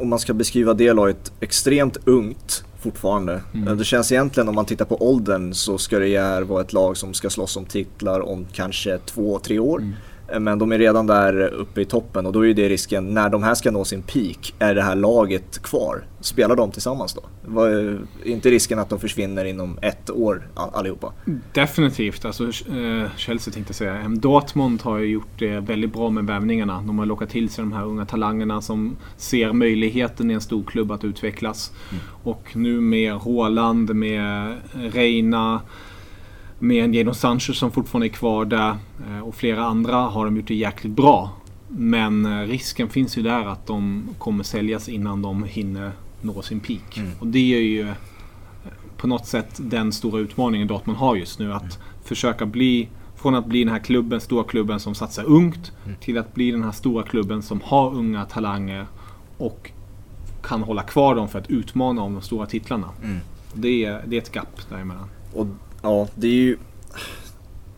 om 0.00 0.08
man 0.08 0.18
ska 0.18 0.34
beskriva 0.34 0.74
det 0.74 0.92
laget, 0.92 1.32
extremt 1.40 1.96
ungt 2.04 2.64
fortfarande. 2.80 3.40
Mm. 3.54 3.78
Det 3.78 3.84
känns 3.84 4.12
egentligen 4.12 4.48
om 4.48 4.54
man 4.54 4.64
tittar 4.64 4.84
på 4.84 5.08
åldern 5.08 5.54
så 5.54 5.78
ska 5.78 5.98
det 5.98 6.20
här 6.20 6.42
vara 6.42 6.60
ett 6.60 6.72
lag 6.72 6.96
som 6.96 7.14
ska 7.14 7.30
slåss 7.30 7.56
om 7.56 7.64
titlar 7.64 8.20
om 8.20 8.46
kanske 8.52 8.98
två, 8.98 9.38
tre 9.38 9.58
år. 9.58 9.78
Mm. 9.78 9.92
Men 10.40 10.58
de 10.58 10.72
är 10.72 10.78
redan 10.78 11.06
där 11.06 11.40
uppe 11.40 11.80
i 11.80 11.84
toppen 11.84 12.26
och 12.26 12.32
då 12.32 12.46
är 12.46 12.54
det 12.54 12.68
risken, 12.68 13.14
när 13.14 13.28
de 13.28 13.42
här 13.42 13.54
ska 13.54 13.70
nå 13.70 13.84
sin 13.84 14.02
peak, 14.02 14.54
är 14.58 14.74
det 14.74 14.82
här 14.82 14.96
laget 14.96 15.62
kvar? 15.62 16.04
Spelar 16.20 16.56
de 16.56 16.70
tillsammans 16.70 17.14
då? 17.14 17.60
Är 17.60 17.98
inte 18.24 18.50
risken 18.50 18.78
att 18.78 18.88
de 18.88 19.00
försvinner 19.00 19.44
inom 19.44 19.78
ett 19.82 20.10
år 20.10 20.48
allihopa? 20.54 21.12
Definitivt. 21.52 22.24
Alltså, 22.24 22.44
eh, 22.44 23.10
Chelsea 23.16 23.54
tänkte 23.54 23.70
jag 23.70 23.76
säga. 23.76 24.08
Dortmund 24.08 24.82
har 24.82 24.98
ju 24.98 25.06
gjort 25.06 25.38
det 25.38 25.60
väldigt 25.60 25.92
bra 25.92 26.10
med 26.10 26.24
värvningarna. 26.24 26.82
De 26.86 26.98
har 26.98 27.06
lockat 27.06 27.30
till 27.30 27.48
sig 27.48 27.64
de 27.64 27.72
här 27.72 27.84
unga 27.84 28.06
talangerna 28.06 28.60
som 28.60 28.96
ser 29.16 29.52
möjligheten 29.52 30.30
i 30.30 30.34
en 30.34 30.40
stor 30.40 30.64
klubb 30.64 30.92
att 30.92 31.04
utvecklas. 31.04 31.72
Mm. 31.90 32.02
Och 32.22 32.56
nu 32.56 32.80
med 32.80 33.12
Håland, 33.12 33.94
med 33.94 34.56
Reina 34.72 35.60
med 36.62 36.84
en 36.84 36.94
Jadon 36.94 37.14
Sancho 37.14 37.52
som 37.54 37.70
fortfarande 37.70 38.06
är 38.06 38.08
kvar 38.08 38.44
där 38.44 38.76
eh, 39.08 39.20
och 39.20 39.34
flera 39.34 39.64
andra 39.64 39.96
har 39.96 40.24
de 40.24 40.36
gjort 40.36 40.48
det 40.48 40.54
jäkligt 40.54 40.92
bra. 40.92 41.30
Men 41.68 42.26
eh, 42.26 42.46
risken 42.48 42.88
finns 42.88 43.18
ju 43.18 43.22
där 43.22 43.46
att 43.46 43.66
de 43.66 44.08
kommer 44.18 44.44
säljas 44.44 44.88
innan 44.88 45.22
de 45.22 45.44
hinner 45.44 45.92
nå 46.20 46.42
sin 46.42 46.60
peak. 46.60 46.96
Mm. 46.96 47.10
Och 47.18 47.26
det 47.26 47.54
är 47.54 47.60
ju 47.60 47.88
eh, 47.88 47.94
på 48.96 49.06
något 49.06 49.26
sätt 49.26 49.60
den 49.62 49.92
stora 49.92 50.20
utmaningen 50.20 50.68
Dortmund 50.68 50.98
har 50.98 51.16
just 51.16 51.38
nu. 51.38 51.52
Att 51.52 51.62
mm. 51.62 51.74
försöka 52.04 52.46
bli, 52.46 52.88
från 53.16 53.34
att 53.34 53.46
bli 53.46 53.64
den 53.64 53.72
här 53.72 53.80
klubben, 53.80 54.20
stora 54.20 54.44
klubben 54.44 54.80
som 54.80 54.94
satsar 54.94 55.24
ungt, 55.24 55.72
mm. 55.84 55.96
till 56.00 56.18
att 56.18 56.34
bli 56.34 56.50
den 56.50 56.64
här 56.64 56.72
stora 56.72 57.02
klubben 57.02 57.42
som 57.42 57.60
har 57.64 57.94
unga 57.94 58.24
talanger 58.24 58.86
och 59.38 59.70
kan 60.42 60.62
hålla 60.62 60.82
kvar 60.82 61.14
dem 61.14 61.28
för 61.28 61.38
att 61.38 61.50
utmana 61.50 62.02
om 62.02 62.12
de 62.12 62.22
stora 62.22 62.46
titlarna. 62.46 62.88
Mm. 63.02 63.18
Det, 63.54 63.84
är, 63.84 64.02
det 64.06 64.16
är 64.16 64.20
ett 64.20 64.34
gap 64.34 64.60
däremellan. 64.68 65.08
Och 65.32 65.46
Ja, 65.82 66.08
det 66.14 66.26
är 66.26 66.32
ju... 66.32 66.56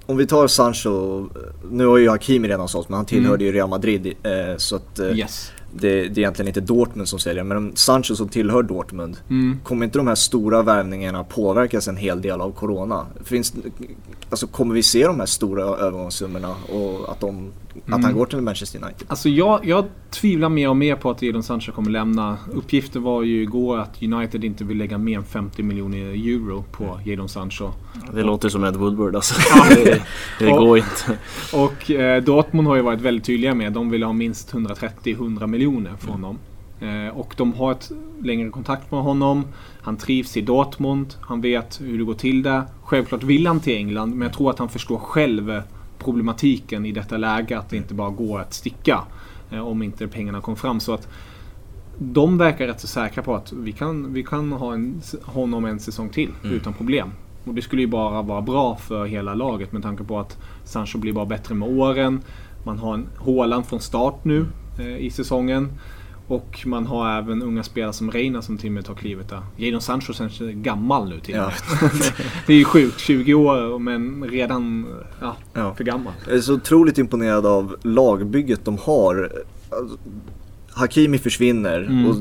Om 0.06 0.16
vi 0.16 0.26
tar 0.26 0.46
Sancho, 0.46 1.28
nu 1.70 1.86
har 1.86 1.98
ju 1.98 2.08
Hakimi 2.08 2.48
redan 2.48 2.68
sålt 2.68 2.88
men 2.88 2.96
han 2.96 3.06
tillhörde 3.06 3.44
mm. 3.44 3.46
ju 3.46 3.52
Real 3.52 3.68
Madrid 3.68 4.14
eh, 4.22 4.56
så 4.56 4.76
att 4.76 4.98
eh, 4.98 5.18
yes. 5.18 5.52
det, 5.72 5.88
det, 5.88 6.04
är 6.04 6.18
egentligen 6.18 6.48
inte 6.48 6.60
Dortmund 6.60 7.08
som 7.08 7.18
säljer 7.18 7.44
men 7.44 7.76
Sancho 7.76 8.14
som 8.16 8.28
tillhör 8.28 8.62
Dortmund, 8.62 9.16
mm. 9.30 9.58
kommer 9.64 9.84
inte 9.84 9.98
de 9.98 10.06
här 10.06 10.14
stora 10.14 10.62
värvningarna 10.62 11.24
påverkas 11.24 11.88
en 11.88 11.96
hel 11.96 12.22
del 12.22 12.40
av 12.40 12.52
Corona? 12.52 13.06
Finns, 13.24 13.54
alltså 14.30 14.46
kommer 14.46 14.74
vi 14.74 14.82
se 14.82 15.06
de 15.06 15.20
här 15.20 15.26
stora 15.26 15.64
övergångssummorna 15.64 16.56
och 16.68 17.12
att 17.12 17.20
de 17.20 17.52
Mm. 17.74 17.98
Att 17.98 18.04
han 18.04 18.14
går 18.14 18.26
till 18.26 18.40
Manchester 18.40 18.82
United. 18.84 19.06
Alltså 19.08 19.28
jag, 19.28 19.66
jag 19.66 19.84
tvivlar 20.10 20.48
mer 20.48 20.68
och 20.68 20.76
mer 20.76 20.96
på 20.96 21.10
att 21.10 21.22
Jadon 21.22 21.42
Sancho 21.42 21.72
kommer 21.72 21.90
lämna. 21.90 22.38
Uppgiften 22.52 23.02
var 23.02 23.22
ju 23.22 23.42
igår 23.42 23.78
att 23.78 24.02
United 24.02 24.44
inte 24.44 24.64
vill 24.64 24.78
lägga 24.78 24.98
mer 24.98 25.18
än 25.18 25.24
50 25.24 25.62
miljoner 25.62 25.98
euro 25.98 26.64
på 26.72 27.00
Jadon 27.04 27.28
Sancho. 27.28 27.70
Det 28.12 28.22
låter 28.22 28.48
som 28.48 28.64
Ed 28.64 28.76
Woodward 28.76 29.16
alltså. 29.16 29.34
det, 29.74 30.02
det 30.38 30.50
går 30.50 30.68
och, 30.68 30.78
inte. 30.78 31.18
Och 31.52 31.90
eh, 31.90 32.22
Dortmund 32.22 32.68
har 32.68 32.76
ju 32.76 32.82
varit 32.82 33.00
väldigt 33.00 33.24
tydliga 33.24 33.54
med 33.54 33.68
att 33.68 33.74
de 33.74 33.90
vill 33.90 34.02
ha 34.02 34.12
minst 34.12 34.52
130-100 34.52 35.46
miljoner 35.46 35.92
från 35.98 36.14
mm. 36.14 36.22
dem. 36.22 36.38
Eh, 36.80 37.16
och 37.16 37.34
de 37.36 37.52
har 37.52 37.72
ett 37.72 37.90
längre 38.22 38.50
kontakt 38.50 38.90
med 38.90 39.00
honom. 39.00 39.44
Han 39.82 39.96
trivs 39.96 40.36
i 40.36 40.40
Dortmund. 40.40 41.14
Han 41.20 41.40
vet 41.40 41.80
hur 41.80 41.98
det 41.98 42.04
går 42.04 42.14
till 42.14 42.42
där. 42.42 42.62
Självklart 42.84 43.22
vill 43.22 43.46
han 43.46 43.60
till 43.60 43.76
England 43.76 44.10
men 44.10 44.22
jag 44.22 44.32
tror 44.32 44.50
att 44.50 44.58
han 44.58 44.68
förstår 44.68 44.98
själv 44.98 45.62
problematiken 46.04 46.86
i 46.86 46.92
detta 46.92 47.16
läge 47.16 47.58
att 47.58 47.70
det 47.70 47.76
inte 47.76 47.94
bara 47.94 48.10
går 48.10 48.40
att 48.40 48.54
sticka 48.54 49.02
eh, 49.50 49.66
om 49.66 49.82
inte 49.82 50.08
pengarna 50.08 50.40
kom 50.40 50.56
fram. 50.56 50.80
Så 50.80 50.94
att 50.94 51.08
de 51.98 52.38
verkar 52.38 52.66
rätt 52.66 52.80
så 52.80 52.86
säkra 52.86 53.22
på 53.22 53.34
att 53.34 53.52
vi 53.52 53.72
kan, 53.72 54.12
vi 54.12 54.22
kan 54.22 54.52
ha 54.52 54.74
en, 54.74 55.00
honom 55.22 55.64
en 55.64 55.80
säsong 55.80 56.08
till 56.08 56.30
mm. 56.44 56.56
utan 56.56 56.72
problem. 56.72 57.10
Och 57.44 57.54
det 57.54 57.62
skulle 57.62 57.82
ju 57.82 57.88
bara 57.88 58.22
vara 58.22 58.42
bra 58.42 58.76
för 58.76 59.04
hela 59.04 59.34
laget 59.34 59.72
med 59.72 59.82
tanke 59.82 60.04
på 60.04 60.18
att 60.18 60.38
Sancho 60.64 60.98
blir 60.98 61.12
bara 61.12 61.26
bättre 61.26 61.54
med 61.54 61.68
åren. 61.68 62.20
Man 62.64 62.78
har 62.78 62.94
en 62.94 63.06
Håland 63.16 63.66
från 63.66 63.80
start 63.80 64.24
nu 64.24 64.46
eh, 64.78 64.96
i 64.96 65.10
säsongen. 65.10 65.68
Och 66.26 66.62
man 66.66 66.86
har 66.86 67.18
även 67.18 67.42
unga 67.42 67.62
spelare 67.62 67.92
som 67.92 68.10
Reina 68.10 68.42
som 68.42 68.58
till 68.58 68.68
och 68.68 68.72
med 68.72 68.84
tar 68.84 68.94
klivet 68.94 69.28
där. 69.28 69.42
Jadon 69.56 69.80
Sancho 69.80 70.12
känns 70.12 70.38
gammal 70.38 71.08
nu 71.08 71.20
till 71.20 71.34
och 71.34 71.40
med. 71.40 71.52
Ja. 71.82 71.88
det 72.46 72.52
är 72.52 72.56
ju 72.56 72.64
sjukt, 72.64 73.00
20 73.00 73.34
år 73.34 73.78
men 73.78 74.24
redan 74.30 74.86
ja, 75.20 75.36
ja. 75.52 75.74
för 75.74 75.84
gammal. 75.84 76.12
Jag 76.26 76.36
är 76.36 76.40
så 76.40 76.54
otroligt 76.54 76.98
imponerad 76.98 77.46
av 77.46 77.76
lagbygget 77.82 78.64
de 78.64 78.78
har. 78.78 79.32
Alltså, 79.70 79.96
Hakimi 80.70 81.18
försvinner 81.18 81.80
mm. 81.80 82.06
och 82.06 82.16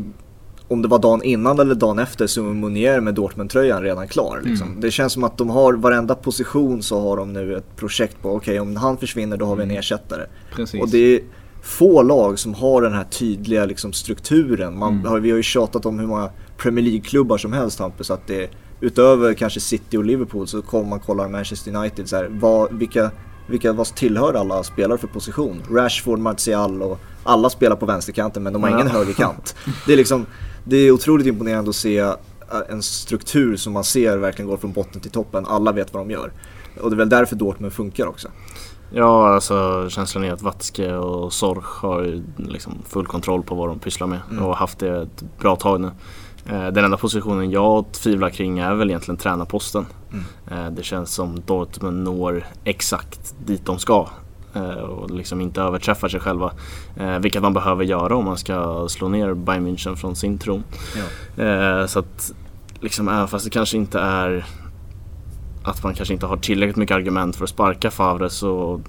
om 0.68 0.82
det 0.82 0.88
var 0.88 1.00
dagen 1.00 1.24
innan 1.24 1.60
eller 1.60 1.76
dagen 1.76 2.00
efter 2.00 2.28
så 2.28 2.50
är 2.50 2.54
Munier 2.54 3.00
med 3.00 3.14
Dortmund-tröjan 3.14 3.82
redan 3.82 4.08
klar. 4.08 4.42
Liksom. 4.44 4.68
Mm. 4.68 4.82
Det 4.82 4.92
känns 4.92 5.14
som 5.14 5.24
att 5.24 5.38
de 5.38 5.50
har 5.50 5.74
varenda 5.74 6.16
position 6.16 6.84
så 6.84 7.02
har 7.02 7.18
de 7.18 7.34
nu 7.34 7.58
ett 7.58 7.76
projekt 7.76 8.22
på 8.22 8.30
okej 8.30 8.60
okay, 8.60 8.60
om 8.60 8.76
han 8.76 8.98
försvinner 8.98 9.38
då 9.38 9.46
har 9.46 9.56
vi 9.56 9.64
en 9.64 9.70
mm. 9.70 9.80
ersättare. 9.80 10.26
Precis. 10.56 10.82
Och 10.82 10.90
det 10.90 11.16
är, 11.16 11.22
få 11.64 12.02
lag 12.02 12.40
som 12.40 12.54
har 12.54 12.82
den 12.82 12.94
här 12.94 13.04
tydliga 13.04 13.66
liksom, 13.66 13.94
strukturen. 13.94 14.78
Man, 14.78 14.94
mm. 14.94 15.06
har, 15.06 15.20
vi 15.20 15.30
har 15.30 15.38
ju 15.38 15.44
tjatat 15.44 15.86
om 15.86 16.00
hur 16.00 16.08
många 16.08 16.30
Premier 16.58 16.86
League-klubbar 16.86 17.38
som 17.38 17.54
helst 17.54 17.80
Hampus. 17.80 18.12
Att 18.12 18.28
det, 18.28 18.50
utöver 18.82 19.34
kanske 19.34 19.60
City 19.60 19.98
och 19.98 20.04
Liverpool 20.04 20.48
så 20.48 20.62
kommer 20.62 20.90
man 20.90 21.00
kolla 21.00 21.28
Manchester 21.28 21.76
United. 21.76 22.10
Så 22.10 22.16
här, 22.16 22.28
vad, 22.30 22.74
vilka 22.74 23.12
vilka 23.48 23.74
vad 23.74 23.96
tillhör 23.96 24.34
alla 24.34 24.64
spelare 24.64 24.98
för 24.98 25.08
position? 25.08 25.64
Rashford, 25.72 26.20
Martial 26.20 26.82
och 26.82 27.00
alla 27.24 27.50
spelar 27.50 27.76
på 27.76 27.86
vänsterkanten 27.86 28.44
men 28.44 28.54
de 28.54 28.64
har 28.64 28.70
ingen 28.70 28.88
högerkant. 28.88 29.56
Det 29.88 29.94
är 29.94 29.98
liksom, 29.98 30.26
det 30.64 30.78
är 30.78 30.92
otroligt 30.92 31.28
imponerande 31.28 31.70
att 31.70 31.76
se 31.76 31.98
eh, 31.98 32.16
en 32.70 32.84
struktur 32.84 33.56
som 33.56 33.74
man 33.74 33.84
ser 33.84 34.18
verkligen 34.18 34.50
går 34.50 34.58
från 34.58 34.72
botten 34.72 35.02
till 35.02 35.12
toppen. 35.12 35.46
Alla 35.46 35.72
vet 35.72 35.94
vad 35.94 36.02
de 36.02 36.12
gör. 36.12 36.32
Och 36.82 36.90
det 36.90 36.96
är 36.96 36.98
väl 36.98 37.10
därför 37.10 37.36
Dortmund 37.36 37.74
funkar 37.74 38.06
också. 38.06 38.28
Ja, 38.96 39.34
alltså 39.34 39.90
känslan 39.90 40.24
är 40.24 40.34
att 40.34 40.42
Watzke 40.42 40.96
och 40.96 41.34
Sorg 41.34 41.62
har 41.64 42.22
liksom 42.38 42.74
full 42.90 43.06
kontroll 43.06 43.44
på 43.44 43.56
vad 43.56 43.70
de 43.70 43.80
pysslar 43.80 44.08
med 44.08 44.20
mm. 44.32 44.44
och 44.44 44.50
har 44.50 44.56
haft 44.56 44.80
det 44.80 45.02
ett 45.02 45.24
bra 45.40 45.56
tag 45.56 45.82
nu. 45.82 45.92
Eh, 46.46 46.68
den 46.68 46.86
enda 46.86 46.98
positionen 46.98 47.52
jag 47.52 47.92
tvivlar 47.92 48.30
kring 48.30 48.60
är 48.60 48.74
väl 48.74 48.90
egentligen 48.90 49.18
tränarposten. 49.18 49.86
Mm. 50.12 50.66
Eh, 50.66 50.72
det 50.72 50.84
känns 50.84 51.14
som 51.14 51.42
Dortmund 51.46 52.04
når 52.04 52.46
exakt 52.64 53.36
dit 53.46 53.66
de 53.66 53.80
ska 53.80 54.10
eh, 54.54 54.70
och 54.70 55.12
liksom 55.12 55.42
inte 55.42 55.62
överträffar 55.62 56.08
sig 56.08 56.20
själva. 56.20 56.52
Vilket 57.20 57.42
man 57.42 57.54
behöver 57.54 57.84
göra 57.84 58.16
om 58.16 58.26
man 58.26 58.38
ska 58.38 58.88
slå 58.90 59.08
ner 59.08 59.34
Bayern 59.34 59.68
München 59.68 59.96
från 59.96 60.16
sin 60.16 60.38
tron. 60.38 60.64
Ja. 61.36 61.88
Så 61.88 62.00
att 62.00 62.34
liksom, 62.80 63.08
även 63.08 63.28
fast 63.28 63.46
det 63.46 63.52
kanske 63.52 63.78
inte 63.78 64.00
är 64.00 64.46
att 65.64 65.84
man 65.84 65.94
kanske 65.94 66.14
inte 66.14 66.26
har 66.26 66.38
tillräckligt 66.38 66.76
mycket 66.76 66.96
argument 66.96 67.36
för 67.36 67.44
att 67.44 67.50
sparka 67.50 67.92
Favre 67.92 68.30
så 68.30 68.82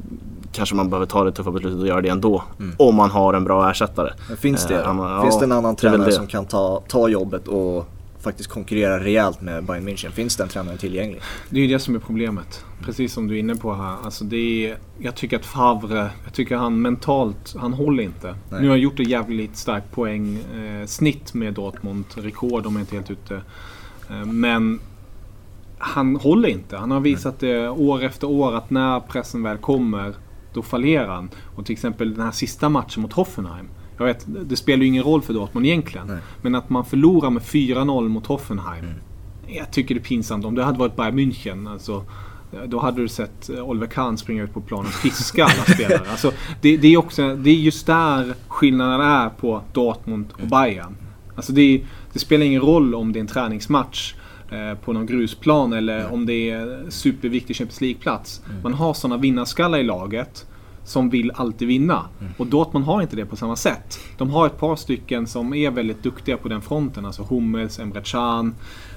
kanske 0.53 0.75
man 0.75 0.91
behöver 0.91 1.07
ta 1.07 1.25
det 1.25 1.33
tuffa 1.33 1.51
beslutet 1.51 1.81
och 1.81 1.87
göra 1.87 2.01
det 2.01 2.09
ändå. 2.09 2.43
Mm. 2.59 2.77
Om 2.79 2.95
man 2.95 3.11
har 3.11 3.35
en 3.35 3.45
bra 3.45 3.70
ersättare. 3.70 4.12
Men 4.29 4.37
finns 4.37 4.66
det? 4.66 4.83
Eh, 4.83 5.22
finns 5.22 5.39
det 5.39 5.45
en 5.45 5.53
annan 5.53 5.77
tränare 5.77 6.12
som 6.12 6.27
kan 6.27 6.47
ta, 6.47 6.83
ta 6.89 7.09
jobbet 7.09 7.49
och 7.49 7.89
faktiskt 8.20 8.51
konkurrera 8.51 9.05
rejält 9.05 9.41
med 9.41 9.64
Bayern 9.64 9.89
München? 9.89 10.11
Finns 10.11 10.37
den 10.37 10.49
tränaren 10.49 10.79
tillgänglig? 10.79 11.22
Det 11.51 11.57
är 11.57 11.62
ju 11.62 11.68
det 11.68 11.79
som 11.79 11.95
är 11.95 11.99
problemet. 11.99 12.64
Precis 12.85 13.12
som 13.12 13.29
du 13.29 13.35
är 13.35 13.39
inne 13.39 13.55
på 13.55 13.75
här. 13.75 13.97
Alltså 14.05 14.25
det 14.25 14.66
är, 14.66 14.77
jag 14.99 15.14
tycker 15.14 15.37
att 15.37 15.47
Favre, 15.47 16.11
jag 16.25 16.33
tycker 16.33 16.57
han 16.57 16.83
mentalt, 16.83 17.55
han 17.59 17.72
håller 17.72 18.03
inte. 18.03 18.27
Nej. 18.27 18.61
Nu 18.61 18.66
har 18.66 18.75
han 18.75 18.81
gjort 18.81 19.01
ett 19.01 19.09
jävligt 19.09 19.57
starkt 19.57 19.93
poäng 19.93 20.37
eh, 20.37 20.87
snitt 20.87 21.35
med 21.35 21.55
Dortmund. 21.55 22.05
Rekord 22.14 22.66
om 22.66 22.72
jag 22.72 22.83
inte 22.83 22.95
helt 22.97 23.11
ute. 23.11 23.35
Eh, 24.11 24.25
men 24.25 24.81
han 25.79 26.16
håller 26.16 26.49
inte. 26.49 26.77
Han 26.77 26.91
har 26.91 27.01
visat 27.01 27.41
det 27.41 27.68
år 27.68 28.03
efter 28.03 28.27
år 28.27 28.55
att 28.55 28.70
när 28.70 29.01
pressen 29.01 29.43
väl 29.43 29.57
kommer 29.57 30.14
då 30.53 30.62
fallerar 30.62 31.14
han. 31.14 31.31
Och 31.57 31.66
till 31.66 31.72
exempel 31.72 32.14
den 32.14 32.25
här 32.25 32.33
sista 32.33 32.68
matchen 32.68 33.03
mot 33.03 33.12
Hoffenheim. 33.12 33.68
Jag 33.99 34.05
vet, 34.05 34.27
det 34.27 34.57
spelar 34.57 34.83
ju 34.83 34.89
ingen 34.89 35.03
roll 35.03 35.22
för 35.22 35.35
Dortmund 35.35 35.66
egentligen. 35.66 36.07
Nej. 36.07 36.18
Men 36.43 36.55
att 36.55 36.70
man 36.70 36.85
förlorar 36.85 37.31
med 37.31 37.43
4-0 37.43 38.09
mot 38.09 38.27
Hoffenheim. 38.27 38.85
Mm. 38.85 38.97
Jag 39.47 39.70
tycker 39.70 39.95
det 39.95 40.01
är 40.01 40.03
pinsamt. 40.03 40.45
Om 40.45 40.55
det 40.55 40.64
hade 40.64 40.79
varit 40.79 40.97
Bayern 40.97 41.18
München. 41.18 41.72
Alltså, 41.72 42.05
då 42.66 42.79
hade 42.79 43.01
du 43.01 43.09
sett 43.09 43.51
Oliver 43.51 43.87
Kahn 43.87 44.18
springa 44.18 44.43
ut 44.43 44.55
på 44.55 44.61
planen 44.61 44.87
och 44.87 44.93
fiska 44.93 45.45
alla 45.45 45.64
spelare. 45.75 46.11
Alltså, 46.11 46.33
det, 46.61 46.77
det, 46.77 46.89
är 46.89 46.97
också, 46.97 47.37
det 47.37 47.51
är 47.51 47.55
just 47.55 47.87
där 47.87 48.35
skillnaden 48.49 49.01
är 49.01 49.29
på 49.29 49.62
Dortmund 49.72 50.27
och 50.43 50.49
Bayern. 50.49 50.97
Alltså 51.37 51.53
det, 51.53 51.85
det 52.12 52.18
spelar 52.18 52.47
ingen 52.47 52.62
roll 52.62 52.95
om 52.95 53.12
det 53.12 53.18
är 53.18 53.20
en 53.20 53.27
träningsmatch 53.27 54.14
på 54.84 54.92
någon 54.92 55.07
grusplan 55.07 55.72
eller 55.72 56.00
mm. 56.00 56.12
om 56.12 56.26
det 56.26 56.50
är 56.50 56.84
superviktig 56.88 57.57
Champions 57.57 57.80
League-plats. 57.80 58.42
Mm. 58.48 58.62
Man 58.62 58.74
har 58.74 58.94
sådana 58.94 59.16
vinnarskallar 59.16 59.78
i 59.78 59.82
laget 59.82 60.46
som 60.84 61.11
vill 61.11 61.32
alltid 61.34 61.68
vinna. 61.68 62.02
Mm. 62.20 62.32
Och 62.36 62.46
Dortmund 62.46 62.86
har 62.86 63.02
inte 63.02 63.16
det 63.16 63.26
på 63.26 63.36
samma 63.36 63.57
sätt. 63.57 63.98
De 64.18 64.30
har 64.30 64.46
ett 64.46 64.59
par 64.59 64.76
stycken 64.76 65.26
som 65.26 65.55
är 65.55 65.70
väldigt 65.70 66.02
duktiga 66.02 66.36
på 66.36 66.48
den 66.48 66.62
fronten. 66.62 67.07
Alltså 67.07 67.22
Hummels, 67.22 67.78
Emre 67.78 68.00
Can. 68.05 68.55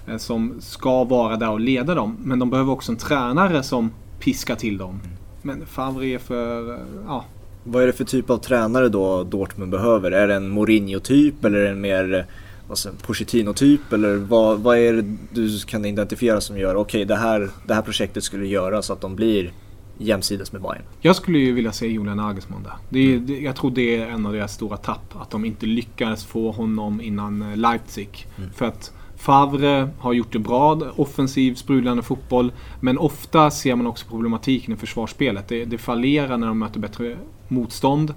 Eh, 0.07 0.17
som 0.17 0.53
ska 0.59 1.03
vara 1.03 1.35
där 1.35 1.49
och 1.49 1.59
leda 1.59 1.95
dem. 1.95 2.17
Men 2.23 2.39
de 2.39 2.49
behöver 2.49 2.71
också 2.71 2.91
en 2.91 2.97
tränare 2.97 3.63
som 3.63 3.91
piskar 4.19 4.55
till 4.55 4.77
dem. 4.77 4.99
Mm. 5.03 5.17
Men 5.41 5.65
Favre 5.65 6.07
är 6.07 6.17
för... 6.17 6.73
Eh, 6.73 6.79
ja. 7.07 7.25
Vad 7.63 7.83
är 7.83 7.87
det 7.87 7.93
för 7.93 8.05
typ 8.05 8.29
av 8.29 8.37
tränare 8.37 8.89
då 8.89 9.23
Dortmund 9.23 9.71
behöver? 9.71 10.11
Är 10.11 10.27
det 10.27 10.35
en 10.35 10.49
Mourinho-typ 10.49 11.45
eller 11.45 11.57
är 11.57 11.63
det 11.63 11.69
en 11.69 11.81
mer 11.81 12.25
alltså, 12.69 12.91
Pochettino-typ 13.01 13.93
eller 13.93 14.15
vad, 14.15 14.59
vad 14.59 14.77
är 14.77 14.93
det 14.93 15.15
du 15.31 15.59
kan 15.59 15.85
identifiera 15.85 16.41
som 16.41 16.57
gör, 16.57 16.75
okej 16.75 16.81
okay, 16.81 17.05
det, 17.05 17.15
här, 17.15 17.49
det 17.67 17.73
här 17.73 17.81
projektet 17.81 18.23
skulle 18.23 18.47
göra 18.47 18.81
så 18.81 18.93
att 18.93 19.01
de 19.01 19.15
blir 19.15 19.51
jämsides 19.97 20.51
med 20.51 20.61
Bayern? 20.61 20.83
Jag 21.01 21.15
skulle 21.15 21.39
ju 21.39 21.53
vilja 21.53 21.71
se 21.71 21.87
Julian 21.87 22.17
Nagelsmann 22.17 22.63
där. 22.63 22.73
Det 22.89 22.99
är, 22.99 23.17
mm. 23.17 23.43
jag 23.43 23.55
tror 23.55 23.71
det 23.71 23.97
är 23.97 24.07
en 24.07 24.25
av 24.25 24.33
deras 24.33 24.53
stora 24.53 24.77
tapp. 24.77 25.15
Att 25.21 25.29
de 25.29 25.45
inte 25.45 25.65
lyckades 25.65 26.25
få 26.25 26.51
honom 26.51 27.01
innan 27.01 27.41
eh, 27.41 27.57
Leipzig. 27.57 28.27
Mm. 28.37 28.49
För 28.53 28.65
att 28.65 28.93
Favre 29.17 29.89
har 29.99 30.13
gjort 30.13 30.33
det 30.33 30.39
bra, 30.39 30.81
offensiv, 30.95 31.55
sprudlande 31.55 32.03
fotboll. 32.03 32.51
Men 32.79 32.97
ofta 32.97 33.51
ser 33.51 33.75
man 33.75 33.87
också 33.87 34.05
problematiken 34.09 34.73
i 34.73 34.77
försvarsspelet. 34.77 35.47
Det, 35.47 35.65
det 35.65 35.77
fallerar 35.77 36.37
när 36.37 36.47
de 36.47 36.59
möter 36.59 36.79
bättre 36.79 37.17
motstånd. 37.47 38.13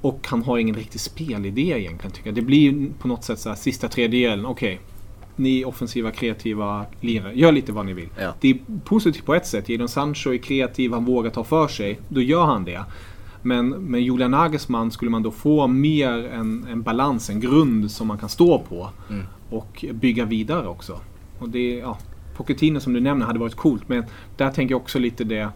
Och 0.00 0.26
han 0.28 0.42
har 0.42 0.58
ingen 0.58 0.74
riktig 0.74 1.00
spelidé 1.00 1.62
egentligen 1.62 2.12
tycker 2.12 2.28
jag. 2.28 2.34
Det 2.34 2.42
blir 2.42 2.88
på 2.98 3.08
något 3.08 3.24
sätt 3.24 3.38
så 3.38 3.48
här, 3.48 3.56
sista 3.56 3.88
tredjedelen, 3.88 4.46
okej. 4.46 4.74
Okay, 4.74 4.86
ni 5.36 5.64
offensiva, 5.64 6.10
kreativa 6.10 6.86
lirare, 7.00 7.34
gör 7.34 7.52
lite 7.52 7.72
vad 7.72 7.86
ni 7.86 7.92
vill. 7.92 8.08
Ja. 8.18 8.34
Det 8.40 8.50
är 8.50 8.58
positivt 8.84 9.24
på 9.24 9.34
ett 9.34 9.46
sätt. 9.46 9.68
Jadon 9.68 9.88
Sancho 9.88 10.32
är 10.32 10.38
kreativ, 10.38 10.92
han 10.92 11.04
vågar 11.04 11.30
ta 11.30 11.44
för 11.44 11.68
sig. 11.68 12.00
Då 12.08 12.20
gör 12.20 12.44
han 12.44 12.64
det. 12.64 12.84
Men 13.42 13.68
med 13.68 14.02
Julian 14.02 14.30
Nagelsmann 14.30 14.90
skulle 14.90 15.10
man 15.10 15.22
då 15.22 15.30
få 15.30 15.66
mer 15.66 16.28
en, 16.32 16.66
en 16.70 16.82
balans, 16.82 17.30
en 17.30 17.40
grund 17.40 17.90
som 17.90 18.06
man 18.06 18.18
kan 18.18 18.28
stå 18.28 18.58
på. 18.58 18.90
Mm. 19.10 19.24
Och 19.50 19.84
bygga 19.92 20.24
vidare 20.24 20.68
också. 20.68 21.00
Och 21.38 21.48
det, 21.48 21.74
ja, 21.74 21.98
Pochettino 22.36 22.80
som 22.80 22.92
du 22.92 23.00
nämner 23.00 23.26
hade 23.26 23.38
varit 23.38 23.54
coolt, 23.54 23.88
men 23.88 24.04
där 24.36 24.50
tänker 24.50 24.74
jag 24.74 24.80
också 24.80 24.98
lite 24.98 25.24
det 25.24 25.48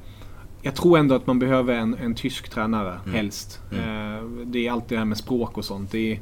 jag 0.64 0.74
tror 0.74 0.98
ändå 0.98 1.14
att 1.14 1.26
man 1.26 1.38
behöver 1.38 1.74
en, 1.74 1.94
en 1.94 2.14
tysk 2.14 2.48
tränare, 2.48 2.98
mm. 3.04 3.14
helst. 3.14 3.60
Mm. 3.72 4.14
Eh, 4.14 4.24
det 4.44 4.66
är 4.66 4.72
alltid 4.72 4.96
det 4.96 4.98
här 4.98 5.04
med 5.04 5.18
språk 5.18 5.58
och 5.58 5.64
sånt. 5.64 5.92
Det, 5.92 6.18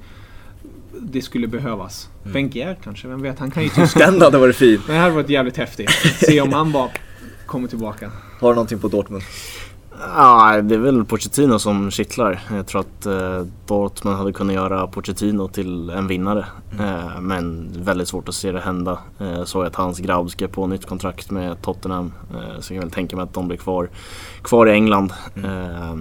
det 1.00 1.22
skulle 1.22 1.46
behövas. 1.46 2.08
Mm. 2.22 2.32
Wenger 2.32 2.76
kanske, 2.84 3.08
vem 3.08 3.22
vet? 3.22 3.38
Han 3.38 3.50
kan 3.50 3.62
ju 3.62 3.68
tyska. 3.68 3.98
Den 4.10 4.20
hade 4.20 4.38
varit 4.38 4.56
fin. 4.56 4.80
Det 4.86 4.94
hade 4.94 5.14
varit 5.14 5.28
jävligt 5.28 5.56
häftigt. 5.56 5.90
Se 6.16 6.40
om 6.40 6.52
han 6.52 6.72
bara 6.72 6.90
kommer 7.46 7.68
tillbaka. 7.68 8.10
Har 8.40 8.48
du 8.48 8.54
någonting 8.54 8.78
på 8.78 8.88
Dortmund? 8.88 9.22
Ja, 10.16 10.62
det 10.62 10.74
är 10.74 10.78
väl 10.78 11.04
Pochettino 11.04 11.58
som 11.58 11.90
kittlar. 11.90 12.40
Jag 12.50 12.66
tror 12.66 12.80
att 12.80 13.06
eh, 13.06 13.46
Dortmund 13.66 14.16
hade 14.16 14.32
kunnat 14.32 14.54
göra 14.54 14.86
Pochettino 14.86 15.48
till 15.48 15.90
en 15.90 16.06
vinnare. 16.06 16.46
Mm. 16.72 16.86
Eh, 16.86 17.20
men 17.20 17.68
väldigt 17.78 18.08
svårt 18.08 18.28
att 18.28 18.34
se 18.34 18.52
det 18.52 18.60
hända. 18.60 18.98
Eh, 19.18 19.44
såg 19.44 19.66
att 19.66 19.74
hans 19.74 19.98
grabb 19.98 20.30
skrev 20.30 20.48
på 20.48 20.66
nytt 20.66 20.86
kontrakt 20.86 21.30
med 21.30 21.62
Tottenham. 21.62 22.12
Eh, 22.30 22.60
så 22.60 22.74
jag 22.74 22.80
kan 22.80 22.88
väl 22.88 22.94
tänka 22.94 23.16
mig 23.16 23.22
att 23.22 23.34
de 23.34 23.48
blir 23.48 23.58
kvar, 23.58 23.88
kvar 24.42 24.66
i 24.66 24.72
England. 24.72 25.12
Mm. 25.36 25.50
Eh, 25.50 25.96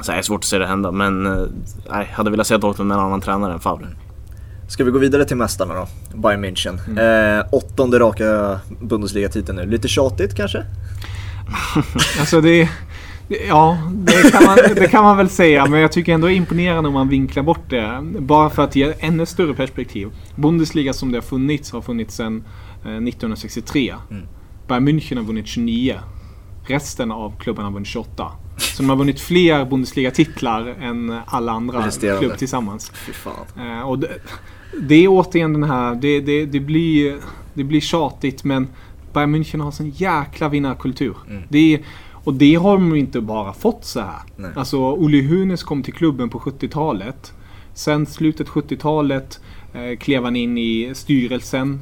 så 0.00 0.12
det 0.12 0.18
är 0.18 0.22
svårt 0.22 0.40
att 0.40 0.44
se 0.44 0.58
det 0.58 0.66
hända. 0.66 0.92
Men 0.92 1.26
eh, 1.26 1.42
jag 1.86 2.04
hade 2.04 2.30
velat 2.30 2.46
se 2.46 2.56
Dortmund 2.56 2.88
med 2.88 2.94
en 2.94 3.04
annan 3.04 3.20
tränare 3.20 3.52
än 3.52 3.60
Favre. 3.60 3.86
Ska 4.68 4.84
vi 4.84 4.90
gå 4.90 4.98
vidare 4.98 5.24
till 5.24 5.36
mästarna 5.36 5.74
då? 5.74 5.88
Bayern 6.14 6.44
München. 6.44 6.78
Mm. 6.86 7.38
Eh, 7.38 7.46
åttonde 7.52 7.98
raka 7.98 8.60
Bundesliga-titeln 8.80 9.56
nu. 9.56 9.66
Lite 9.66 9.88
tjatigt 9.88 10.34
kanske? 10.34 10.64
alltså 12.20 12.40
det 12.40 12.68
Ja, 13.28 13.78
det 13.92 14.30
kan, 14.32 14.44
man, 14.44 14.56
det 14.74 14.88
kan 14.90 15.04
man 15.04 15.16
väl 15.16 15.28
säga. 15.28 15.66
Men 15.66 15.80
jag 15.80 15.92
tycker 15.92 16.14
ändå 16.14 16.26
det 16.26 16.32
är 16.32 16.36
imponerande 16.36 16.88
om 16.88 16.94
man 16.94 17.08
vinklar 17.08 17.42
bort 17.42 17.70
det. 17.70 18.04
Bara 18.18 18.50
för 18.50 18.64
att 18.64 18.76
ge 18.76 18.94
ännu 18.98 19.26
större 19.26 19.54
perspektiv. 19.54 20.08
Bundesliga 20.36 20.92
som 20.92 21.12
det 21.12 21.16
har 21.16 21.22
funnits 21.22 21.72
har 21.72 21.80
funnits 21.80 22.14
sedan 22.14 22.44
1963. 22.80 23.90
Eh, 23.90 23.96
mm. 24.10 24.26
Bayern 24.68 24.88
München 24.88 25.16
har 25.16 25.24
vunnit 25.24 25.46
29. 25.46 25.94
Resten 26.66 27.12
av 27.12 27.38
klubbarna 27.38 27.68
har 27.68 27.72
vunnit 27.72 27.88
28. 27.88 28.32
Så 28.56 28.82
de 28.82 28.88
har 28.88 28.96
vunnit 28.96 29.20
fler 29.20 29.64
Bundesliga-titlar 29.64 30.66
än 30.80 31.18
alla 31.26 31.52
andra 31.52 31.90
klubbar 31.90 32.36
tillsammans. 32.36 32.92
Eh, 33.56 33.80
och 33.80 33.98
det, 33.98 34.08
det, 34.80 34.94
är 34.94 35.08
återigen 35.08 35.52
den 35.52 35.64
här, 35.64 35.94
det, 35.94 36.20
det, 36.20 36.46
det, 36.46 36.60
blir, 36.60 37.16
det 37.54 37.64
blir 37.64 37.80
tjatigt 37.80 38.44
men 38.44 38.68
Bayern 39.12 39.34
München 39.34 39.60
har 39.60 39.70
sån 39.70 39.90
jäkla 39.90 40.48
vinnarkultur. 40.48 41.16
Mm. 41.28 41.42
Det 41.48 41.74
är, 41.74 41.80
och 42.28 42.34
det 42.34 42.54
har 42.54 42.72
de 42.72 42.94
inte 42.94 43.20
bara 43.20 43.52
fått 43.52 43.84
så 43.84 44.00
här. 44.00 44.20
Nej. 44.36 44.50
Alltså 44.56 44.96
Uli 44.96 45.22
Hunes 45.26 45.62
kom 45.62 45.82
till 45.82 45.94
klubben 45.94 46.28
på 46.28 46.38
70-talet. 46.38 47.32
Sen 47.74 48.06
slutet 48.06 48.48
70-talet 48.48 49.40
eh, 49.72 49.98
klev 49.98 50.24
han 50.24 50.36
in 50.36 50.58
i 50.58 50.90
styrelsen. 50.94 51.80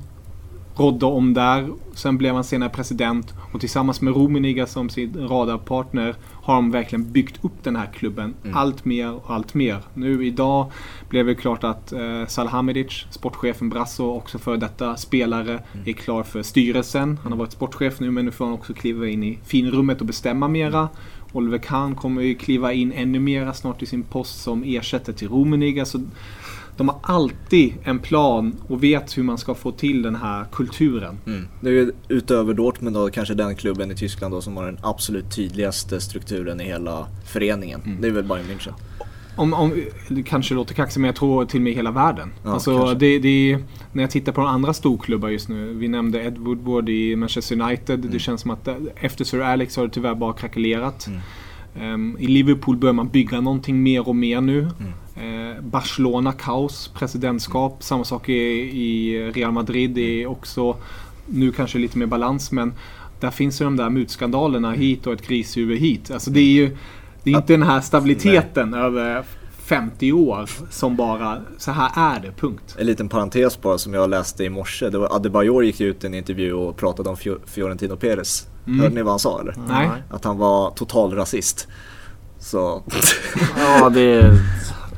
Rådde 0.75 1.07
om 1.07 1.35
där. 1.35 1.69
Sen 1.95 2.19
blev 2.19 2.35
han 2.35 2.45
senare 2.45 2.71
president. 2.71 3.35
Och 3.53 3.61
tillsammans 3.61 4.01
med 4.01 4.17
Rummenigge 4.17 4.67
som 4.67 4.89
sin 4.89 5.29
radarpartner 5.29 6.15
har 6.47 6.55
de 6.55 6.71
verkligen 6.71 7.13
byggt 7.13 7.45
upp 7.45 7.63
den 7.63 7.77
här 7.77 7.87
klubben 7.87 8.35
mm. 8.45 8.57
allt 8.57 8.85
mer 8.85 9.13
och 9.13 9.31
allt 9.31 9.55
mer. 9.55 9.83
Nu 9.95 10.27
idag 10.27 10.73
blev 11.09 11.27
det 11.27 11.35
klart 11.35 11.65
att 11.65 11.93
eh, 11.93 12.27
Salhamidic, 12.27 13.07
sportchefen 13.11 13.69
Brasso, 13.69 14.05
också 14.05 14.39
för 14.39 14.57
detta 14.57 14.97
spelare, 14.97 15.51
mm. 15.53 15.87
är 15.87 15.93
klar 15.93 16.23
för 16.23 16.43
styrelsen. 16.43 17.19
Han 17.23 17.33
har 17.33 17.39
varit 17.39 17.53
sportchef 17.53 18.01
nu 18.01 18.11
men 18.11 18.25
nu 18.25 18.31
får 18.31 18.45
han 18.45 18.55
också 18.55 18.75
kliva 18.75 19.09
in 19.09 19.23
i 19.23 19.39
finrummet 19.45 20.01
och 20.01 20.07
bestämma 20.07 20.49
mera. 20.49 20.89
Oliver 21.33 21.59
Kahn 21.59 21.95
kommer 21.95 22.23
ju 22.23 22.35
kliva 22.35 22.73
in 22.73 22.93
ännu 22.93 23.21
mera 23.21 23.55
snart 23.55 23.83
i 23.83 23.87
sin 23.87 24.03
post 24.03 24.43
som 24.43 24.65
ersättare 24.65 25.17
till 25.17 25.29
Rummenigge. 25.29 25.85
Så 25.85 26.01
de 26.77 26.89
har 26.89 26.99
alltid 27.03 27.75
en 27.85 27.99
plan 27.99 28.57
och 28.69 28.85
vet 28.85 29.19
hur 29.19 29.23
man 29.23 29.39
ska 29.39 29.55
få 29.55 29.73
till 29.73 30.03
den 30.03 30.17
här 30.17 30.45
kulturen. 30.53 31.19
Mm. 31.27 31.49
Det 31.61 31.69
är 31.69 31.73
ju 31.73 31.93
utöver 32.09 32.55
Dortmund 32.55 32.97
då 32.97 33.11
kanske 33.11 33.35
den 33.35 33.57
klubben 33.57 33.91
i 33.91 33.95
Tyskland 33.95 34.35
då 34.35 34.41
som 34.41 34.57
har 34.57 34.67
den 34.67 34.79
absolut 34.83 35.31
tydligaste 35.37 36.01
strukturen 36.01 36.61
i 36.61 36.65
hela 36.65 37.07
föreningen. 37.27 37.81
Mm. 37.85 38.01
Det 38.01 38.09
är 38.09 38.13
väl 38.13 38.25
Bayern 38.25 38.47
München. 38.47 38.73
Om, 39.37 39.55
om, 39.55 39.83
det 40.09 40.23
kanske 40.23 40.55
låter 40.55 40.75
kaxigt 40.75 41.01
men 41.01 41.07
jag 41.07 41.17
tror 41.17 41.45
till 41.45 41.59
och 41.59 41.63
med 41.63 41.73
hela 41.73 41.91
världen. 41.91 42.33
Ja, 42.45 42.53
alltså, 42.53 42.95
det, 42.95 43.19
det, 43.19 43.59
när 43.93 44.03
jag 44.03 44.11
tittar 44.11 44.33
på 44.33 44.41
de 44.41 44.47
andra 44.47 44.73
storklubbar 44.73 45.29
just 45.29 45.49
nu. 45.49 45.73
Vi 45.75 45.89
nämnde 45.89 46.23
Ed 46.23 46.39
Woodward 46.39 46.89
i 46.89 47.17
Manchester 47.17 47.61
United. 47.61 47.99
Mm. 47.99 48.11
Det 48.11 48.19
känns 48.19 48.41
som 48.41 48.51
att 48.51 48.69
efter 48.97 49.25
Sir 49.25 49.41
Alex 49.41 49.77
har 49.77 49.85
det 49.85 49.93
tyvärr 49.93 50.15
bara 50.15 50.33
krackelerat. 50.33 51.07
Mm. 51.07 51.21
Um, 51.95 52.17
I 52.19 52.27
Liverpool 52.27 52.77
börjar 52.77 52.93
man 52.93 53.09
bygga 53.09 53.41
någonting 53.41 53.83
mer 53.83 54.09
och 54.09 54.17
mer 54.17 54.41
nu. 54.41 54.59
Mm. 54.59 54.93
Uh, 55.19 55.61
Barcelona 55.61 56.33
kaos, 56.33 56.89
presidentskap. 56.89 57.73
Mm. 57.73 57.81
Samma 57.81 58.05
sak 58.05 58.29
i, 58.29 58.33
i 58.33 59.23
Real 59.35 59.53
Madrid. 59.53 59.91
Det 59.91 60.23
är 60.23 60.27
också 60.27 60.77
nu 61.27 61.53
kanske 61.53 61.79
lite 61.79 61.99
mer 61.99 62.07
balans 62.07 62.53
men 62.53 62.75
där 63.21 63.31
finns 63.31 63.61
ju 63.61 63.65
de 63.65 63.77
där 63.77 63.91
mutskandalerna 63.91 64.73
hit 64.73 65.07
och 65.07 65.13
ett 65.13 65.27
grishuvud 65.27 65.79
hit. 65.79 66.11
Alltså 66.11 66.31
det 66.31 66.41
är 66.41 66.53
ju 66.53 66.77
det 67.23 67.31
är 67.33 67.37
inte 67.37 67.53
den 67.53 67.63
här 67.63 67.81
stabiliteten 67.81 68.71
Nej. 68.71 68.81
över 68.81 69.25
50 69.67 70.13
år 70.13 70.51
som 70.71 70.97
bara, 70.97 71.43
så 71.59 71.71
här 71.71 72.17
är 72.17 72.21
det, 72.21 72.33
punkt. 72.33 72.77
En 72.79 72.87
liten 72.87 73.09
parentes 73.09 73.61
bara 73.61 73.79
som 73.79 73.95
jag 73.95 74.11
läste 74.11 74.45
i 74.45 74.51
morse. 74.51 74.91
Det 74.91 74.99
var 74.99 75.17
Adebayor 75.17 75.65
gick 75.65 75.81
ut 75.81 76.05
i 76.05 76.07
en 76.07 76.15
intervju 76.15 76.53
och 76.53 76.77
pratade 76.77 77.09
om 77.09 77.17
Fiorentino 77.47 77.97
Perez. 77.97 78.47
Mm. 78.67 78.81
Hörde 78.81 78.95
ni 78.95 79.03
vad 79.03 79.13
han 79.13 79.19
sa 79.19 79.41
eller? 79.41 79.55
Nej. 79.69 79.89
Att 80.11 80.25
han 80.25 80.39
var 80.39 80.71
total 80.71 81.15
rasist. 81.15 81.69
Så... 82.39 82.83
ja, 83.57 83.91
det 83.91 84.01
är 84.01 84.39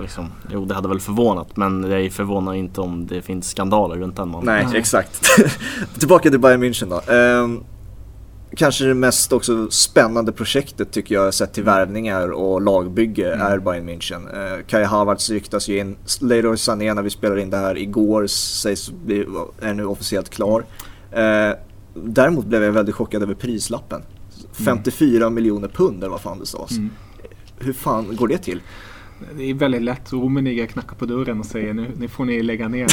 liksom, 0.00 0.32
jo 0.52 0.64
det 0.64 0.74
hade 0.74 0.88
väl 0.88 1.00
förvånat 1.00 1.56
men 1.56 1.90
jag 1.90 2.00
är 2.00 2.10
förvånad 2.10 2.56
inte 2.56 2.80
om 2.80 3.06
det 3.06 3.22
finns 3.22 3.50
skandaler 3.50 3.96
runt 3.96 4.16
den 4.16 4.28
mannen. 4.28 4.46
Nej, 4.46 4.66
Nej. 4.70 4.78
exakt. 4.78 5.22
Tillbaka 5.98 6.30
till 6.30 6.40
Bayern 6.40 6.64
München 6.64 6.90
då. 6.90 7.12
Um, 7.14 7.64
kanske 8.56 8.84
det 8.84 8.94
mest 8.94 9.32
också 9.32 9.70
spännande 9.70 10.32
projektet 10.32 10.92
tycker 10.92 11.14
jag 11.14 11.34
sett 11.34 11.52
till 11.52 11.64
värvningar 11.64 12.28
och 12.28 12.62
lagbygge 12.62 13.34
mm. 13.34 13.46
är 13.46 13.58
Bayern 13.58 13.88
München. 13.88 14.54
Eh, 14.56 14.64
Kai 14.66 14.84
Havertz 14.84 15.30
ryktas 15.30 15.68
ju 15.68 15.78
in. 15.78 15.96
Leroy 16.20 16.56
Sané 16.56 16.94
när 16.94 17.02
vi 17.02 17.10
spelar 17.10 17.36
in 17.38 17.50
det 17.50 17.56
här 17.56 17.78
igår 17.78 18.26
sägs 18.26 18.90
bli, 18.90 19.26
är 19.60 19.74
nu 19.74 19.84
officiellt 19.84 20.30
klar. 20.30 20.64
Eh, 21.12 21.50
däremot 21.94 22.46
blev 22.46 22.62
jag 22.62 22.72
väldigt 22.72 22.94
chockad 22.94 23.22
över 23.22 23.34
prislappen. 23.34 24.02
54 24.52 25.16
mm. 25.16 25.34
miljoner 25.34 25.68
pund 25.68 25.98
eller 25.98 26.10
vad 26.10 26.20
fan 26.20 26.38
det 26.38 26.46
sades. 26.46 26.70
Mm. 26.70 26.90
Hur 27.58 27.72
fan 27.72 28.16
går 28.16 28.28
det 28.28 28.38
till? 28.38 28.62
Det 29.36 29.50
är 29.50 29.54
väldigt 29.54 29.82
lätt. 29.82 30.12
Rummenigge 30.12 30.66
knackar 30.66 30.96
på 30.96 31.06
dörren 31.06 31.40
och 31.40 31.46
säger 31.46 31.74
nu, 31.74 31.92
nu 31.96 32.08
får 32.08 32.24
ni 32.24 32.42
lägga 32.42 32.68
ner. 32.68 32.86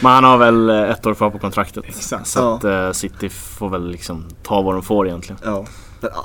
Men 0.02 0.12
han 0.12 0.24
har 0.24 0.38
väl 0.38 0.70
eh, 0.70 0.90
ett 0.90 1.06
år 1.06 1.14
kvar 1.14 1.30
på 1.30 1.38
kontraktet. 1.38 1.84
Exakt. 1.84 2.26
Så 2.26 2.38
ja. 2.38 2.56
att 2.56 2.64
uh, 2.64 2.92
City 2.92 3.28
får 3.28 3.68
väl 3.68 3.90
liksom 3.90 4.24
ta 4.42 4.62
vad 4.62 4.74
de 4.74 4.82
får 4.82 5.06
egentligen. 5.06 5.40
Ja. 5.44 5.66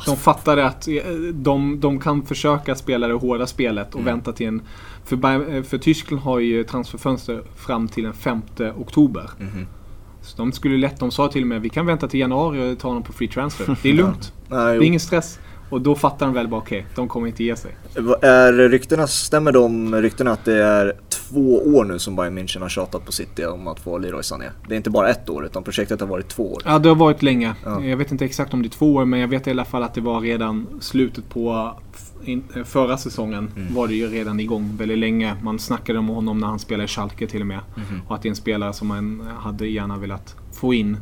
De 0.05 0.17
fattar 0.17 0.57
att 0.57 0.87
eh, 0.87 0.93
de, 1.33 1.79
de 1.79 1.99
kan 1.99 2.25
försöka 2.25 2.75
spela 2.75 3.07
det 3.07 3.13
hårda 3.13 3.47
spelet 3.47 3.87
och 3.95 4.01
mm. 4.01 4.13
vänta 4.13 4.33
till 4.33 4.47
en... 4.47 4.61
För, 5.05 5.63
för 5.63 5.77
Tyskland 5.77 6.23
har 6.23 6.39
ju 6.39 6.63
transferfönster 6.63 7.43
fram 7.55 7.87
till 7.87 8.03
den 8.03 8.13
5 8.13 8.41
oktober. 8.77 9.29
Mm. 9.39 9.67
Så 10.21 10.37
de 10.37 10.51
skulle 10.51 10.77
lätt, 10.77 10.99
de 10.99 11.11
sa 11.11 11.27
till 11.27 11.41
och 11.41 11.47
med 11.47 11.61
vi 11.61 11.69
kan 11.69 11.85
vänta 11.85 12.07
till 12.07 12.19
januari 12.19 12.73
och 12.73 12.79
ta 12.79 12.87
honom 12.87 13.03
på 13.03 13.13
free 13.13 13.27
transfer. 13.27 13.77
Det 13.83 13.89
är 13.89 13.93
lugnt. 13.93 14.33
ja. 14.49 14.55
det 14.55 14.61
är 14.61 14.81
ingen 14.81 14.99
stress. 14.99 15.39
Och 15.69 15.81
då 15.81 15.95
fattar 15.95 16.25
de 16.25 16.35
väl 16.35 16.47
bara 16.47 16.61
okej, 16.61 16.79
okay, 16.79 16.91
de 16.95 17.07
kommer 17.07 17.27
inte 17.27 17.43
ge 17.43 17.55
sig. 17.55 17.71
Är 18.21 18.69
ryktena, 18.69 19.07
stämmer 19.07 19.51
de 19.51 19.95
ryktena 19.95 20.31
att 20.31 20.45
det 20.45 20.63
är 20.63 20.93
två 21.09 21.57
år 21.57 21.85
nu 21.85 21.99
som 21.99 22.15
Bayern 22.15 22.37
München 22.37 22.61
har 22.61 22.69
tjatat 22.69 23.05
på 23.05 23.11
City 23.11 23.45
om 23.45 23.67
att 23.67 23.79
få 23.79 23.97
Leroy 23.97 24.23
Sané? 24.23 24.45
Det 24.67 24.73
är 24.73 24.77
inte 24.77 24.89
bara 24.89 25.09
ett 25.09 25.29
år 25.29 25.45
utan 25.45 25.63
projektet 25.63 25.99
har 25.99 26.07
varit 26.07 26.27
två 26.27 26.53
år. 26.53 26.61
Ja, 26.65 26.79
det 26.79 26.89
har 26.89 26.95
varit 26.95 27.21
länge. 27.21 27.55
Ja. 27.65 27.83
Jag 27.83 27.97
vet 27.97 28.11
inte 28.11 28.25
exakt 28.25 28.53
om 28.53 28.61
det 28.61 28.67
är 28.67 28.69
två 28.69 28.95
år 28.95 29.05
men 29.05 29.19
jag 29.19 29.27
vet 29.27 29.47
i 29.47 29.51
alla 29.51 29.65
fall 29.65 29.83
att 29.83 29.93
det 29.93 30.01
var 30.01 30.21
redan 30.21 30.67
slutet 30.81 31.29
på 31.29 31.73
förra 32.65 32.97
säsongen 32.97 33.51
mm. 33.55 33.73
var 33.73 33.87
det 33.87 33.93
ju 33.93 34.07
redan 34.07 34.39
igång 34.39 34.77
väldigt 34.77 34.97
länge. 34.97 35.35
Man 35.43 35.59
snackade 35.59 35.99
om 35.99 36.07
honom 36.07 36.39
när 36.39 36.47
han 36.47 36.59
spelade 36.59 36.83
i 36.83 36.87
Schalke 36.87 37.27
till 37.27 37.41
och 37.41 37.47
med. 37.47 37.59
Mm. 37.75 38.01
Och 38.07 38.15
att 38.15 38.21
det 38.21 38.27
är 38.27 38.29
en 38.29 38.35
spelare 38.35 38.73
som 38.73 38.87
man 38.87 39.27
hade 39.39 39.67
gärna 39.67 39.97
velat 39.97 40.35
få 40.53 40.73
in 40.73 40.97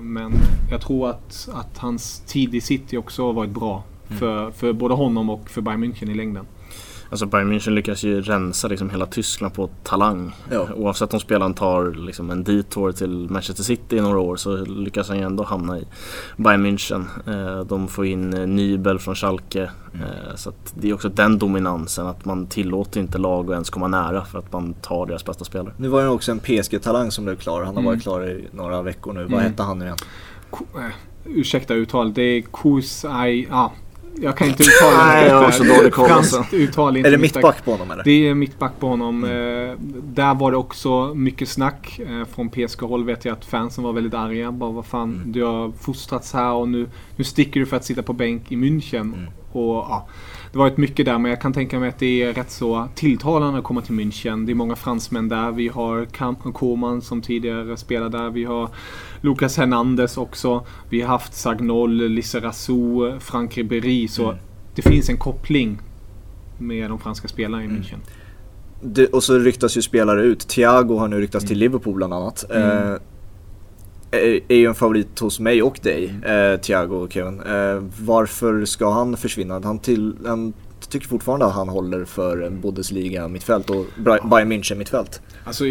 men 0.00 0.32
jag 0.70 0.80
tror 0.80 1.10
att, 1.10 1.48
att 1.52 1.78
hans 1.78 2.20
tid 2.20 2.54
i 2.54 2.60
City 2.60 2.96
också 2.96 3.26
har 3.26 3.32
varit 3.32 3.50
bra. 3.50 3.82
Mm. 4.08 4.18
För, 4.18 4.50
för 4.50 4.72
både 4.72 4.94
honom 4.94 5.30
och 5.30 5.50
för 5.50 5.60
Bayern 5.60 5.84
München 5.84 6.10
i 6.10 6.14
längden. 6.14 6.46
Alltså 7.14 7.26
Bayern 7.26 7.52
München 7.52 7.70
lyckas 7.70 8.02
ju 8.02 8.20
rensa 8.20 8.68
liksom 8.68 8.90
hela 8.90 9.06
Tyskland 9.06 9.54
på 9.54 9.70
talang. 9.82 10.36
Ja. 10.50 10.68
Oavsett 10.76 11.14
om 11.14 11.20
spelaren 11.20 11.54
tar 11.54 12.06
liksom 12.06 12.30
en 12.30 12.44
detour 12.44 12.92
till 12.92 13.30
Manchester 13.30 13.62
City 13.62 13.96
i 13.96 14.00
några 14.00 14.18
år 14.18 14.36
så 14.36 14.56
lyckas 14.56 15.08
han 15.08 15.18
ju 15.18 15.24
ändå 15.24 15.44
hamna 15.44 15.78
i 15.78 15.86
Bayern 16.36 16.66
München. 16.66 17.04
Eh, 17.26 17.66
de 17.66 17.88
får 17.88 18.06
in 18.06 18.34
eh, 18.34 18.46
Nybel 18.46 18.98
från 18.98 19.14
Schalke. 19.14 19.70
Mm. 19.94 20.06
Eh, 20.06 20.34
så 20.34 20.52
det 20.74 20.90
är 20.90 20.94
också 20.94 21.08
den 21.08 21.38
dominansen 21.38 22.06
att 22.06 22.24
man 22.24 22.46
tillåter 22.46 23.00
inte 23.00 23.18
lag 23.18 23.44
att 23.44 23.52
ens 23.52 23.70
komma 23.70 23.88
nära 23.88 24.24
för 24.24 24.38
att 24.38 24.52
man 24.52 24.74
tar 24.74 25.06
deras 25.06 25.24
bästa 25.24 25.44
spelare. 25.44 25.74
Nu 25.76 25.88
var 25.88 26.02
det 26.02 26.08
också 26.08 26.32
en 26.32 26.40
PSG-talang 26.40 27.10
som 27.10 27.24
blev 27.24 27.36
klar. 27.36 27.58
Han 27.58 27.74
har 27.74 27.82
mm. 27.82 27.84
varit 27.84 28.02
klar 28.02 28.28
i 28.28 28.48
några 28.52 28.82
veckor 28.82 29.12
nu. 29.12 29.22
Vad 29.22 29.32
mm. 29.32 29.44
hette 29.44 29.62
han 29.62 29.78
nu 29.78 29.84
igen? 29.84 29.98
Ursäkta 31.24 31.74
uttalet, 31.74 32.14
det 32.14 32.22
är 32.22 32.42
Kusai... 32.42 33.48
Ah, 33.50 33.70
jag 34.20 34.36
kan 34.36 34.48
inte 34.48 34.62
uttala 34.62 34.98
det. 34.98 35.04
Nej, 35.04 35.28
jag 35.28 35.42
har 35.42 35.50
så 35.50 35.64
dålig 35.64 35.92
koll 35.92 36.10
alltså. 36.10 36.44
uttal 36.52 36.96
Är 36.96 37.10
det 37.10 37.18
mittback 37.18 37.64
på 37.64 37.70
honom 37.70 37.90
eller? 37.90 38.04
Det 38.04 38.28
är 38.28 38.34
mittback 38.34 38.72
på 38.80 38.88
honom. 38.88 39.24
Mm. 39.24 39.70
Eh, 39.70 39.76
där 40.02 40.34
var 40.34 40.50
det 40.50 40.56
också 40.56 41.14
mycket 41.14 41.48
snack. 41.48 41.98
Eh, 41.98 42.24
från 42.34 42.48
PSG-håll 42.48 43.04
vet 43.04 43.24
jag 43.24 43.32
att 43.32 43.44
fansen 43.44 43.84
var 43.84 43.92
väldigt 43.92 44.14
arga. 44.14 44.52
Bara 44.52 44.70
vad 44.70 44.86
fan, 44.86 45.14
mm. 45.14 45.32
du 45.32 45.42
har 45.42 45.72
fostrats 45.80 46.32
här 46.32 46.52
och 46.52 46.68
nu, 46.68 46.88
nu 47.16 47.24
sticker 47.24 47.60
du 47.60 47.66
för 47.66 47.76
att 47.76 47.84
sitta 47.84 48.02
på 48.02 48.12
bänk 48.12 48.52
i 48.52 48.56
München. 48.56 49.00
Mm. 49.00 49.26
Och, 49.52 49.74
ja, 49.74 50.08
det 50.54 50.58
varit 50.58 50.76
mycket 50.76 51.06
där 51.06 51.18
men 51.18 51.30
jag 51.30 51.40
kan 51.40 51.52
tänka 51.52 51.80
mig 51.80 51.88
att 51.88 51.98
det 51.98 52.22
är 52.22 52.32
rätt 52.32 52.50
så 52.50 52.88
tilltalande 52.94 53.58
att 53.58 53.64
komma 53.64 53.82
till 53.82 53.94
München. 53.94 54.46
Det 54.46 54.52
är 54.52 54.54
många 54.54 54.76
fransmän 54.76 55.28
där. 55.28 55.52
Vi 55.52 55.68
har 55.68 56.06
Koman 56.52 57.02
som 57.02 57.22
tidigare 57.22 57.76
spelade 57.76 58.18
där. 58.18 58.30
Vi 58.30 58.44
har 58.44 58.68
Lucas 59.20 59.56
Hernandez 59.56 60.16
också. 60.16 60.66
Vi 60.88 61.00
har 61.00 61.08
haft 61.08 61.34
Sagnol, 61.34 62.08
Lisserassou, 62.08 63.18
Frank 63.20 63.56
Ribéry. 63.56 64.08
Så 64.08 64.24
mm. 64.24 64.36
det 64.74 64.82
finns 64.82 65.08
en 65.08 65.16
koppling 65.16 65.78
med 66.58 66.90
de 66.90 66.98
franska 66.98 67.28
spelarna 67.28 67.62
i 67.62 67.66
mm. 67.66 67.82
München. 67.82 67.98
Det, 68.82 69.06
och 69.06 69.24
så 69.24 69.38
ryktas 69.38 69.76
ju 69.76 69.82
spelare 69.82 70.22
ut. 70.22 70.48
Thiago 70.48 70.98
har 70.98 71.08
nu 71.08 71.20
ryktats 71.20 71.42
mm. 71.42 71.48
till 71.48 71.58
Liverpool 71.58 71.94
bland 71.94 72.14
annat. 72.14 72.44
Mm. 72.50 72.92
Eh, 72.92 72.98
är 74.48 74.56
ju 74.56 74.66
en 74.66 74.74
favorit 74.74 75.18
hos 75.18 75.40
mig 75.40 75.62
och 75.62 75.80
dig, 75.82 76.08
mm. 76.08 76.52
eh, 76.52 76.60
Thiago 76.60 76.94
och 76.94 77.12
Kevin. 77.12 77.40
Eh, 77.40 77.82
varför 78.00 78.64
ska 78.64 78.90
han 78.90 79.16
försvinna? 79.16 79.60
Han, 79.64 79.78
till, 79.78 80.16
han 80.26 80.52
tycker 80.88 81.08
fortfarande 81.08 81.46
att 81.46 81.54
han 81.54 81.68
håller 81.68 82.04
för 82.04 82.42
en 82.42 82.60
Bundesliga 82.60 83.28
mittfält 83.28 83.70
och 83.70 83.86
Bayern 84.30 84.52
München 84.52 84.74
mittfält. 84.74 85.22
Alltså, 85.44 85.64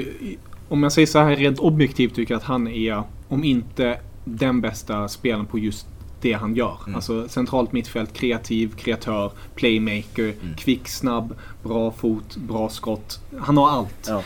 om 0.69 0.83
jag 0.83 0.91
säger 0.91 1.05
så 1.05 1.19
här 1.19 1.35
rent 1.35 1.59
objektivt 1.59 2.15
tycker 2.15 2.33
jag 2.33 2.39
att 2.39 2.43
han 2.43 2.67
är, 2.67 3.03
om 3.27 3.43
inte 3.43 3.99
den 4.25 4.61
bästa 4.61 5.07
spelaren 5.07 5.45
på 5.45 5.59
just 5.59 5.87
det 6.21 6.33
han 6.33 6.55
gör. 6.55 6.77
Mm. 6.83 6.95
Alltså 6.95 7.27
centralt 7.27 7.71
mittfält, 7.71 8.13
kreativ, 8.13 8.75
kreatör, 8.75 9.31
playmaker, 9.55 10.33
mm. 10.41 10.55
kvick, 10.57 10.87
snabb, 10.87 11.35
bra 11.63 11.91
fot, 11.91 12.37
bra 12.37 12.69
skott. 12.69 13.19
Han 13.39 13.57
har 13.57 13.69
allt. 13.69 14.05
Ja. 14.07 14.23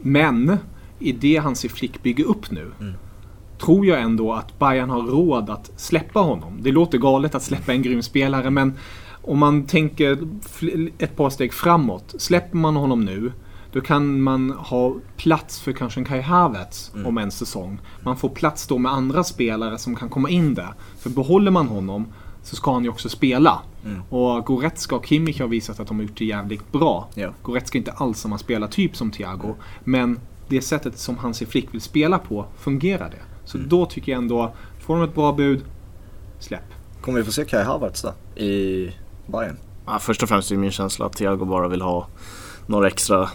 Men 0.00 0.56
i 0.98 1.12
det 1.12 1.36
Hansi 1.36 1.68
Flick 1.68 2.02
bygger 2.02 2.24
upp 2.24 2.50
nu 2.50 2.70
mm 2.80 2.94
tror 3.64 3.86
jag 3.86 4.00
ändå 4.00 4.32
att 4.32 4.58
Bayern 4.58 4.90
har 4.90 5.02
råd 5.02 5.50
att 5.50 5.70
släppa 5.76 6.20
honom. 6.20 6.58
Det 6.62 6.72
låter 6.72 6.98
galet 6.98 7.34
att 7.34 7.42
släppa 7.42 7.72
en 7.72 7.82
grym 7.82 8.02
spelare 8.02 8.50
men 8.50 8.74
om 9.22 9.38
man 9.38 9.66
tänker 9.66 10.18
ett 10.98 11.16
par 11.16 11.30
steg 11.30 11.52
framåt. 11.52 12.14
Släpper 12.18 12.56
man 12.56 12.76
honom 12.76 13.04
nu 13.04 13.32
då 13.72 13.80
kan 13.80 14.22
man 14.22 14.50
ha 14.50 14.94
plats 15.16 15.60
för 15.60 15.72
kanske 15.72 16.00
en 16.00 16.04
Kai 16.04 16.20
Havertz 16.20 16.90
mm. 16.94 17.06
om 17.06 17.18
en 17.18 17.30
säsong. 17.30 17.78
Man 18.02 18.16
får 18.16 18.28
plats 18.28 18.66
då 18.66 18.78
med 18.78 18.92
andra 18.92 19.24
spelare 19.24 19.78
som 19.78 19.96
kan 19.96 20.08
komma 20.08 20.30
in 20.30 20.54
där. 20.54 20.74
För 20.98 21.10
behåller 21.10 21.50
man 21.50 21.68
honom 21.68 22.06
så 22.42 22.56
ska 22.56 22.72
han 22.72 22.84
ju 22.84 22.90
också 22.90 23.08
spela. 23.08 23.62
Mm. 23.84 24.02
Och 24.08 24.44
Goretzka 24.44 24.96
och 24.96 25.06
Kimmich 25.06 25.40
har 25.40 25.48
visat 25.48 25.80
att 25.80 25.86
de 25.88 25.96
har 25.96 26.02
gjort 26.02 26.18
det 26.18 26.24
jävligt 26.24 26.72
bra. 26.72 27.08
Yeah. 27.16 27.32
Goretzka 27.42 27.78
är 27.78 27.80
inte 27.80 27.92
alls 27.92 28.20
samma 28.20 28.38
spelartyp 28.38 28.96
som 28.96 29.10
Thiago. 29.10 29.54
Men 29.84 30.20
det 30.48 30.62
sättet 30.62 30.98
som 30.98 31.18
Hansi 31.18 31.46
Flick 31.46 31.74
vill 31.74 31.80
spela 31.80 32.18
på 32.18 32.46
fungerar 32.58 33.10
det. 33.10 33.31
Så 33.44 33.58
mm. 33.58 33.68
då 33.68 33.86
tycker 33.86 34.12
jag 34.12 34.18
ändå, 34.22 34.54
får 34.80 34.94
de 34.94 35.04
ett 35.04 35.14
bra 35.14 35.32
bud, 35.32 35.64
släpp. 36.38 36.64
Kommer 37.00 37.18
vi 37.18 37.24
få 37.24 37.32
se 37.32 37.44
Kai 37.44 37.64
Havertz 37.64 38.02
då 38.02 38.40
i 38.42 38.90
Bayern? 39.26 39.56
Ja, 39.86 39.98
först 39.98 40.22
och 40.22 40.28
främst 40.28 40.50
är 40.50 40.56
min 40.56 40.70
känsla 40.70 41.06
att 41.06 41.12
Thiago 41.12 41.44
bara 41.44 41.68
vill 41.68 41.82
ha 41.82 42.06
några 42.66 42.86
extra 42.86 43.28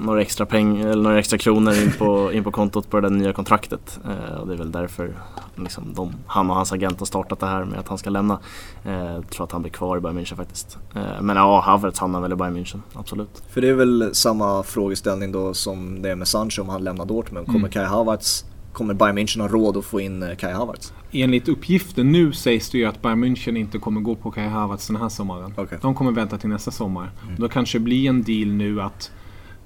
några 0.00 0.22
extra, 0.22 0.46
peng, 0.46 0.80
eller 0.80 1.02
några 1.02 1.18
extra 1.18 1.38
kronor 1.38 1.74
in 1.74 1.92
på, 1.98 2.32
in 2.34 2.44
på 2.44 2.50
kontot 2.50 2.90
på 2.90 3.00
det 3.00 3.08
där 3.08 3.16
nya 3.16 3.32
kontraktet. 3.32 4.00
Eh, 4.04 4.34
och 4.34 4.46
det 4.46 4.52
är 4.52 4.56
väl 4.56 4.72
därför 4.72 5.14
liksom, 5.56 5.94
de, 5.94 6.14
han 6.26 6.50
och 6.50 6.56
hans 6.56 6.72
agent 6.72 6.98
har 6.98 7.06
startat 7.06 7.40
det 7.40 7.46
här 7.46 7.64
med 7.64 7.78
att 7.78 7.88
han 7.88 7.98
ska 7.98 8.10
lämna. 8.10 8.38
Eh, 8.84 8.92
jag 8.92 9.30
tror 9.30 9.44
att 9.44 9.52
han 9.52 9.62
blir 9.62 9.72
kvar 9.72 9.96
i 9.96 10.00
Bayern 10.00 10.18
München 10.18 10.36
faktiskt. 10.36 10.78
Eh, 10.94 11.20
men 11.20 11.36
ja, 11.36 11.60
Havertz 11.60 11.98
hamnar 11.98 12.20
väl 12.20 12.32
i 12.32 12.36
Bayern 12.36 12.56
München, 12.56 12.80
absolut. 12.94 13.42
För 13.48 13.60
det 13.60 13.68
är 13.68 13.74
väl 13.74 14.10
samma 14.12 14.62
frågeställning 14.62 15.32
då 15.32 15.54
som 15.54 16.02
det 16.02 16.10
är 16.10 16.16
med 16.16 16.28
Sancho 16.28 16.62
om 16.62 16.68
han 16.68 16.84
lämnar 16.84 17.04
Dortmund. 17.04 17.46
Kommer 17.46 17.58
mm. 17.58 17.70
Kai 17.70 17.84
Havertz 17.84 18.44
Kommer 18.72 18.94
Bayern 18.94 19.18
München 19.18 19.40
ha 19.40 19.48
råd 19.48 19.76
att 19.76 19.84
få 19.84 20.00
in 20.00 20.22
eh, 20.22 20.36
Kai 20.36 20.52
Havertz? 20.52 20.92
Enligt 21.12 21.48
uppgiften 21.48 22.12
nu 22.12 22.32
sägs 22.32 22.70
det 22.70 22.78
ju 22.78 22.84
att 22.84 23.02
Bayern 23.02 23.24
München 23.24 23.58
inte 23.58 23.78
kommer 23.78 24.00
gå 24.00 24.14
på 24.14 24.30
Kai 24.30 24.48
Havertz 24.48 24.86
den 24.86 24.96
här 24.96 25.08
sommaren. 25.08 25.54
Okay. 25.56 25.78
De 25.82 25.94
kommer 25.94 26.12
vänta 26.12 26.38
till 26.38 26.48
nästa 26.48 26.70
sommar. 26.70 27.10
Mm. 27.22 27.34
Då 27.38 27.48
kanske 27.48 27.78
det 27.78 27.82
blir 27.82 28.08
en 28.08 28.22
deal 28.22 28.48
nu 28.48 28.82
att 28.82 29.10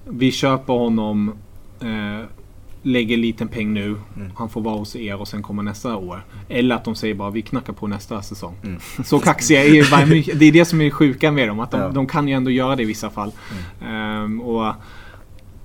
vi 0.09 0.33
köper 0.33 0.73
honom, 0.73 1.33
eh, 1.81 2.27
lägger 2.83 3.17
liten 3.17 3.49
peng 3.49 3.75
nu, 3.75 3.87
mm. 4.17 4.33
han 4.37 4.49
får 4.49 4.61
vara 4.61 4.77
hos 4.77 4.97
er 4.97 5.21
och 5.21 5.29
sen 5.29 5.43
kommer 5.43 5.63
nästa 5.63 5.97
år. 5.97 6.25
Eller 6.49 6.75
att 6.75 6.85
de 6.85 6.95
säger 6.95 7.15
bara 7.15 7.31
vi 7.31 7.43
knackar 7.43 7.73
på 7.73 7.87
nästa 7.87 8.23
säsong. 8.23 8.57
Mm. 8.63 8.81
Så 9.05 9.19
kaxiga 9.19 9.65
är 9.65 9.69
ju 9.69 9.91
Bayern 9.91 10.09
München. 10.09 10.35
Det 10.35 10.45
är 10.45 10.53
det 10.53 10.65
som 10.65 10.81
är 10.81 10.91
sjuka 10.91 11.31
med 11.31 11.49
dem, 11.49 11.61
att 11.61 11.71
de, 11.71 11.81
ja. 11.81 11.89
de 11.89 12.07
kan 12.07 12.29
ju 12.29 12.35
ändå 12.35 12.51
göra 12.51 12.77
det 12.77 12.83
i 12.83 12.87
vissa 12.87 13.11
fall. 13.11 13.33
Um, 13.89 14.41
och 14.41 14.75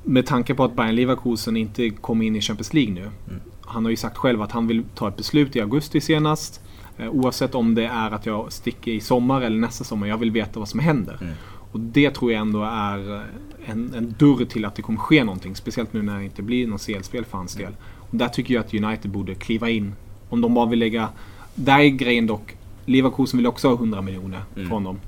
med 0.09 0.25
tanke 0.25 0.55
på 0.55 0.63
att 0.63 0.75
Bayern 0.75 0.95
Leverkusen 0.95 1.57
inte 1.57 1.89
kom 1.89 2.21
in 2.21 2.35
i 2.35 2.41
Champions 2.41 2.73
League 2.73 2.93
nu. 2.93 3.01
Mm. 3.01 3.41
Han 3.61 3.85
har 3.85 3.89
ju 3.89 3.95
sagt 3.95 4.17
själv 4.17 4.41
att 4.41 4.51
han 4.51 4.67
vill 4.67 4.83
ta 4.95 5.07
ett 5.07 5.17
beslut 5.17 5.55
i 5.55 5.61
augusti 5.61 6.01
senast. 6.01 6.61
Eh, 6.97 7.09
oavsett 7.09 7.55
om 7.55 7.75
det 7.75 7.85
är 7.85 8.11
att 8.11 8.25
jag 8.25 8.51
sticker 8.51 8.91
i 8.91 8.99
sommar 8.99 9.41
eller 9.41 9.57
nästa 9.57 9.83
sommar. 9.83 10.07
Jag 10.07 10.17
vill 10.17 10.31
veta 10.31 10.59
vad 10.59 10.69
som 10.69 10.79
händer. 10.79 11.17
Mm. 11.21 11.33
Och 11.71 11.79
det 11.79 12.11
tror 12.11 12.31
jag 12.31 12.41
ändå 12.41 12.63
är 12.63 13.15
eh, 13.15 13.21
en, 13.65 13.93
en 13.93 14.15
dörr 14.19 14.45
till 14.45 14.65
att 14.65 14.75
det 14.75 14.81
kommer 14.81 14.99
ske 14.99 15.23
någonting. 15.23 15.55
Speciellt 15.55 15.93
nu 15.93 16.01
när 16.01 16.17
det 16.17 16.23
inte 16.23 16.41
blir 16.41 16.67
något 16.67 16.85
CL-spel 16.85 17.25
för 17.25 17.37
hans 17.37 17.53
del. 17.53 17.73
Och 17.95 18.15
där 18.15 18.27
tycker 18.27 18.53
jag 18.53 18.65
att 18.65 18.73
United 18.73 19.11
borde 19.11 19.35
kliva 19.35 19.69
in. 19.69 19.93
Om 20.29 20.41
de 20.41 20.53
bara 20.53 20.65
vill 20.65 20.79
lägga... 20.79 21.09
Där 21.55 21.79
är 21.79 21.89
grejen 21.89 22.27
dock. 22.27 22.55
Leverkusen 22.85 23.37
vill 23.37 23.47
också 23.47 23.67
ha 23.67 23.75
100 23.75 24.01
miljoner 24.01 24.41
mm. 24.55 24.69
från 24.69 24.83
dem. 24.83 24.99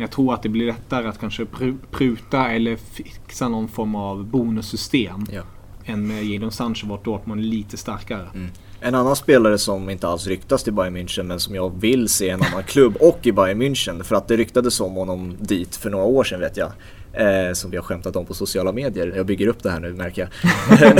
Men 0.00 0.04
jag 0.04 0.10
tror 0.10 0.34
att 0.34 0.42
det 0.42 0.48
blir 0.48 0.66
lättare 0.66 1.08
att 1.08 1.20
kanske 1.20 1.46
pruta 1.90 2.50
eller 2.50 2.76
fixa 2.76 3.48
någon 3.48 3.68
form 3.68 3.94
av 3.94 4.24
bonussystem. 4.24 5.26
Ja. 5.32 5.42
Än 5.84 6.06
med 6.06 6.24
Jadon 6.24 6.52
Sancho 6.52 6.86
vart 6.86 7.04
Dortmund 7.04 7.40
är 7.40 7.44
lite 7.44 7.76
starkare. 7.76 8.26
Mm. 8.34 8.50
En 8.80 8.94
annan 8.94 9.16
spelare 9.16 9.58
som 9.58 9.90
inte 9.90 10.08
alls 10.08 10.26
ryktas 10.26 10.64
till 10.64 10.72
Bayern 10.72 10.96
München 10.96 11.22
men 11.22 11.40
som 11.40 11.54
jag 11.54 11.80
vill 11.80 12.08
se 12.08 12.26
i 12.26 12.30
en 12.30 12.42
annan 12.42 12.62
klubb 12.62 12.96
och 13.00 13.26
i 13.26 13.32
Bayern 13.32 13.62
München. 13.62 14.02
För 14.02 14.16
att 14.16 14.28
det 14.28 14.36
ryktades 14.36 14.80
om 14.80 14.94
honom 14.94 15.36
dit 15.40 15.76
för 15.76 15.90
några 15.90 16.04
år 16.04 16.24
sedan 16.24 16.40
vet 16.40 16.56
jag. 16.56 16.72
Eh, 17.12 17.52
som 17.52 17.70
vi 17.70 17.76
har 17.76 17.84
skämtat 17.84 18.16
om 18.16 18.26
på 18.26 18.34
sociala 18.34 18.72
medier. 18.72 19.12
Jag 19.16 19.26
bygger 19.26 19.46
upp 19.46 19.62
det 19.62 19.70
här 19.70 19.80
nu 19.80 19.92
märker 19.92 20.28
jag. 20.70 20.94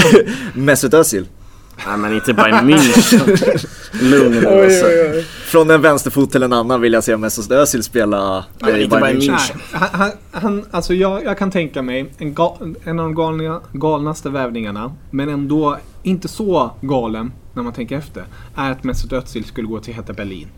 Mesut 0.55 0.94
Özil. 0.94 1.26
Nej 1.87 1.97
men 1.99 2.14
inte 2.14 2.35
Bayern 2.35 2.70
München. 2.70 3.66
Lugn 3.93 4.37
alltså. 4.37 4.87
oj, 4.87 5.11
oj. 5.14 5.22
Från 5.22 5.70
en 5.70 5.83
vänsterfot 5.83 6.31
till 6.31 6.43
en 6.43 6.53
annan 6.53 6.81
vill 6.81 6.93
jag 6.93 7.05
se 7.05 7.16
Mesut 7.16 7.51
Özil 7.51 7.83
spela 7.83 8.45
Nej, 8.59 8.83
i 8.83 8.89
Bayern 8.89 9.20
München. 9.20 9.39
Nej, 9.72 9.81
han, 9.93 10.11
han, 10.31 10.64
alltså 10.70 10.95
jag, 10.95 11.24
jag 11.24 11.39
kan 11.39 11.51
tänka 11.51 11.83
mig 11.83 12.12
en, 12.18 12.35
gal, 12.35 12.74
en 12.85 12.99
av 12.99 13.05
de 13.05 13.14
galna, 13.14 13.61
galnaste 13.72 14.31
vävningarna, 14.31 14.93
men 15.11 15.28
ändå 15.28 15.78
inte 16.03 16.28
så 16.28 16.70
galen 16.81 17.33
när 17.55 17.62
man 17.62 17.72
tänker 17.72 17.99
efter, 17.99 18.24
är 18.57 18.70
att 18.70 18.85
Mesut 18.85 19.12
Özil 19.12 19.45
skulle 19.45 19.68
gå 19.68 19.78
till 19.78 19.95
Hertha 19.95 20.12
Berlin. 20.12 20.49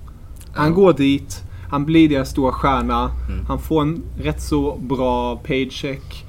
Han 0.55 0.67
mm. 0.67 0.75
går 0.75 0.93
dit, 0.93 1.43
han 1.71 1.85
blir 1.85 2.09
deras 2.09 2.31
stora 2.31 2.53
stjärna, 2.53 3.11
mm. 3.29 3.47
han 3.47 3.59
får 3.59 3.83
en 3.83 4.03
rätt 4.19 4.43
så 4.43 4.77
bra 4.77 5.37
paycheck. 5.37 6.27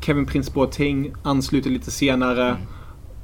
Kevin 0.00 0.26
Prince 0.26 0.52
Boateng 0.54 1.12
ansluter 1.22 1.70
lite 1.70 1.90
senare. 1.90 2.48
Mm 2.48 2.60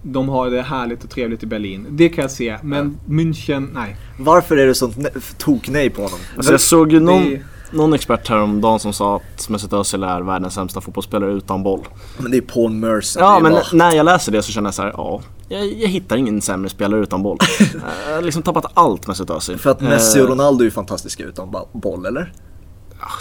de 0.03 0.28
har 0.28 0.51
det 0.51 0.62
härligt 0.62 1.05
och 1.05 1.11
trevligt 1.11 1.42
i 1.42 1.46
Berlin. 1.46 1.86
Det 1.90 2.09
kan 2.09 2.22
jag 2.22 2.30
se, 2.30 2.59
men 2.62 2.98
ja. 3.07 3.12
München, 3.14 3.68
nej. 3.74 3.96
Varför 4.18 4.57
är 4.57 4.66
det 4.66 4.74
sånt 4.74 4.96
tok-nej 5.38 5.90
på 5.90 6.03
honom? 6.03 6.18
Alltså 6.36 6.53
jag 6.53 6.61
såg 6.61 6.92
ju 6.92 7.01
någon, 7.01 7.30
det... 7.30 7.42
någon 7.70 7.92
expert 7.92 8.28
häromdagen 8.28 8.80
som 8.80 8.92
sa 8.92 9.16
att 9.16 9.48
Mesut 9.48 9.72
Özil 9.72 10.03
är 10.03 10.20
världens 10.20 10.55
sämsta 10.55 10.80
fotbollsspelare 10.80 11.32
utan 11.32 11.62
boll. 11.62 11.88
Men 12.18 12.30
det 12.30 12.36
är 12.36 12.40
Paul 12.40 12.70
Merson. 12.70 13.22
Ja, 13.22 13.40
men 13.40 13.53
bara... 13.53 13.62
när 13.72 13.92
jag 13.92 14.05
läser 14.05 14.32
det 14.32 14.42
så 14.42 14.53
känner 14.53 14.66
jag 14.66 14.74
så 14.74 14.82
här, 14.82 14.92
ja. 14.96 15.22
Jag, 15.48 15.66
jag 15.66 15.88
hittar 15.88 16.16
ingen 16.16 16.40
sämre 16.40 16.70
spelare 16.70 17.01
utan 17.01 17.22
boll. 17.22 17.38
jag 18.09 18.14
har 18.14 18.22
liksom 18.22 18.42
tappat 18.42 18.64
allt 18.74 19.07
Mesut 19.07 19.30
Özil. 19.30 19.59
För 19.59 19.70
att 19.70 19.80
Messi 19.80 20.20
och 20.20 20.24
eh, 20.24 20.30
Ronaldo 20.30 20.62
är 20.62 20.64
ju 20.64 20.70
fantastiska 20.70 21.24
utan 21.24 21.55
boll, 21.72 22.07
eller? 22.07 22.32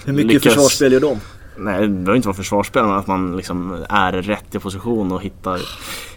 Hur 0.06 0.14
mycket 0.14 0.34
lyckas... 0.34 0.54
försvarsspel 0.54 0.94
gör 0.94 1.00
de? 1.00 1.20
Nej, 1.60 1.82
det 1.82 1.88
behöver 1.88 2.16
inte 2.16 2.28
vara 2.28 2.36
försvarsspelare, 2.36 2.90
men 2.90 3.00
att 3.00 3.08
man 3.08 3.38
liksom 3.38 3.86
är 3.90 4.12
rätt 4.12 4.56
i 4.56 4.60
position 4.60 5.12
och 5.12 5.22
hittar, 5.22 5.60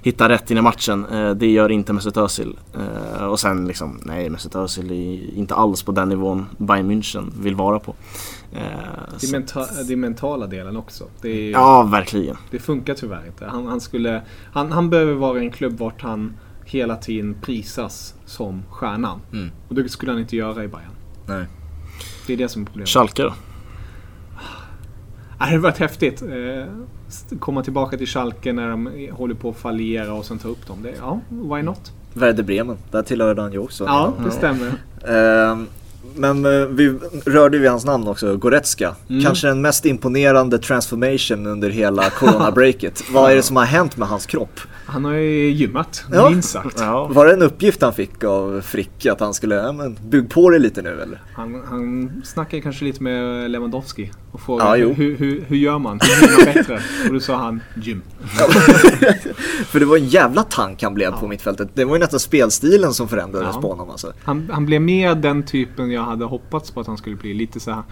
hittar 0.03 0.29
rätt 0.29 0.51
in 0.51 0.59
i 0.59 0.61
matchen. 0.61 1.07
Eh, 1.07 1.31
det 1.31 1.47
gör 1.47 1.69
inte 1.69 1.93
Mesut 1.93 2.17
Özil. 2.17 2.59
Eh, 2.75 3.25
och 3.25 3.41
sen 3.41 3.69
liksom, 3.69 4.01
nej 4.03 4.31
Mesut 4.31 4.55
Özil 4.55 4.91
är 4.91 5.39
inte 5.39 5.55
alls 5.55 5.83
på 5.83 5.93
den 5.93 6.09
nivån 6.09 6.47
Bayern 6.59 6.91
München 6.91 7.33
vill 7.41 7.55
vara 7.55 7.79
på. 7.79 7.95
Eh, 8.53 8.61
det 9.21 9.27
är, 9.27 9.33
menta 9.33 9.67
det 9.87 9.93
är 9.93 9.97
mentala 9.97 10.47
delen 10.47 10.77
också. 10.77 11.05
Är, 11.23 11.51
ja, 11.51 11.83
verkligen. 11.83 12.37
Det 12.51 12.59
funkar 12.59 12.95
tyvärr 12.95 13.27
inte. 13.27 13.47
Han, 13.47 13.67
han, 13.67 13.81
skulle, 13.81 14.23
han, 14.53 14.73
han 14.73 14.91
behöver 14.91 15.15
vara 15.15 15.39
i 15.39 15.45
en 15.45 15.51
klubb 15.51 15.79
vart 15.79 16.03
han 16.03 16.37
hela 16.65 16.97
tiden 16.97 17.37
prisas 17.43 18.15
som 18.27 18.63
stjärnan. 18.71 19.21
Mm. 19.33 19.51
Och 19.69 19.75
det 19.75 19.89
skulle 19.89 20.13
han 20.13 20.21
inte 20.21 20.37
göra 20.37 20.65
i 20.65 20.69
Bayern. 20.69 20.93
Nej. 21.27 21.47
Det 22.27 22.33
är 22.33 22.37
det 22.37 22.49
som 22.49 22.63
är 22.63 22.67
problemet. 22.67 22.89
Schalke 22.89 23.23
då? 23.23 23.35
Det 25.43 25.47
hade 25.47 25.59
varit 25.59 25.79
häftigt. 25.79 26.23
Eh, 26.23 27.39
komma 27.39 27.63
tillbaka 27.63 27.97
till 27.97 28.07
Schalke 28.07 28.53
när 28.53 28.69
de 28.69 29.09
håller 29.13 29.35
på 29.35 29.51
att 29.51 29.57
fallera 29.57 30.15
och 30.15 30.25
sen 30.25 30.39
ta 30.39 30.49
upp 30.49 30.67
dem. 30.67 30.83
Det, 30.83 30.95
ja, 31.01 31.21
why 31.29 31.63
not? 31.63 31.93
Werder 32.15 32.43
Bremen, 32.43 32.77
där 32.91 33.03
tillhörde 33.03 33.43
han 33.43 33.53
ju 33.53 33.59
också. 33.59 33.85
Ja, 33.85 34.13
det 34.25 34.31
stämmer. 34.31 34.73
Men 36.17 36.45
eh, 36.45 36.67
vi 36.67 36.99
rörde 37.27 37.59
vid 37.59 37.71
hans 37.71 37.85
namn 37.85 38.09
också, 38.09 38.37
Goretzka. 38.37 38.95
Mm. 39.09 39.23
Kanske 39.23 39.47
den 39.47 39.61
mest 39.61 39.87
imponerande 39.87 40.59
transformation 40.59 41.47
under 41.47 41.71
hela 41.71 42.11
corona-breaket. 42.11 43.05
Vad 43.13 43.31
är 43.31 43.37
det 43.37 43.43
som 43.43 43.57
har 43.57 43.65
hänt 43.65 43.97
med 43.97 44.09
hans 44.09 44.27
kropp? 44.27 44.61
Han 44.87 45.05
har 45.05 45.13
ju 45.13 45.51
gymmat, 45.51 46.05
ja. 46.13 46.31
minst 46.31 46.51
sagt. 46.51 46.81
Ja. 46.81 47.07
Var 47.07 47.27
det 47.27 47.33
en 47.33 47.43
uppgift 47.43 47.83
han 47.83 47.95
fick 47.95 48.25
av 48.25 48.61
Frick 48.61 49.07
att 49.07 49.21
han 49.21 49.35
skulle, 49.35 49.55
ja 49.55 49.73
men 49.73 49.99
bygg 50.09 50.31
på 50.31 50.51
det 50.51 50.59
lite 50.59 50.83
nu 50.83 51.01
eller? 51.03 51.21
Han, 51.35 51.63
han 51.69 52.13
snackade 52.25 52.63
kanske 52.63 52.85
lite 52.85 53.03
med 53.03 53.51
Lewandowski 53.51 54.11
och 54.33 54.41
frågade 54.41 54.79
ja, 54.79 54.87
hur, 54.87 55.17
hur, 55.17 55.45
hur, 55.49 55.57
gör 55.57 55.79
man? 55.79 56.01
Hur 56.03 56.29
gör 56.29 56.45
man 56.45 56.55
bättre? 56.55 56.75
Och 57.09 57.15
då 57.15 57.21
sa 57.21 57.37
han 57.37 57.61
gym. 57.75 58.03
För 59.67 59.81
det 59.81 59.87
var 59.87 59.97
en 59.97 60.09
jävla 60.09 60.43
tank 60.43 60.83
han 60.83 60.95
blev 60.95 61.11
ja. 61.13 61.19
på 61.21 61.29
mittfältet. 61.29 61.69
Det 61.75 61.85
var 61.85 61.95
ju 61.95 62.01
nästan 62.01 62.21
spelstilen 62.21 62.95
som 62.95 63.09
förändrades 63.09 63.57
på 63.57 63.69
honom 63.69 63.91
alltså. 63.91 64.13
Han, 64.25 64.51
han 64.53 64.67
blev 64.67 64.83
mer 64.83 65.15
den 65.15 65.43
typen 65.43 65.91
jag 65.91 66.02
hade 66.05 66.25
hoppats 66.25 66.71
på 66.71 66.81
att 66.81 66.87
han 66.87 66.97
skulle 66.97 67.17
bli. 67.17 67.35
Lite 67.35 67.61
så 67.61 67.71
här 67.71 67.83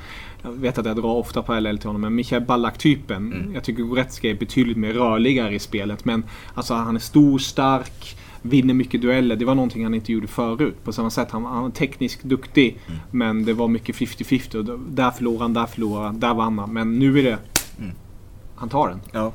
jag 0.43 0.51
vet 0.51 0.79
att 0.79 0.87
jag 0.87 0.97
drar 0.97 1.15
ofta 1.15 1.43
parallell 1.43 1.79
till 1.79 1.89
honom, 1.89 2.01
men 2.01 2.15
Michael 2.15 2.43
Ballack-typen. 2.43 3.33
Mm. 3.33 3.55
Jag 3.55 3.65
tycker 3.65 3.83
Goretzka 3.83 4.31
är 4.31 4.35
betydligt 4.35 4.77
mer 4.77 4.93
rörligare 4.93 5.55
i 5.55 5.59
spelet. 5.59 6.05
Men 6.05 6.25
alltså, 6.55 6.75
han 6.75 6.97
är 6.97 7.01
stor, 7.01 7.39
stark, 7.39 8.17
vinner 8.43 8.75
mycket 8.75 9.03
dueller. 9.03 9.37
Det 9.37 9.45
var 9.45 9.55
någonting 9.55 9.83
han 9.83 9.95
inte 9.95 10.13
gjorde 10.13 10.27
förut. 10.27 10.85
På 10.85 10.93
samma 10.93 11.11
sätt, 11.11 11.31
han, 11.31 11.45
han 11.45 11.63
var 11.63 11.71
tekniskt 11.71 12.23
duktig. 12.23 12.79
Mm. 12.87 13.01
Men 13.11 13.45
det 13.45 13.53
var 13.53 13.69
mycket 13.69 13.97
50-50. 13.97 14.91
Där 14.91 15.11
förlorade 15.11 15.45
han, 15.45 15.55
där 15.55 15.67
förlorade 15.67 16.07
han, 16.07 16.21
där 16.21 16.35
vann 16.35 16.59
han. 16.59 16.73
Men 16.73 16.99
nu 16.99 17.19
är 17.19 17.23
det... 17.23 17.39
Mm. 17.79 17.95
Han 18.55 18.69
tar 18.69 18.89
den. 18.89 19.01
Ja. 19.13 19.33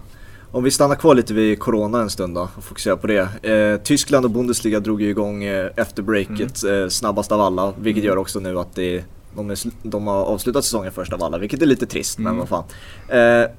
Om 0.55 0.63
vi 0.63 0.71
stannar 0.71 0.95
kvar 0.95 1.15
lite 1.15 1.33
vid 1.33 1.59
Corona 1.59 2.01
en 2.01 2.09
stund 2.09 2.35
då 2.35 2.49
och 2.57 2.63
fokuserar 2.63 2.95
på 2.95 3.07
det. 3.07 3.49
Eh, 3.51 3.81
Tyskland 3.83 4.25
och 4.25 4.31
Bundesliga 4.31 4.79
drog 4.79 5.01
ju 5.01 5.09
igång 5.09 5.43
eh, 5.43 5.71
efter 5.75 6.03
breaket 6.03 6.63
mm. 6.63 6.83
eh, 6.83 6.89
snabbast 6.89 7.31
av 7.31 7.41
alla. 7.41 7.73
Vilket 7.77 8.03
mm. 8.03 8.07
gör 8.07 8.17
också 8.17 8.39
nu 8.39 8.59
att 8.59 8.75
det 8.75 9.03
de, 9.35 9.49
är, 9.49 9.57
de 9.83 10.07
har 10.07 10.23
avslutat 10.23 10.63
säsongen 10.63 10.91
först 10.91 11.13
av 11.13 11.23
alla, 11.23 11.37
vilket 11.37 11.61
är 11.61 11.65
lite 11.65 11.85
trist, 11.85 12.19
mm. 12.19 12.31
men 12.31 12.39
vad 12.39 12.49
fan. 12.49 12.63
Eh, 13.07 13.49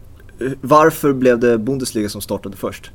varför 0.61 1.13
blev 1.13 1.39
det 1.39 1.59
Bundesliga 1.59 2.09
som 2.09 2.21
startade 2.21 2.57
först? 2.57 2.91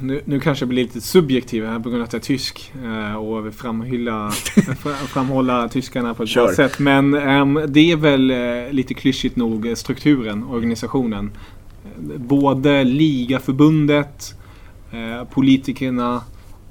Nu, 0.00 0.20
nu 0.24 0.40
kanske 0.40 0.62
jag 0.62 0.68
blir 0.68 0.82
lite 0.82 1.00
subjektiv 1.00 1.66
här 1.66 1.78
på 1.78 1.88
grund 1.88 2.02
av 2.02 2.06
att 2.06 2.12
jag 2.12 2.20
är 2.20 2.24
tysk 2.24 2.72
eh, 2.84 3.16
och 3.16 3.46
vill 3.46 3.52
framhylla, 3.52 4.30
framhålla 5.08 5.68
tyskarna 5.68 6.14
på 6.14 6.22
ett 6.22 6.28
Kör. 6.28 6.46
bra 6.46 6.54
sätt. 6.54 6.78
Men 6.78 7.14
eh, 7.14 7.66
det 7.66 7.92
är 7.92 7.96
väl 7.96 8.30
eh, 8.30 8.36
lite 8.72 8.94
klyschigt 8.94 9.36
nog 9.36 9.72
strukturen, 9.76 10.44
organisationen. 10.44 11.30
Både 12.16 12.84
ligaförbundet, 12.84 14.34
eh, 14.90 15.28
politikerna 15.28 16.22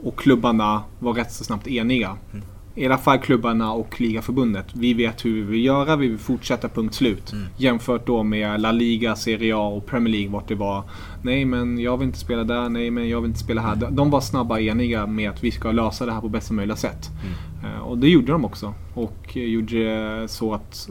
och 0.04 0.20
klubbarna 0.20 0.84
var 1.00 1.14
rätt 1.14 1.32
så 1.32 1.44
snabbt 1.44 1.68
eniga. 1.68 2.18
Mm 2.34 2.44
i 2.76 2.86
alla 2.86 2.98
fall 2.98 3.18
klubbarna 3.18 3.74
och 3.74 4.02
ligaförbundet. 4.02 4.66
Vi 4.74 4.94
vet 4.94 5.26
hur 5.26 5.34
vi 5.34 5.42
vill 5.42 5.66
göra, 5.66 5.96
vi 5.96 6.08
vill 6.08 6.18
fortsätta 6.18 6.70
punkt 6.70 6.96
slut. 6.96 7.32
Mm. 7.32 7.46
Jämfört 7.58 8.08
då 8.08 8.24
med 8.24 8.62
La 8.62 8.72
Liga, 8.72 9.16
Serie 9.16 9.56
A 9.56 9.68
och 9.68 9.86
Premier 9.86 10.12
League 10.12 10.32
vart 10.32 10.48
det 10.48 10.56
var 10.56 10.84
Nej 11.22 11.46
men 11.46 11.80
jag 11.80 11.98
vill 11.98 12.08
inte 12.08 12.20
spela 12.20 12.44
där, 12.44 12.70
nej 12.70 12.92
men 12.92 13.10
jag 13.10 13.22
vill 13.22 13.30
inte 13.30 13.40
spela 13.40 13.62
här. 13.62 13.76
De 13.92 14.10
var 14.10 14.22
snabba 14.22 14.60
eniga 14.60 15.08
med 15.08 15.30
att 15.30 15.44
vi 15.44 15.52
ska 15.52 15.72
lösa 15.72 16.06
det 16.06 16.12
här 16.12 16.22
på 16.22 16.30
bästa 16.30 16.54
möjliga 16.54 16.76
sätt. 16.76 17.10
Mm. 17.62 17.76
Uh, 17.76 17.82
och 17.82 17.98
det 17.98 18.10
gjorde 18.10 18.32
de 18.32 18.46
också. 18.46 18.74
Och 18.94 19.36
gjorde 19.36 20.26
så 20.28 20.54
att 20.54 20.90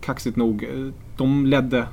kaxigt 0.00 0.36
nog, 0.36 0.68
de 1.16 1.46
ledde 1.46 1.86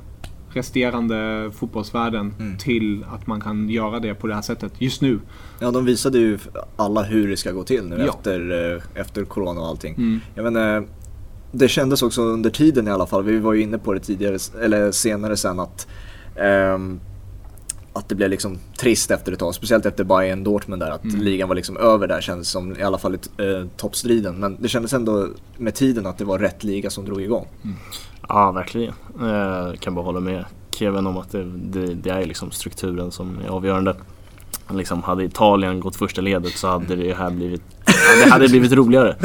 resterande 0.56 1.50
fotbollsvärlden 1.54 2.34
mm. 2.38 2.58
till 2.58 3.04
att 3.14 3.26
man 3.26 3.40
kan 3.40 3.68
göra 3.68 4.00
det 4.00 4.14
på 4.14 4.26
det 4.26 4.34
här 4.34 4.42
sättet 4.42 4.72
just 4.78 5.02
nu. 5.02 5.20
Ja, 5.60 5.70
de 5.70 5.84
visade 5.84 6.18
ju 6.18 6.38
alla 6.76 7.02
hur 7.02 7.28
det 7.28 7.36
ska 7.36 7.52
gå 7.52 7.64
till 7.64 7.84
nu 7.84 7.96
ja. 7.98 8.08
efter, 8.08 8.72
eh, 8.74 9.00
efter 9.00 9.24
Corona 9.24 9.60
och 9.60 9.66
allting. 9.66 9.94
Mm. 9.94 10.20
Jag 10.34 10.42
menar, 10.52 10.86
det 11.52 11.68
kändes 11.68 12.02
också 12.02 12.22
under 12.22 12.50
tiden 12.50 12.88
i 12.88 12.90
alla 12.90 13.06
fall, 13.06 13.24
vi 13.24 13.38
var 13.38 13.52
ju 13.52 13.62
inne 13.62 13.78
på 13.78 13.92
det 13.92 14.00
tidigare, 14.00 14.38
eller 14.62 14.92
senare 14.92 15.36
sen 15.36 15.60
att 15.60 15.86
um, 16.74 17.00
att 17.96 18.08
det 18.08 18.14
blev 18.14 18.30
liksom 18.30 18.58
trist 18.78 19.10
efter 19.10 19.32
ett 19.32 19.38
tag, 19.38 19.54
speciellt 19.54 19.86
efter 19.86 20.04
Bayern 20.04 20.44
Dortmund 20.44 20.82
där, 20.82 20.90
att 20.90 21.04
mm. 21.04 21.20
ligan 21.20 21.48
var 21.48 21.56
liksom 21.56 21.76
över 21.76 22.06
där 22.06 22.20
kändes 22.20 22.48
som, 22.48 22.76
i 22.76 22.82
alla 22.82 22.98
fall 22.98 23.14
i 23.14 23.18
eh, 23.42 23.66
toppstriden. 23.76 24.34
Men 24.36 24.56
det 24.60 24.68
kändes 24.68 24.92
ändå 24.92 25.28
med 25.56 25.74
tiden 25.74 26.06
att 26.06 26.18
det 26.18 26.24
var 26.24 26.38
rätt 26.38 26.64
liga 26.64 26.90
som 26.90 27.04
drog 27.04 27.22
igång. 27.22 27.46
Mm. 27.64 27.76
Ja, 28.28 28.52
verkligen. 28.52 28.94
Jag 29.20 29.80
kan 29.80 29.94
bara 29.94 30.04
hålla 30.04 30.20
med 30.20 30.44
Kevin 30.70 31.06
om 31.06 31.16
att 31.16 31.32
det, 31.32 31.44
det, 31.44 31.94
det 31.94 32.10
är 32.10 32.26
liksom 32.26 32.50
strukturen 32.50 33.10
som 33.10 33.38
är 33.44 33.48
avgörande. 33.48 33.96
Liksom 34.70 35.02
hade 35.02 35.24
Italien 35.24 35.80
gått 35.80 35.96
första 35.96 36.20
ledet 36.20 36.52
så 36.52 36.68
hade 36.68 36.96
det 36.96 37.14
här 37.14 37.30
blivit 37.30 37.62
det 38.24 38.30
hade 38.30 38.48
blivit 38.48 38.72
roligare. 38.72 39.16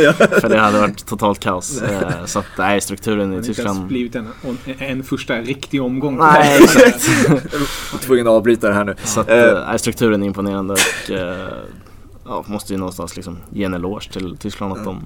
För 0.42 0.50
det 0.50 0.60
hade 0.60 0.80
varit 0.80 1.06
totalt 1.06 1.40
kaos. 1.40 1.82
Eh, 1.82 2.26
så 2.26 2.40
att 2.40 2.46
nej, 2.58 2.82
strukturen 2.82 3.40
i 3.40 3.44
Tyskland... 3.44 3.78
Det 3.78 3.80
hade 3.80 3.88
blivit 3.88 4.16
en, 4.16 4.28
en 4.80 5.04
första 5.04 5.36
riktig 5.36 5.82
omgång. 5.82 6.18
Nej, 6.18 6.60
exakt. 6.64 7.10
Tvungen 8.02 8.28
att 8.28 8.34
avbryta 8.34 8.68
det 8.68 8.74
här 8.74 8.86
nu. 8.86 8.96
Så 9.04 9.20
att, 9.20 9.30
uh, 9.30 9.66
nej, 9.68 9.80
strukturen 9.80 10.24
är 10.24 10.28
imponerande 10.28 10.74
och 10.74 11.12
ja, 12.26 12.44
måste 12.48 12.74
ju 12.74 12.80
någonstans 12.80 13.16
liksom 13.16 13.38
ge 13.50 13.64
en 13.64 13.74
eloge 13.74 14.14
till 14.14 14.38
Tyskland 14.38 14.74
att 14.74 14.86
de 14.86 15.02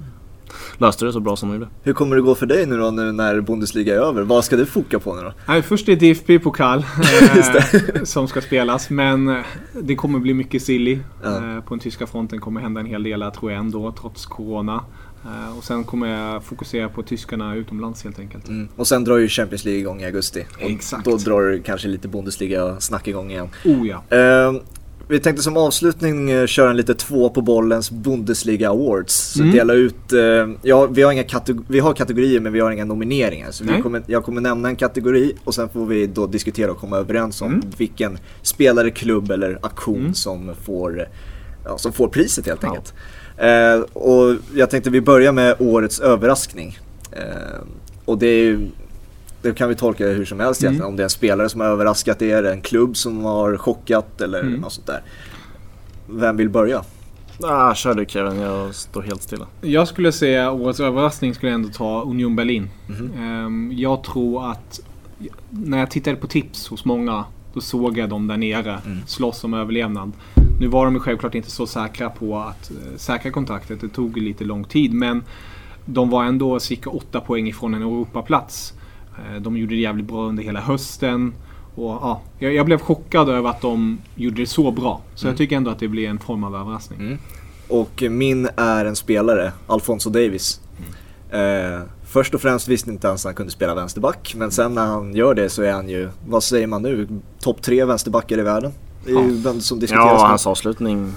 löste 0.78 1.04
det 1.04 1.12
så 1.12 1.20
bra 1.20 1.36
som 1.36 1.48
de 1.48 1.54
gjorde. 1.54 1.68
Hur 1.82 1.92
kommer 1.92 2.16
det 2.16 2.22
gå 2.22 2.34
för 2.34 2.46
dig 2.46 2.66
nu 2.66 2.78
då 2.78 2.90
när 2.90 3.40
Bundesliga 3.40 3.94
är 3.94 3.98
över? 3.98 4.22
Vad 4.22 4.44
ska 4.44 4.56
du 4.56 4.66
foka 4.66 4.98
på 4.98 5.14
nu 5.14 5.22
då? 5.22 5.32
Nej, 5.48 5.62
först 5.62 5.88
är 5.88 5.96
det 5.96 6.14
DFB-pokal 6.14 6.78
eh, 6.78 8.04
som 8.04 8.28
ska 8.28 8.40
spelas 8.40 8.90
men 8.90 9.28
eh, 9.28 9.44
det 9.82 9.94
kommer 9.94 10.18
bli 10.18 10.34
mycket 10.34 10.62
silly. 10.62 10.98
Ja. 11.22 11.56
Eh, 11.56 11.60
på 11.60 11.74
den 11.74 11.78
tyska 11.78 12.06
fronten 12.06 12.40
kommer 12.40 12.60
hända 12.60 12.80
en 12.80 12.86
hel 12.86 13.02
del 13.02 13.30
tror 13.30 13.52
jag 13.52 13.60
ändå 13.60 13.92
trots 13.92 14.26
Corona. 14.26 14.84
Uh, 15.26 15.58
och 15.58 15.64
sen 15.64 15.84
kommer 15.84 16.06
jag 16.06 16.44
fokusera 16.44 16.88
på 16.88 17.02
tyskarna 17.02 17.54
utomlands 17.54 18.04
helt 18.04 18.18
enkelt. 18.18 18.48
Mm. 18.48 18.68
Och 18.76 18.86
sen 18.86 19.04
drar 19.04 19.16
ju 19.16 19.28
Champions 19.28 19.64
League 19.64 19.80
igång 19.80 20.00
i 20.00 20.04
augusti. 20.04 20.46
Exakt. 20.58 21.04
Då 21.04 21.16
drar 21.16 21.62
kanske 21.64 21.88
lite 21.88 22.08
Bundesliga-snack 22.08 23.08
igång 23.08 23.30
igen. 23.30 23.48
Oh 23.64 23.88
ja. 23.88 24.16
Uh, 24.18 24.60
vi 25.08 25.20
tänkte 25.20 25.42
som 25.42 25.56
avslutning 25.56 26.30
eh, 26.30 26.46
köra 26.46 26.70
en 26.70 26.76
lite 26.76 26.94
två 26.94 27.30
på 27.30 27.42
bollens 27.42 27.90
Bundesliga 27.90 28.70
Awards. 28.70 29.14
Så 29.14 29.42
mm. 29.42 29.54
dela 29.54 29.72
ut, 29.72 30.12
eh, 30.12 30.48
ja 30.62 30.86
vi 30.86 31.02
har, 31.02 31.12
inga 31.12 31.24
vi 31.68 31.80
har 31.80 31.94
kategorier 31.94 32.40
men 32.40 32.52
vi 32.52 32.60
har 32.60 32.70
inga 32.70 32.84
nomineringar. 32.84 33.50
Så 33.50 33.64
vi 33.64 33.82
kommer, 33.82 34.02
jag 34.06 34.24
kommer 34.24 34.40
nämna 34.40 34.68
en 34.68 34.76
kategori 34.76 35.32
och 35.44 35.54
sen 35.54 35.68
får 35.68 35.86
vi 35.86 36.06
då 36.06 36.26
diskutera 36.26 36.70
och 36.70 36.78
komma 36.78 36.96
överens 36.96 37.42
om 37.42 37.52
mm. 37.52 37.70
vilken 37.76 38.18
spelare, 38.42 38.90
klubb 38.90 39.30
eller 39.30 39.58
aktion 39.62 40.00
mm. 40.00 40.14
som, 40.14 40.54
får, 40.64 41.08
ja, 41.64 41.78
som 41.78 41.92
får 41.92 42.08
priset 42.08 42.46
helt 42.46 42.64
enkelt. 42.64 42.94
Eh, 43.36 43.80
och 43.92 44.36
jag 44.54 44.70
tänkte 44.70 44.90
vi 44.90 45.00
börjar 45.00 45.32
med 45.32 45.56
årets 45.58 46.00
överraskning. 46.00 46.78
Eh, 47.12 47.60
och 48.04 48.18
det 48.18 48.26
är 48.26 48.44
ju 48.44 48.70
det 49.46 49.54
kan 49.54 49.68
vi 49.68 49.74
tolka 49.74 50.06
hur 50.06 50.24
som 50.24 50.40
helst 50.40 50.62
egentligen. 50.62 50.82
Mm. 50.82 50.88
Om 50.88 50.96
det 50.96 51.02
är 51.02 51.04
en 51.04 51.10
spelare 51.10 51.48
som 51.48 51.60
har 51.60 51.68
överraskat 51.68 52.22
er, 52.22 52.42
en 52.42 52.60
klubb 52.60 52.96
som 52.96 53.24
har 53.24 53.56
chockat 53.56 54.20
eller 54.20 54.40
mm. 54.40 54.60
något 54.60 54.72
sånt 54.72 54.86
där. 54.86 55.02
Vem 56.06 56.36
vill 56.36 56.50
börja? 56.50 56.82
Ah, 57.42 57.74
kör 57.74 57.94
du 57.94 58.06
Kevin, 58.08 58.40
jag 58.40 58.74
står 58.74 59.02
helt 59.02 59.22
stilla. 59.22 59.46
Jag 59.60 59.88
skulle 59.88 60.12
säga 60.12 60.50
årets 60.50 60.80
överraskning 60.80 61.34
skulle 61.34 61.52
jag 61.52 61.60
ändå 61.60 61.68
ta 61.68 62.02
Union 62.02 62.36
Berlin. 62.36 62.68
Mm. 62.88 63.72
Jag 63.76 64.04
tror 64.04 64.50
att 64.50 64.80
när 65.50 65.78
jag 65.78 65.90
tittade 65.90 66.16
på 66.16 66.26
tips 66.26 66.68
hos 66.68 66.84
många 66.84 67.24
då 67.54 67.60
såg 67.60 67.98
jag 67.98 68.08
dem 68.08 68.26
där 68.26 68.36
nere 68.36 68.80
mm. 68.86 68.98
slåss 69.06 69.44
om 69.44 69.54
överlevnad. 69.54 70.12
Nu 70.60 70.66
var 70.66 70.84
de 70.84 70.94
ju 70.94 71.00
självklart 71.00 71.34
inte 71.34 71.50
så 71.50 71.66
säkra 71.66 72.10
på 72.10 72.38
att 72.38 72.70
äh, 72.70 72.96
säkra 72.96 73.30
kontraktet. 73.30 73.80
Det 73.80 73.88
tog 73.88 74.16
lite 74.16 74.44
lång 74.44 74.64
tid 74.64 74.92
men 74.92 75.22
de 75.84 76.10
var 76.10 76.24
ändå 76.24 76.60
cirka 76.60 76.90
8 76.90 77.20
poäng 77.20 77.48
ifrån 77.48 77.74
en 77.74 77.82
Europaplats. 77.82 78.74
Eh, 79.18 79.40
de 79.40 79.56
gjorde 79.56 79.74
det 79.74 79.80
jävligt 79.80 80.06
bra 80.06 80.24
under 80.28 80.42
hela 80.42 80.60
hösten. 80.60 81.34
Och, 81.74 81.90
ja, 81.90 82.20
jag, 82.38 82.66
blev 82.66 82.78
chockad 82.78 83.28
över 83.28 83.50
att 83.50 83.60
de 83.60 83.98
gjorde 84.14 84.36
det 84.36 84.46
så 84.46 84.70
bra. 84.70 85.00
Så 85.14 85.26
mm. 85.26 85.32
jag 85.32 85.38
tycker 85.38 85.56
ändå 85.56 85.70
att 85.70 85.78
det 85.78 85.88
blir 85.88 86.08
en 86.08 86.18
form 86.18 86.44
av 86.44 86.56
överraskning. 86.56 87.00
Mm. 87.00 87.18
Och 87.68 88.02
min 88.10 88.48
är 88.56 88.84
en 88.84 88.96
spelare, 88.96 89.52
Alfonso 89.66 90.10
Davis. 90.10 90.60
Mm. 91.30 91.74
Eh, 91.74 91.80
först 92.04 92.34
och 92.34 92.40
främst 92.40 92.68
visste 92.68 92.90
inte 92.90 93.08
ens 93.08 93.24
att 93.24 93.28
han 93.28 93.34
kunde 93.34 93.52
spela 93.52 93.74
vänsterback. 93.74 94.34
Men 94.36 94.50
sen 94.50 94.74
när 94.74 94.86
han 94.86 95.14
gör 95.14 95.34
det 95.34 95.48
så 95.48 95.62
är 95.62 95.72
han 95.72 95.88
ju, 95.88 96.08
vad 96.28 96.42
säger 96.42 96.66
man 96.66 96.82
nu, 96.82 97.08
topp 97.40 97.62
tre 97.62 97.84
vänsterbackar 97.84 98.38
i 98.38 98.42
världen. 98.42 98.72
Det 99.04 99.10
är 99.10 99.14
ja. 99.14 99.22
ju 99.22 99.36
vem 99.36 99.60
som 99.60 99.80
diskuteras. 99.80 100.20
Ja, 100.20 100.26
hans 100.26 100.46
avslutning 100.46 101.12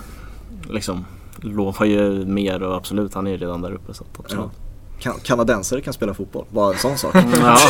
liksom 0.69 1.05
lovar 1.37 1.85
ju 1.85 2.25
mer 2.25 2.63
och 2.63 2.75
absolut, 2.75 3.13
han 3.13 3.27
är 3.27 3.31
ju 3.31 3.37
redan 3.37 3.61
där 3.61 3.71
uppe. 3.71 3.93
Så 3.93 4.05
absolut. 4.17 4.45
Ja 4.55 4.68
kan, 4.99 5.13
kanadensare 5.23 5.81
kan 5.81 5.93
spela 5.93 6.13
fotboll. 6.13 6.45
Bara 6.49 6.73
en 6.73 6.79
sån 6.79 6.97
sak. 6.97 7.15
ja. 7.15 7.57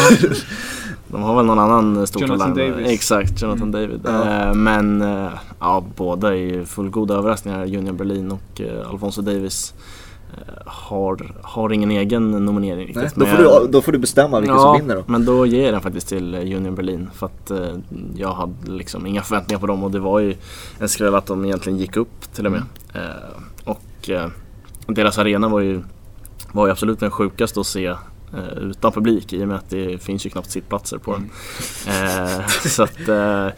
De 1.11 1.21
har 1.23 1.36
väl 1.36 1.45
någon 1.45 1.59
annan 1.59 2.07
stor 2.07 2.21
Jonathan 2.21 2.53
talang. 2.53 2.71
Davis. 2.71 2.89
Exakt, 2.89 3.41
Jonathan 3.41 3.75
mm. 3.75 3.82
David. 3.82 4.01
Ja. 4.05 4.47
Eh, 4.47 4.53
men 4.53 5.01
eh, 5.01 5.30
ja, 5.59 5.84
båda 5.95 6.27
är 6.27 6.34
ju 6.34 6.65
fullgoda 6.65 7.15
överraskningar. 7.15 7.63
Union 7.63 7.97
Berlin 7.97 8.32
och 8.32 8.61
eh, 8.61 8.89
Alfonso 8.89 9.21
Davis 9.21 9.73
har, 10.65 11.32
har 11.41 11.71
ingen 11.71 11.91
egen 11.91 12.32
nominering 12.45 12.88
riktigt. 12.88 12.95
Nej, 12.95 13.11
då, 13.15 13.25
får 13.25 13.38
du, 13.38 13.71
då 13.71 13.82
får 13.82 13.91
du 13.91 13.97
bestämma 13.97 14.39
vilken 14.39 14.55
ja, 14.55 14.61
som 14.61 14.82
vinner 14.82 14.95
då. 14.95 15.03
men 15.07 15.25
då 15.25 15.45
ger 15.45 15.63
jag 15.63 15.73
den 15.73 15.82
faktiskt 15.82 16.07
till 16.07 16.36
Union 16.36 16.75
Berlin. 16.75 17.09
För 17.13 17.25
att 17.25 17.51
eh, 17.51 17.75
jag 18.15 18.34
hade 18.34 18.71
liksom 18.71 19.05
inga 19.05 19.21
förväntningar 19.21 19.59
på 19.59 19.67
dem 19.67 19.84
och 19.84 19.91
det 19.91 19.99
var 19.99 20.19
ju 20.19 20.36
en 20.80 20.89
skräll 20.89 21.15
att 21.15 21.25
de 21.25 21.45
egentligen 21.45 21.80
gick 21.80 21.97
upp 21.97 22.34
till 22.34 22.45
och 22.45 22.51
med. 22.51 22.63
Mm. 22.93 23.07
Eh, 23.07 23.71
och 23.71 24.09
eh, 24.09 24.30
deras 24.88 25.17
arena 25.17 25.47
var 25.47 25.59
ju 25.59 25.82
var 26.52 26.66
ju 26.66 26.72
absolut 26.72 27.00
den 27.00 27.12
sjukaste 27.12 27.60
att 27.60 27.68
se 27.68 27.86
eh, 27.86 28.58
utan 28.62 28.91
publik 28.91 29.34
i 29.34 29.43
och 29.43 29.47
med 29.47 29.58
att 29.58 29.70
det 29.70 30.04
finns 30.04 30.26
ju 30.26 30.30
knappt 30.30 30.52
sittplatser 30.52 30.97
på 30.97 31.12
den. 31.12 31.22
Mm. 31.22 31.30
Eh, 32.39 32.47
så 32.47 32.84
att, 32.84 33.08
eh, 33.08 33.50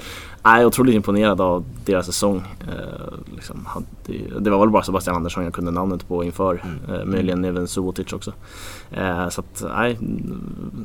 jag 0.44 0.60
är 0.62 0.66
otroligt 0.66 0.96
imponerad 0.96 1.42
av 1.42 1.66
deras 1.86 2.06
säsong. 2.06 2.44
Eh, 2.62 3.34
liksom, 3.36 3.66
hade, 3.66 4.40
det 4.40 4.50
var 4.50 4.60
väl 4.60 4.70
bara 4.70 4.84
Sebastian 4.84 5.16
Andersson 5.16 5.44
jag 5.44 5.54
kunde 5.54 5.72
namnet 5.72 6.08
på 6.08 6.24
inför. 6.24 6.64
Mm. 6.64 7.00
Eh, 7.00 7.06
möjligen 7.06 7.46
även 7.46 7.68
Subotic 7.68 8.14
också. 8.14 8.34
Eh, 8.92 9.30
så 9.30 9.42
att, 9.42 9.64
nej, 9.76 10.00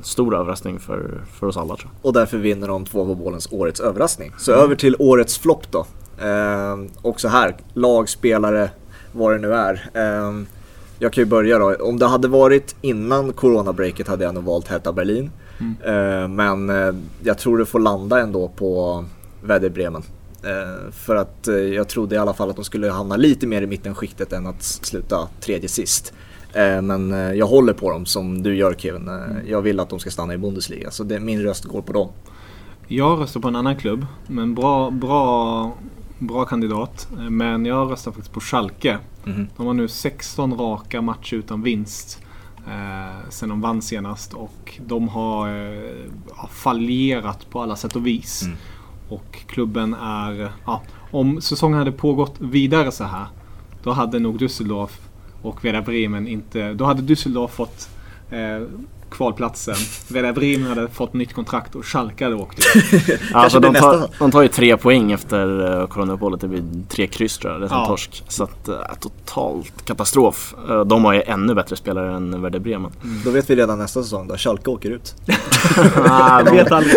stor 0.03 0.37
överraskning 0.37 0.81
för, 0.81 1.21
för 1.33 1.47
oss 1.47 1.57
alla 1.57 1.77
tror 1.77 1.91
jag. 1.93 2.07
Och 2.07 2.13
därför 2.13 2.39
vinner 2.39 2.69
de 2.69 2.85
två 2.85 3.07
på 3.07 3.15
bålens 3.15 3.49
årets 3.51 3.81
överraskning. 3.81 4.33
Så 4.39 4.53
mm. 4.53 4.65
över 4.65 4.75
till 4.75 4.97
årets 4.99 5.39
flopp 5.39 5.71
då. 5.71 5.87
Eh, 6.25 6.77
också 7.03 7.29
här, 7.29 7.57
lag, 7.73 8.09
spelare, 8.09 8.71
vad 9.13 9.33
det 9.33 9.39
nu 9.39 9.55
är. 9.55 9.91
Jag 10.99 11.13
kan 11.13 11.23
ju 11.23 11.31
börja 11.31 11.59
då. 11.59 11.75
Om 11.75 11.99
det 11.99 12.07
hade 12.07 12.29
varit 12.29 12.77
innan 12.81 13.33
coronabreaket 13.33 14.09
hade 14.09 14.25
jag 14.25 14.35
nog 14.35 14.45
valt 14.45 14.69
Hertha 14.69 14.93
Berlin. 14.93 15.31
Mm. 15.59 15.77
Eh, 15.83 16.29
men 16.29 16.71
eh, 16.71 16.95
jag 17.23 17.39
tror 17.39 17.59
det 17.59 17.67
får 17.67 17.81
landa 17.81 18.21
ändå 18.21 18.49
på 18.49 19.05
Werder 19.43 19.71
Bremen. 19.71 20.03
Eh, 20.43 20.93
för 20.93 21.17
att 21.17 21.49
jag 21.75 21.89
trodde 21.89 22.15
i 22.15 22.19
alla 22.19 22.35
fall 22.35 22.51
att 22.51 22.57
de 22.57 22.65
skulle 22.65 22.91
hamna 22.91 23.17
lite 23.17 23.47
mer 23.47 23.63
i 23.63 23.67
mittenskiktet 23.67 24.33
än 24.33 24.47
att 24.47 24.63
sluta 24.63 25.29
tredje 25.41 25.69
sist. 25.69 26.13
Men 26.83 27.11
jag 27.11 27.47
håller 27.47 27.73
på 27.73 27.91
dem 27.91 28.07
som 28.07 28.43
du 28.43 28.57
gör 28.57 28.75
Kevin. 28.75 29.09
Mm. 29.09 29.37
Jag 29.47 29.63
vill 29.63 29.81
att 29.81 29.89
de 29.89 29.99
ska 29.99 30.11
stanna 30.11 30.35
i 30.35 30.39
Bundesliga 30.39 30.91
så 30.91 31.05
det, 31.05 31.21
min 31.21 31.43
röst 31.43 31.65
går 31.65 31.83
på 31.83 31.93
dem. 31.93 32.09
Jag 32.89 33.21
röstar 33.21 33.41
på 33.41 33.49
en 33.49 33.57
annan 33.57 33.77
klubb. 33.77 34.07
Men 34.27 34.55
bra, 34.55 34.91
bra, 34.91 35.73
bra 36.19 36.45
kandidat. 36.45 37.09
Men 37.31 37.67
jag 37.67 37.91
röstar 37.91 38.13
faktiskt 38.13 38.33
på 38.33 38.41
Schalke. 38.41 38.99
Mm. 39.27 39.47
De 39.57 39.67
har 39.67 39.75
nu 39.75 39.89
16 39.89 40.59
raka 40.59 41.03
matcher 41.03 41.35
utan 41.35 41.63
vinst. 41.63 42.23
Eh, 42.67 43.29
sen 43.29 43.49
de 43.49 43.61
vann 43.61 43.83
senast 43.83 44.35
och 44.35 44.79
de 44.87 45.09
har 45.09 45.49
eh, 45.49 46.49
fallerat 46.51 47.51
på 47.51 47.63
alla 47.63 47.77
sätt 47.77 47.97
och 47.97 48.07
vis. 48.07 48.43
Mm. 48.43 48.57
Och 49.09 49.39
klubben 49.47 49.95
är... 49.95 50.53
Ja, 50.67 50.83
om 51.11 51.41
säsongen 51.41 51.79
hade 51.79 51.93
pågått 51.93 52.35
vidare 52.41 52.93
så 52.93 53.05
här 53.05 53.27
då 53.87 53.93
hade 53.93 54.19
nog 54.19 54.39
Düsseldorf 54.39 54.91
och 55.43 55.65
Werder 55.65 55.83
Bremen 55.83 56.29
inte... 56.29 56.73
Då 56.75 56.85
hade 56.85 57.03
Düsseldorf 57.03 57.49
fått 57.49 57.89
eh, 58.31 58.67
kvalplatsen. 59.11 59.75
Werder 60.09 60.33
Bremen 60.33 60.69
hade 60.69 60.89
fått 60.89 61.15
nytt 61.15 61.35
kontrakt 61.35 61.75
och 61.75 61.87
Schalke 61.87 62.25
hade 62.25 62.37
åkt 62.37 62.67
alltså 63.33 63.61
de, 63.61 63.75
tar, 63.75 64.09
de 64.19 64.31
tar 64.31 64.43
ju 64.43 64.49
tre 64.49 64.77
poäng 64.77 65.13
efter 65.13 65.81
uh, 65.81 65.87
coronauppehållet. 65.87 66.41
Det 66.41 66.49
blir 66.49 66.65
tre 66.89 67.07
kryss 67.07 67.39
tror 67.39 67.53
jag. 67.53 67.63
Det 67.63 67.67
är 67.67 67.71
ja. 67.71 67.87
torsk. 67.87 68.25
Så 68.29 68.45
att, 68.45 68.69
uh, 68.69 68.75
totalt 69.01 69.85
katastrof. 69.85 70.55
Uh, 70.71 70.85
de 70.85 71.05
har 71.05 71.13
ju 71.13 71.23
ännu 71.23 71.55
bättre 71.55 71.77
spelare 71.77 72.17
än 72.17 72.43
Werder 72.43 72.59
Bremen. 72.59 72.93
Mm. 73.05 73.21
Då 73.25 73.31
vet 73.31 73.51
vi 73.51 73.57
redan 73.57 73.79
nästa 73.79 74.03
säsong 74.03 74.29
då. 74.29 74.37
Schalke 74.37 74.71
åker 74.71 74.91
ut. 74.91 75.15
ah, 75.97 76.43
vet 76.53 76.73
aldrig. 76.73 76.97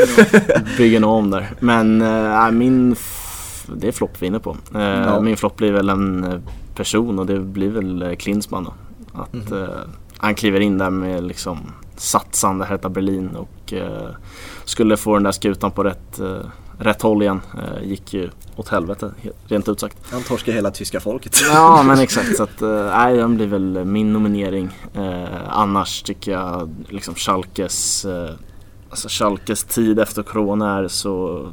Bygger 0.78 0.99
nog 0.99 1.12
om 1.12 1.32
där. 1.32 1.49
Men 1.60 2.01
uh, 2.01 2.51
min... 2.51 2.95
Det 3.76 3.88
är 3.88 3.91
flopp 3.91 4.12
vi 4.20 4.26
är 4.26 4.28
inne 4.28 4.39
på. 4.39 4.57
Ja. 4.74 5.22
Min 5.22 5.38
flopp 5.38 5.57
blir 5.57 5.72
väl 5.72 5.89
en 5.89 6.41
person 6.76 7.20
och 7.20 7.26
det 7.26 7.39
blir 7.39 7.70
väl 7.70 8.16
Klinsmann 8.20 8.64
då. 8.64 8.74
Att 9.14 9.51
mm. 9.51 9.70
han 10.18 10.36
kliver 10.36 10.60
in 10.60 10.78
där 10.78 10.89
med 10.89 11.24
liksom 11.24 11.57
satsande 12.00 12.66
Hertha 12.66 12.89
Berlin 12.89 13.36
och 13.36 13.74
eh, 13.74 14.10
skulle 14.66 14.97
få 14.97 15.14
den 15.14 15.24
där 15.24 15.32
skutan 15.32 15.72
på 15.72 15.84
rätt, 15.84 16.20
eh, 16.20 16.45
rätt 16.78 17.02
håll 17.02 17.22
igen. 17.22 17.41
Eh, 17.58 17.88
gick 17.88 18.14
ju 18.14 18.30
åt 18.56 18.70
helvete, 18.70 19.12
rent 19.45 19.70
ut 19.70 19.80
sagt. 19.80 19.97
Han 20.12 20.24
torskar 20.24 20.54
hela 20.54 20.72
tyska 20.72 21.00
folket. 21.00 21.41
Ja 21.52 21.84
men 21.84 22.00
exakt, 22.00 22.38
så 22.38 22.43
att, 22.43 22.62
nej, 22.91 23.18
den 23.18 23.36
blir 23.36 23.47
väl 23.47 23.86
min 23.86 24.14
nominering. 24.14 24.70
Annars 25.47 26.04
tycker 26.04 26.32
jag 26.32 26.76
liksom 26.89 27.16
Schalkes, 27.16 28.06
alltså 28.89 29.08
Schalkes 29.10 29.64
tid 29.64 30.00
efter 30.00 30.24
Corona 30.24 30.78
är 30.78 30.88
så 30.88 31.47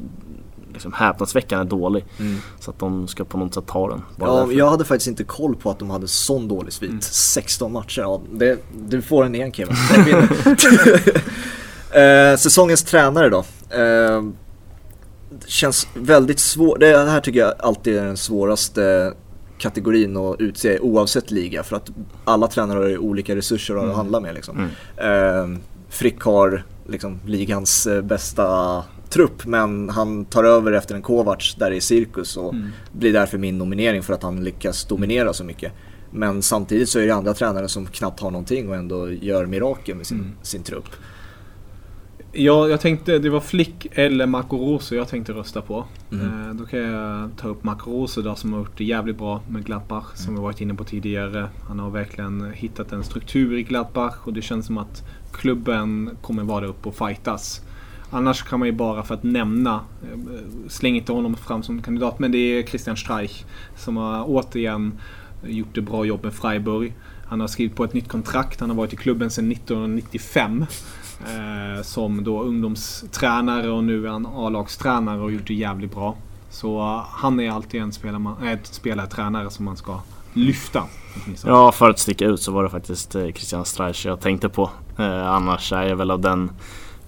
liksom 0.77 0.93
häpnadsväckande 0.93 1.65
dålig. 1.65 2.05
Mm. 2.19 2.37
Så 2.61 2.71
att 2.71 2.79
de 2.79 3.09
ska 3.09 3.25
på 3.25 3.39
något 3.39 3.55
sätt 3.55 3.67
ta 3.67 3.89
den. 3.89 4.03
ja, 4.21 4.53
jag 4.53 4.71
hade 4.71 4.85
faktiskt 4.85 5.09
inte 5.09 5.25
koll 5.25 5.57
på 5.57 5.71
att 5.71 5.79
de 5.79 5.91
hade 5.91 6.09
sån 6.09 6.49
dålig 6.49 6.73
svit. 6.73 6.91
Mm. 6.91 7.01
16 7.03 7.73
matcher, 7.73 8.01
ja, 8.01 8.21
det, 8.33 8.59
du 8.89 9.03
får 9.03 9.25
en 9.25 9.35
igen 9.35 9.53
Kevin. 9.53 9.77
eh, 11.93 12.37
säsongens 12.37 12.83
tränare 12.83 13.29
då. 13.29 13.45
Eh, 13.71 14.23
känns 15.47 15.89
väldigt 15.95 16.39
svårt, 16.39 16.81
det 16.81 16.99
här 16.99 17.21
tycker 17.21 17.41
jag 17.41 17.55
alltid 17.59 17.97
är 17.97 18.05
den 18.05 18.17
svåraste 18.17 19.15
kategorin 19.59 20.17
att 20.17 20.41
utse 20.41 20.79
oavsett 20.79 21.31
liga 21.31 21.63
för 21.63 21.77
att 21.77 21.91
alla 22.25 22.49
tränare 22.49 22.79
har 22.79 22.87
ju 22.87 22.99
olika 22.99 23.37
resurser 23.37 23.77
att 23.77 23.83
mm. 23.83 23.97
handla 23.97 24.21
med 24.21 24.35
liksom. 24.35 24.71
Mm. 24.97 25.55
Eh, 25.55 25.59
Frick 25.89 26.21
har 26.21 26.63
liksom 26.87 27.21
ligans 27.27 27.87
eh, 27.87 28.03
bästa 28.03 28.85
trupp 29.11 29.47
men 29.47 29.89
han 29.89 30.25
tar 30.25 30.45
över 30.45 30.73
efter 30.73 30.95
en 30.95 31.03
Kovacs 31.03 31.55
där 31.55 31.71
är 31.71 31.81
cirkus 31.81 32.37
och 32.37 32.55
mm. 32.55 32.69
blir 32.93 33.13
därför 33.13 33.39
min 33.39 33.59
nominering 33.59 34.03
för 34.03 34.15
att 34.15 34.23
han 34.23 34.45
lyckas 34.45 34.85
dominera 34.85 35.33
så 35.33 35.45
mycket. 35.45 35.73
Men 36.11 36.43
samtidigt 36.43 36.89
så 36.89 36.99
är 36.99 37.07
det 37.07 37.15
andra 37.15 37.35
tränare 37.35 37.69
som 37.69 37.87
knappt 37.87 38.21
har 38.21 38.31
någonting 38.31 38.69
och 38.69 38.77
ändå 38.77 39.13
gör 39.13 39.47
mirakel 39.47 39.97
med 39.97 40.07
sin, 40.07 40.19
mm. 40.19 40.33
sin 40.43 40.63
trupp. 40.63 40.89
Ja, 42.39 42.69
jag 42.69 42.81
tänkte 42.81 43.19
det 43.19 43.31
var 43.31 43.41
Flick 43.41 43.87
eller 43.93 44.27
Marco 44.27 44.57
Rose 44.57 44.97
jag 44.97 45.09
tänkte 45.09 45.33
rösta 45.33 45.63
på. 45.63 45.85
Mm. 46.13 46.27
Eh, 46.27 46.55
då 46.55 46.65
kan 46.65 46.81
jag 46.81 47.31
ta 47.37 47.49
upp 47.49 47.65
Marco 47.65 47.91
Rose 47.91 48.23
då, 48.23 48.35
som 48.35 48.53
har 48.53 48.61
gjort 48.61 48.79
det 48.79 48.85
jävligt 48.85 49.19
bra 49.19 49.43
med 49.49 49.65
Gladbach 49.65 50.15
som 50.15 50.29
mm. 50.29 50.35
vi 50.35 50.43
varit 50.43 50.61
inne 50.61 50.75
på 50.75 50.85
tidigare. 50.85 51.49
Han 51.69 51.79
har 51.79 51.91
verkligen 51.91 52.53
hittat 52.55 52.93
en 52.93 53.05
struktur 53.05 53.59
i 53.59 53.63
Gladbach 53.63 54.17
och 54.25 54.33
det 54.33 54.43
känns 54.43 54.67
som 54.67 54.79
att 54.79 55.05
klubben 55.33 56.11
kommer 56.23 56.45
vara 56.45 56.61
där 56.61 56.69
uppe 56.69 56.89
och 56.89 56.95
fightas. 56.95 57.63
Annars 58.11 58.43
kan 58.43 58.59
man 58.59 58.69
ju 58.69 58.73
bara 58.73 59.03
för 59.03 59.15
att 59.15 59.23
nämna, 59.23 59.75
eh, 60.03 60.19
släng 60.69 60.97
inte 60.97 61.13
honom 61.13 61.37
fram 61.37 61.63
som 61.63 61.83
kandidat, 61.83 62.19
men 62.19 62.33
det 62.33 62.39
är 62.39 62.63
Christian 62.63 62.97
Streich 62.97 63.45
som 63.77 63.97
har 63.97 64.25
återigen 64.27 65.01
gjort 65.47 65.79
ett 65.79 65.85
bra 65.85 66.05
jobb 66.05 66.25
med 66.25 66.35
Freiburg. 66.35 66.95
Han 67.29 67.41
har 67.41 67.47
skrivit 67.47 67.77
på 67.77 67.85
ett 67.85 67.95
nytt 67.95 68.09
kontrakt, 68.09 68.61
han 68.61 68.71
har 68.71 68.77
varit 68.77 68.93
i 68.93 68.97
klubben 68.97 69.31
sedan 69.31 69.53
1995. 69.53 70.67
Eh, 71.21 71.83
som 71.83 72.25
då 72.25 72.43
ungdomstränare 72.43 73.71
och 73.71 73.85
nu 73.85 74.07
är 74.07 74.11
han 74.11 74.27
A-lagstränare 74.27 75.21
och 75.21 75.33
gjort 75.33 75.47
det 75.47 75.55
jävligt 75.55 75.95
bra. 75.95 76.17
Så 76.51 76.79
uh, 76.79 77.05
han 77.11 77.41
är 77.41 77.51
alltid 77.51 77.83
en 77.83 77.93
spelare, 77.93 78.53
äh, 78.53 78.59
spelartränare 78.63 79.51
som 79.51 79.65
man 79.65 79.77
ska 79.77 80.01
lyfta. 80.33 80.83
Ja, 81.45 81.73
för 81.73 81.91
att 81.91 81.99
sticka 81.99 82.27
ut 82.27 82.43
så 82.43 82.53
var 82.53 82.63
det 82.63 82.71
faktiskt 82.71 83.15
eh, 83.15 83.23
Christian 83.23 83.65
Streich 83.65 84.07
jag 84.07 84.21
tänkte 84.21 84.49
på. 84.49 84.71
Eh, 84.99 85.33
annars 85.33 85.73
är 85.73 85.83
jag 85.83 85.97
väl 85.97 86.11
av 86.11 86.21
den 86.21 86.51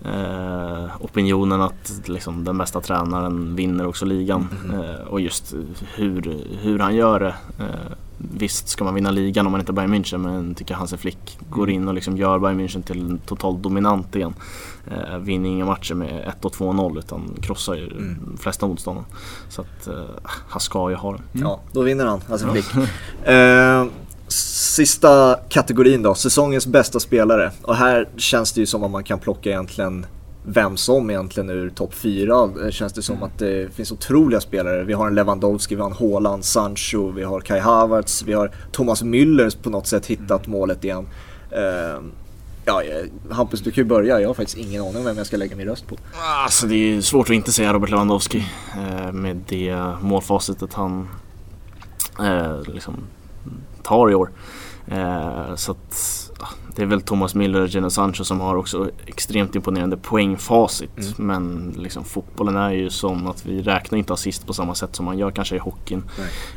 eh, 0.04 0.90
opinionen 1.00 1.62
att 1.62 2.02
liksom, 2.06 2.44
den 2.44 2.58
bästa 2.58 2.80
tränaren 2.80 3.56
vinner 3.56 3.86
också 3.86 4.04
ligan. 4.04 4.48
Mm. 4.64 4.80
Eh, 4.80 5.00
och 5.00 5.20
just 5.20 5.54
hur, 5.94 6.44
hur 6.60 6.78
han 6.78 6.94
gör 6.94 7.20
det. 7.20 7.34
Eh, 7.58 7.92
visst 8.18 8.68
ska 8.68 8.84
man 8.84 8.94
vinna 8.94 9.10
ligan 9.10 9.46
om 9.46 9.52
man 9.52 9.60
inte 9.60 9.72
är 9.72 9.74
Bayern 9.74 9.94
München 9.94 10.18
men 10.18 10.54
tycker 10.54 10.74
Hansi 10.74 10.96
Flick 10.96 11.38
går 11.50 11.62
mm. 11.62 11.74
in 11.74 11.88
och 11.88 11.94
liksom 11.94 12.16
gör 12.16 12.38
Bayern 12.38 12.60
München 12.60 12.82
till 12.82 13.18
totalt 13.26 13.62
dominant 13.62 14.16
igen. 14.16 14.34
Eh, 14.86 15.18
vinner 15.18 15.50
inga 15.50 15.64
matcher 15.64 15.94
med 15.94 16.28
1 16.28 16.44
och 16.44 16.52
2-0 16.52 16.98
utan 16.98 17.36
krossar 17.42 17.74
ju 17.74 17.86
mm. 17.86 18.18
de 18.26 18.36
flesta 18.36 18.66
motståndarna. 18.66 19.06
Så 19.48 19.60
att 19.60 19.86
eh, 19.86 20.04
han 20.24 20.60
ska 20.60 20.90
ju 20.90 20.96
ha 20.96 21.12
det. 21.12 21.22
Mm. 21.34 21.48
Ja, 21.48 21.60
då 21.72 21.82
vinner 21.82 22.06
han, 22.06 22.20
Hansi 22.28 22.46
Flick. 22.46 22.66
eh, 23.24 23.86
Sista 24.78 25.38
kategorin 25.48 26.02
då, 26.02 26.14
säsongens 26.14 26.66
bästa 26.66 27.00
spelare. 27.00 27.50
Och 27.62 27.76
här 27.76 28.08
känns 28.16 28.52
det 28.52 28.60
ju 28.60 28.66
som 28.66 28.84
att 28.84 28.90
man 28.90 29.04
kan 29.04 29.18
plocka 29.18 29.50
egentligen 29.50 30.06
vem 30.44 30.76
som 30.76 31.10
egentligen 31.10 31.50
ur 31.50 31.70
topp 31.70 31.94
4 31.94 32.70
känns 32.70 32.92
det 32.92 33.02
som 33.02 33.16
mm. 33.16 33.28
att 33.28 33.38
det 33.38 33.74
finns 33.74 33.92
otroliga 33.92 34.40
spelare. 34.40 34.84
Vi 34.84 34.92
har 34.92 35.06
en 35.06 35.14
Lewandowski, 35.14 35.74
vi 35.74 35.80
har 35.80 35.90
en 35.90 35.96
Haaland, 35.96 36.44
Sancho, 36.44 37.10
vi 37.10 37.22
har 37.22 37.40
Kai 37.40 37.58
Havertz, 37.60 38.22
vi 38.22 38.32
har 38.32 38.50
Thomas 38.72 39.02
Müller 39.02 39.62
på 39.62 39.70
något 39.70 39.86
sätt 39.86 40.06
hittat 40.06 40.46
mm. 40.46 40.58
målet 40.58 40.84
igen. 40.84 41.06
Uh, 41.52 42.04
ja, 42.64 42.82
Hampus 43.30 43.60
du 43.60 43.70
kan 43.70 43.84
ju 43.84 43.88
börja, 43.88 44.20
jag 44.20 44.28
har 44.28 44.34
faktiskt 44.34 44.58
ingen 44.58 44.82
aning 44.82 44.96
om 44.96 45.04
vem 45.04 45.16
jag 45.16 45.26
ska 45.26 45.36
lägga 45.36 45.56
min 45.56 45.68
röst 45.68 45.86
på. 45.86 45.96
Alltså 46.44 46.66
det 46.66 46.74
är 46.74 47.00
svårt 47.00 47.26
att 47.26 47.34
inte 47.34 47.52
säga 47.52 47.72
Robert 47.72 47.90
Lewandowski 47.90 48.44
uh, 48.76 49.12
med 49.12 49.40
det 49.48 49.76
målfacitet 50.00 50.74
han 50.74 51.08
uh, 52.20 52.62
liksom 52.74 52.94
tar 53.82 54.10
i 54.10 54.14
år. 54.14 54.30
Eh, 54.90 55.54
så 55.54 55.72
att, 55.72 56.30
det 56.76 56.82
är 56.82 56.86
väl 56.86 57.00
Thomas 57.00 57.34
Miller 57.34 57.60
och 57.60 57.68
Geno 57.68 57.90
Sancho 57.90 58.24
som 58.24 58.40
har 58.40 58.56
också 58.56 58.90
extremt 59.06 59.54
imponerande 59.54 59.96
poängfacit. 59.96 60.98
Mm. 60.98 61.26
Men 61.26 61.74
liksom, 61.78 62.04
fotbollen 62.04 62.56
är 62.56 62.70
ju 62.70 62.90
sån 62.90 63.26
att 63.26 63.46
vi 63.46 63.62
räknar 63.62 63.98
inte 63.98 64.12
assist 64.12 64.46
på 64.46 64.52
samma 64.52 64.74
sätt 64.74 64.96
som 64.96 65.04
man 65.04 65.18
gör 65.18 65.30
kanske 65.30 65.56
i 65.56 65.58
hockeyn. 65.58 66.02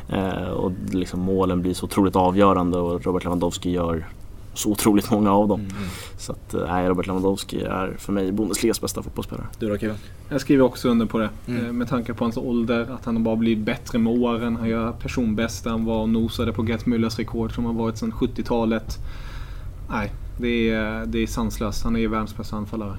Eh, 0.08 0.48
och 0.48 0.72
liksom, 0.90 1.20
målen 1.20 1.62
blir 1.62 1.74
så 1.74 1.86
otroligt 1.86 2.16
avgörande 2.16 2.78
och 2.78 3.04
Robert 3.04 3.24
Lewandowski 3.24 3.70
gör 3.70 4.06
så 4.54 4.70
otroligt 4.70 5.10
många 5.10 5.32
av 5.32 5.48
dem. 5.48 5.60
Mm. 5.60 5.72
Så 6.18 6.32
att, 6.32 6.54
eh, 6.54 6.66
nej, 6.68 6.88
Robert 6.88 7.06
Lewandowski 7.06 7.62
är 7.62 7.96
för 7.98 8.12
mig 8.12 8.32
Bundesligas 8.32 8.80
bästa 8.80 9.02
fotbollsspelare. 9.02 9.46
Du 9.58 9.68
då 9.68 9.78
Kevin? 9.78 9.96
Jag 10.28 10.40
skriver 10.40 10.64
också 10.64 10.88
under 10.88 11.06
på 11.06 11.18
det. 11.18 11.30
Mm. 11.46 11.66
Eh, 11.66 11.72
med 11.72 11.88
tanke 11.88 12.14
på 12.14 12.24
hans 12.24 12.36
ålder, 12.36 12.80
att 12.90 13.04
han 13.04 13.24
bara 13.24 13.36
blivit 13.36 13.64
bättre 13.64 13.98
med 13.98 14.12
åren. 14.12 14.56
Han 14.56 14.68
gör 14.68 14.92
personbästa, 14.92 15.70
han 15.70 15.84
var 15.84 16.02
och 16.02 16.08
nosade 16.08 16.52
på 16.52 16.64
Gert 16.64 16.84
Müllers 16.84 17.18
rekord 17.18 17.54
som 17.54 17.64
har 17.64 17.72
varit 17.72 17.98
sedan 17.98 18.12
70-talet. 18.12 18.98
Nej, 19.90 20.12
det 20.38 20.70
är, 20.70 21.06
det 21.06 21.18
är 21.18 21.26
sanslöst. 21.26 21.84
Han 21.84 21.96
är 21.96 22.08
världens 22.08 22.36
bästa 22.36 22.56
anfallare. 22.56 22.96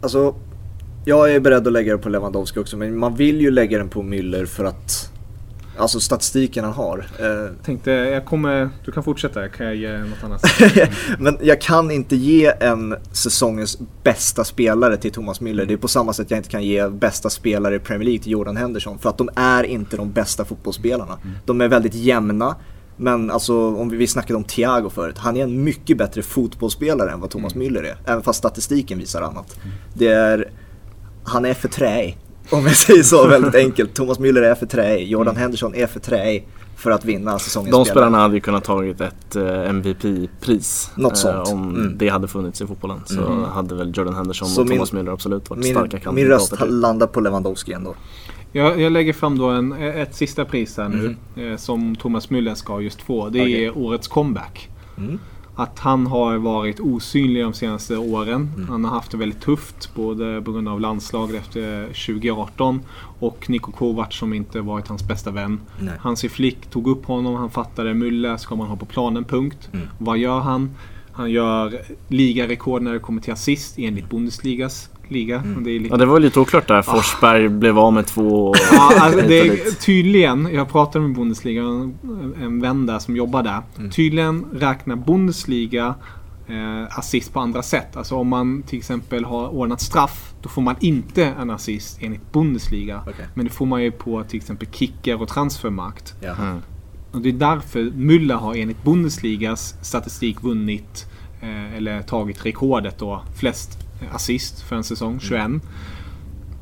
Alltså, 0.00 0.34
jag 1.04 1.34
är 1.34 1.40
beredd 1.40 1.66
att 1.66 1.72
lägga 1.72 1.92
det 1.92 1.98
på 1.98 2.08
Lewandowski 2.08 2.60
också, 2.60 2.76
men 2.76 2.98
man 2.98 3.14
vill 3.14 3.40
ju 3.40 3.50
lägga 3.50 3.78
den 3.78 3.88
på 3.88 4.02
Müller 4.02 4.46
för 4.46 4.64
att 4.64 5.15
Alltså 5.78 6.00
statistiken 6.00 6.64
han 6.64 6.72
har. 6.72 7.06
Eh, 7.18 7.52
Tänkte, 7.64 7.90
jag 7.90 8.24
kommer, 8.24 8.70
du 8.84 8.92
kan 8.92 9.02
fortsätta, 9.02 9.48
kan 9.48 9.66
jag 9.66 9.76
ge 9.76 9.98
något 9.98 10.24
annat? 10.24 10.42
Men 11.18 11.38
jag 11.42 11.60
kan 11.60 11.90
inte 11.90 12.16
ge 12.16 12.52
en 12.60 12.96
säsongens 13.12 13.78
bästa 14.02 14.44
spelare 14.44 14.96
till 14.96 15.12
Thomas 15.12 15.40
Müller. 15.40 15.66
Det 15.66 15.72
är 15.72 15.78
på 15.78 15.88
samma 15.88 16.12
sätt 16.12 16.30
jag 16.30 16.38
inte 16.38 16.48
kan 16.48 16.64
ge 16.64 16.88
bästa 16.88 17.30
spelare 17.30 17.74
i 17.74 17.78
Premier 17.78 18.04
League 18.04 18.22
till 18.22 18.32
Jordan 18.32 18.56
Henderson. 18.56 18.98
För 18.98 19.10
att 19.10 19.18
de 19.18 19.28
är 19.36 19.64
inte 19.64 19.96
de 19.96 20.12
bästa 20.12 20.44
fotbollsspelarna. 20.44 21.18
Mm. 21.24 21.36
De 21.44 21.60
är 21.60 21.68
väldigt 21.68 21.94
jämna. 21.94 22.56
Men 22.96 23.30
alltså 23.30 23.74
om 23.76 23.88
vi, 23.88 23.96
vi 23.96 24.06
snackade 24.06 24.36
om 24.36 24.44
Thiago 24.44 24.90
förut, 24.90 25.18
han 25.18 25.36
är 25.36 25.42
en 25.42 25.64
mycket 25.64 25.98
bättre 25.98 26.22
fotbollsspelare 26.22 27.10
än 27.10 27.20
vad 27.20 27.30
Thomas 27.30 27.54
mm. 27.54 27.68
Müller 27.68 27.82
är. 27.82 27.96
Även 28.06 28.22
fast 28.22 28.38
statistiken 28.38 28.98
visar 28.98 29.22
annat. 29.22 29.56
Mm. 29.62 29.76
Det 29.94 30.08
är, 30.08 30.50
han 31.24 31.44
är 31.44 31.54
för 31.54 31.68
träig. 31.68 32.18
Om 32.50 32.66
jag 32.66 32.76
säger 32.76 33.02
så 33.02 33.26
väldigt 33.26 33.54
enkelt. 33.54 33.94
Thomas 33.94 34.18
Müller 34.18 34.42
är 34.42 34.54
för 34.54 34.66
träig, 34.66 35.08
Jordan 35.08 35.34
mm. 35.34 35.42
Henderson 35.42 35.74
är 35.74 35.86
för 35.86 36.00
träig 36.00 36.46
för 36.76 36.90
att 36.90 37.04
vinna 37.04 37.38
säsongens 37.38 37.76
De 37.76 37.84
spelarna 37.84 38.18
hade 38.18 38.34
ju 38.34 38.40
kunnat 38.40 38.64
tagit 38.64 39.00
ett 39.00 39.36
eh, 39.36 39.68
MVP-pris. 39.68 40.90
Något 40.94 41.16
sånt. 41.16 41.48
Uh, 41.48 41.54
om 41.54 41.76
mm. 41.76 41.98
det 41.98 42.08
hade 42.08 42.28
funnits 42.28 42.60
i 42.60 42.66
fotbollen 42.66 43.00
så 43.06 43.26
mm. 43.26 43.44
hade 43.44 43.74
väl 43.74 43.92
Jordan 43.94 44.14
Henderson 44.14 44.48
så 44.48 44.60
och 44.60 44.68
min, 44.68 44.78
Thomas 44.78 44.92
Müller 44.92 45.12
absolut 45.12 45.50
varit 45.50 45.62
min, 45.62 45.72
starka 45.72 45.98
kandidater. 45.98 46.12
Min 46.12 46.26
röst 46.26 46.72
landar 46.72 47.06
på 47.06 47.20
Lewandowski 47.20 47.72
ändå. 47.72 47.94
Jag, 48.52 48.80
jag 48.80 48.92
lägger 48.92 49.12
fram 49.12 49.38
då 49.38 49.48
en, 49.48 49.72
ett 49.72 50.14
sista 50.14 50.44
pris 50.44 50.76
här 50.76 50.88
nu 50.88 51.16
mm. 51.36 51.50
eh, 51.52 51.56
som 51.56 51.96
Thomas 51.96 52.28
Müller 52.28 52.54
ska 52.54 52.80
just 52.80 53.02
få. 53.02 53.28
Det 53.28 53.40
okay. 53.40 53.64
är 53.64 53.78
årets 53.78 54.08
comeback. 54.08 54.68
Mm 55.56 55.66
att 55.66 55.78
han 55.78 56.06
har 56.06 56.36
varit 56.36 56.80
osynlig 56.80 57.42
de 57.42 57.52
senaste 57.52 57.96
åren. 57.96 58.50
Mm. 58.56 58.68
Han 58.68 58.84
har 58.84 58.90
haft 58.90 59.10
det 59.10 59.16
väldigt 59.16 59.40
tufft 59.40 59.94
både 59.94 60.42
på 60.42 60.52
grund 60.52 60.68
av 60.68 60.80
landslaget 60.80 61.36
efter 61.36 61.86
2018 61.86 62.80
och 63.20 63.50
Niko 63.50 63.72
Kovac 63.72 64.14
som 64.14 64.32
inte 64.32 64.60
varit 64.60 64.88
hans 64.88 65.08
bästa 65.08 65.30
vän. 65.30 65.60
Nej. 65.80 65.94
Hansi 66.00 66.28
Flick 66.28 66.66
tog 66.66 66.88
upp 66.88 67.06
honom, 67.06 67.34
han 67.34 67.50
fattade 67.50 67.94
Müller 67.94 68.36
ska 68.36 68.56
man 68.56 68.68
ha 68.68 68.76
på 68.76 68.86
planen, 68.86 69.24
punkt. 69.24 69.68
Mm. 69.72 69.88
Vad 69.98 70.18
gör 70.18 70.40
han? 70.40 70.70
Han 71.12 71.30
gör 71.30 71.80
ligarekord 72.08 72.82
när 72.82 72.92
det 72.92 72.98
kommer 72.98 73.20
till 73.20 73.32
assist 73.32 73.78
enligt 73.78 74.10
Bundesligas 74.10 74.90
liga. 75.10 75.38
Mm. 75.38 75.64
Det, 75.64 75.78
lite... 75.78 75.94
ja, 75.94 75.96
det 75.96 76.06
var 76.06 76.20
lite 76.20 76.40
oklart 76.40 76.68
där. 76.68 76.82
Forsberg 76.82 77.46
ah. 77.46 77.48
blev 77.48 77.78
av 77.78 77.92
med 77.92 78.06
två... 78.06 78.54
ja, 78.72 78.92
alltså 79.00 79.20
det 79.28 79.40
är, 79.40 79.80
tydligen, 79.80 80.48
jag 80.52 80.68
pratade 80.68 81.06
med 81.06 81.16
Bundesliga, 81.16 81.62
en 82.42 82.60
vän 82.60 82.86
där 82.86 82.98
som 82.98 83.16
jobbar 83.16 83.42
där. 83.42 83.62
Mm. 83.78 83.90
Tydligen 83.90 84.46
räknar 84.52 84.96
Bundesliga 84.96 85.94
eh, 86.48 86.98
assist 86.98 87.32
på 87.32 87.40
andra 87.40 87.62
sätt. 87.62 87.96
Alltså 87.96 88.14
om 88.16 88.28
man 88.28 88.62
till 88.62 88.78
exempel 88.78 89.24
har 89.24 89.48
ordnat 89.48 89.80
straff, 89.80 90.34
då 90.42 90.48
får 90.48 90.62
man 90.62 90.76
inte 90.80 91.24
en 91.24 91.50
assist 91.50 91.98
enligt 92.00 92.32
Bundesliga. 92.32 93.00
Okay. 93.00 93.26
Men 93.34 93.44
det 93.44 93.50
får 93.50 93.66
man 93.66 93.82
ju 93.82 93.90
på 93.90 94.24
till 94.24 94.36
exempel 94.36 94.68
kicker 94.72 95.22
och 95.22 95.28
transfermarkt. 95.28 96.14
Mm. 96.22 96.58
Och 97.12 97.20
det 97.20 97.28
är 97.28 97.32
därför 97.32 97.80
Müller 97.80 98.34
har 98.34 98.54
enligt 98.54 98.84
Bundesligas 98.84 99.74
statistik 99.82 100.42
vunnit 100.42 101.06
eh, 101.40 101.76
eller 101.76 102.02
tagit 102.02 102.46
rekordet 102.46 102.98
då, 102.98 103.22
flest 103.36 103.85
assist 104.12 104.62
för 104.62 104.76
en 104.76 104.84
säsong, 104.84 105.20
21. 105.20 105.44
Mm. 105.44 105.60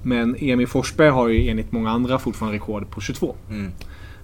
Men 0.03 0.37
Emil 0.39 0.66
Forsberg 0.66 1.11
har 1.11 1.28
ju 1.28 1.49
enligt 1.49 1.72
många 1.72 1.91
andra 1.91 2.18
fortfarande 2.18 2.57
rekord 2.57 2.91
på 2.91 3.01
22. 3.01 3.37
Mm. 3.51 3.72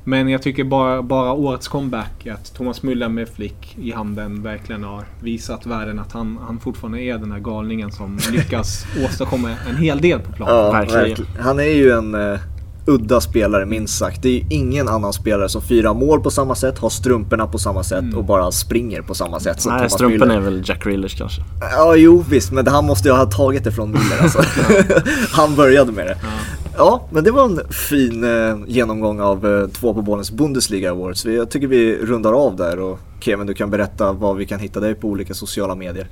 Men 0.05 0.29
jag 0.29 0.43
tycker 0.43 0.65
bara, 0.65 1.03
bara 1.03 1.33
årets 1.33 1.69
comeback, 1.69 2.27
att 2.27 2.55
Thomas 2.55 2.83
Müller 2.83 3.09
med 3.09 3.29
flick 3.29 3.79
i 3.81 3.93
handen 3.93 4.43
verkligen 4.43 4.85
har 4.85 5.05
visat 5.23 5.67
världen 5.67 5.99
att 5.99 6.13
han, 6.13 6.39
han 6.47 6.59
fortfarande 6.59 7.03
är 7.03 7.19
den 7.19 7.33
här 7.33 7.39
galningen 7.39 7.93
som 7.93 8.19
lyckas 8.33 8.87
åstadkomma 9.05 9.51
en 9.69 9.77
hel 9.77 10.01
del 10.01 10.21
på 10.21 10.33
planen. 10.33 10.55
Ja, 10.55 10.73
verkligen. 10.73 11.27
Han 11.39 11.59
är 11.59 11.75
ju 11.75 11.91
en 11.91 12.15
uh, 12.15 12.39
udda 12.87 13.21
spelare 13.21 13.67
minst 13.67 13.99
sagt. 13.99 14.23
Det 14.23 14.29
är 14.29 14.33
ju 14.33 14.45
ingen 14.49 14.89
annan 14.89 15.13
spelare 15.13 15.49
som 15.49 15.63
firar 15.63 15.95
mål 15.95 16.21
på 16.21 16.31
samma 16.31 16.55
sätt, 16.55 16.79
har 16.79 16.91
strumporna 16.91 17.47
på 17.47 17.59
samma 17.59 17.83
sätt 17.83 18.03
mm. 18.03 18.19
och 18.19 18.25
bara 18.25 18.53
springer 18.53 19.03
på 19.03 19.15
samma 19.15 19.41
sätt 19.41 19.65
Nej, 19.67 19.79
Thomas 19.79 19.93
strumpen 19.93 20.31
är 20.31 20.41
väl 20.41 20.63
Jack 20.65 20.87
Reelers 20.87 21.19
kanske? 21.19 21.43
Ja, 21.61 21.97
jo 21.97 22.25
visst, 22.31 22.53
men 22.53 22.67
han 22.67 22.85
måste 22.85 23.09
ju 23.09 23.15
ha 23.15 23.27
tagit 23.27 23.65
det 23.65 23.73
från 23.73 23.97
Müller 23.97 24.23
alltså. 24.23 24.43
han 25.33 25.57
började 25.57 25.93
med 25.93 26.07
det. 26.07 26.17
Ja. 26.23 26.29
Ja, 26.77 27.09
men 27.11 27.25
det 27.25 27.31
var 27.31 27.45
en 27.45 27.61
fin 27.73 28.25
eh, 28.25 28.57
genomgång 28.67 29.21
av 29.21 29.47
eh, 29.47 29.69
två 29.69 29.95
på 29.95 30.03
bollens 30.03 30.31
Bundesliga 30.31 30.91
Awards. 30.91 31.25
Jag 31.25 31.51
tycker 31.51 31.67
vi 31.67 31.97
rundar 31.97 32.33
av 32.33 32.57
där 32.57 32.79
och 32.79 32.99
Kevin 33.21 33.47
du 33.47 33.55
kan 33.55 33.71
berätta 33.71 34.13
var 34.13 34.35
vi 34.35 34.47
kan 34.47 34.61
hitta 34.61 34.81
dig 34.81 34.95
på 34.95 35.09
olika 35.09 35.35
sociala 35.35 35.75
medier. 35.75 36.09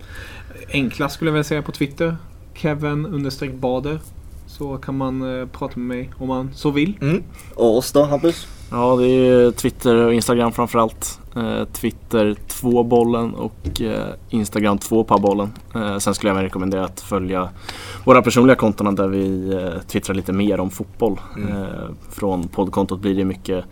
Enklast 0.73 1.15
skulle 1.15 1.29
jag 1.29 1.33
vilja 1.33 1.45
säga 1.45 1.63
på 1.63 1.73
Twitter. 1.73 2.17
Kevin 2.55 3.07
understreck 3.07 3.55
Bader. 3.55 4.01
Så 4.59 4.77
kan 4.77 4.97
man 4.97 5.41
eh, 5.41 5.47
prata 5.47 5.81
med 5.81 5.97
mig 5.97 6.11
om 6.19 6.29
man 6.29 6.51
så 6.55 6.71
vill. 6.71 6.99
Mm. 7.01 7.23
Och 7.55 7.77
oss 7.77 7.93
då 7.93 8.05
Hampus? 8.05 8.47
Ja, 8.71 8.97
det 8.97 9.07
är 9.07 9.51
Twitter 9.51 9.95
och 9.95 10.15
Instagram 10.15 10.53
framförallt. 10.53 11.21
Eh, 11.37 11.65
Twitter 11.65 12.37
2 12.49 12.83
bollen 12.83 13.35
och 13.35 13.81
eh, 13.81 14.09
Instagram 14.31 14.79
2 14.79 15.05
bollen. 15.05 15.53
Eh, 15.75 15.99
sen 15.99 16.15
skulle 16.15 16.31
jag 16.31 16.35
även 16.35 16.45
rekommendera 16.45 16.85
att 16.85 17.01
följa 17.01 17.49
våra 18.05 18.23
personliga 18.23 18.57
konton 18.57 18.95
där 18.95 19.09
vi 19.09 19.55
eh, 19.55 19.81
twittrar 19.81 20.15
lite 20.15 20.33
mer 20.33 20.61
om 20.61 20.71
fotboll. 20.71 21.21
Mm. 21.37 21.63
Eh, 21.63 21.69
från 22.11 22.49
poddkontot 22.49 23.01
blir 23.01 23.15
det 23.15 23.25
mycket 23.25 23.65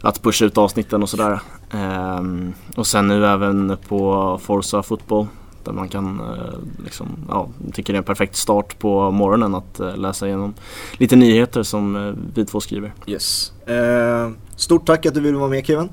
att 0.00 0.22
pusha 0.22 0.44
ut 0.44 0.58
avsnitten 0.58 1.02
och 1.02 1.08
sådär. 1.08 1.40
Ehm, 1.70 2.52
och 2.76 2.86
sen 2.86 3.08
nu 3.08 3.26
även 3.26 3.76
på 3.88 4.38
Forza 4.42 4.82
Fotboll 4.82 5.26
där 5.64 5.72
man 5.72 5.88
kan, 5.88 6.20
eh, 6.20 6.84
liksom, 6.84 7.08
ja, 7.28 7.48
tycker 7.72 7.92
det 7.92 7.96
är 7.96 7.98
en 7.98 8.04
perfekt 8.04 8.36
start 8.36 8.78
på 8.78 9.10
morgonen 9.10 9.54
att 9.54 9.80
eh, 9.80 9.96
läsa 9.96 10.26
igenom 10.26 10.54
lite 10.92 11.16
nyheter 11.16 11.62
som 11.62 11.96
eh, 11.96 12.14
vi 12.34 12.46
två 12.46 12.60
skriver. 12.60 12.92
Yes. 13.06 13.52
Eh, 13.66 14.30
stort 14.56 14.86
tack 14.86 15.06
att 15.06 15.14
du 15.14 15.20
ville 15.20 15.38
vara 15.38 15.48
med 15.48 15.66
Kevin. 15.66 15.88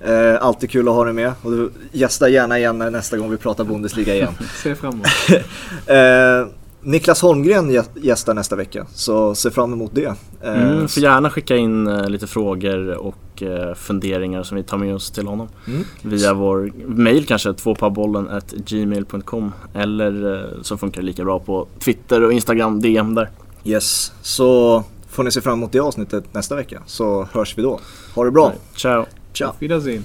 Eh, 0.00 0.44
alltid 0.44 0.70
kul 0.70 0.88
att 0.88 0.94
ha 0.94 1.04
dig 1.04 1.12
med 1.12 1.32
och 1.42 1.50
du 1.50 1.72
gästar 1.92 2.28
gärna 2.28 2.58
igen 2.58 2.78
nästa 2.78 3.16
gång 3.16 3.30
vi 3.30 3.36
pratar 3.36 3.64
Bundesliga 3.64 4.14
igen. 4.14 4.32
Se 4.62 4.74
fram 4.74 4.92
emot. 4.92 5.06
eh, 5.86 6.54
Niklas 6.84 7.22
Holmgren 7.22 7.84
gästar 7.94 8.34
nästa 8.34 8.56
vecka, 8.56 8.86
så 8.94 9.34
se 9.34 9.50
fram 9.50 9.72
emot 9.72 9.90
det. 9.94 10.14
Mm, 10.42 10.88
får 10.88 11.02
gärna 11.02 11.30
skicka 11.30 11.56
in 11.56 11.84
lite 11.84 12.26
frågor 12.26 12.96
och 12.96 13.16
uh, 13.46 13.74
funderingar 13.74 14.42
som 14.42 14.56
vi 14.56 14.62
tar 14.62 14.78
med 14.78 14.94
oss 14.94 15.10
till 15.10 15.26
honom. 15.26 15.48
Mm. 15.66 15.84
Via 16.02 16.34
vår 16.34 16.72
mail 16.86 17.26
kanske, 17.26 17.52
tvåpabollen 17.52 18.40
gmail.com 18.56 19.52
eller 19.74 20.24
uh, 20.24 20.62
så 20.62 20.76
funkar 20.76 21.00
det 21.00 21.06
lika 21.06 21.24
bra 21.24 21.38
på 21.38 21.66
Twitter 21.78 22.22
och 22.22 22.32
Instagram, 22.32 22.80
DM 22.80 23.14
där. 23.14 23.30
Yes, 23.64 24.12
så 24.22 24.84
får 25.08 25.22
ni 25.22 25.30
se 25.30 25.40
fram 25.40 25.58
emot 25.58 25.72
det 25.72 25.80
avsnittet 25.80 26.34
nästa 26.34 26.56
vecka 26.56 26.82
så 26.86 27.28
hörs 27.32 27.58
vi 27.58 27.62
då. 27.62 27.80
Ha 28.14 28.24
det 28.24 28.30
bra! 28.30 28.52
Ciao! 28.74 29.06
Ciao! 29.32 29.48
Auf 29.48 29.56
Wiedersehen! 29.62 30.04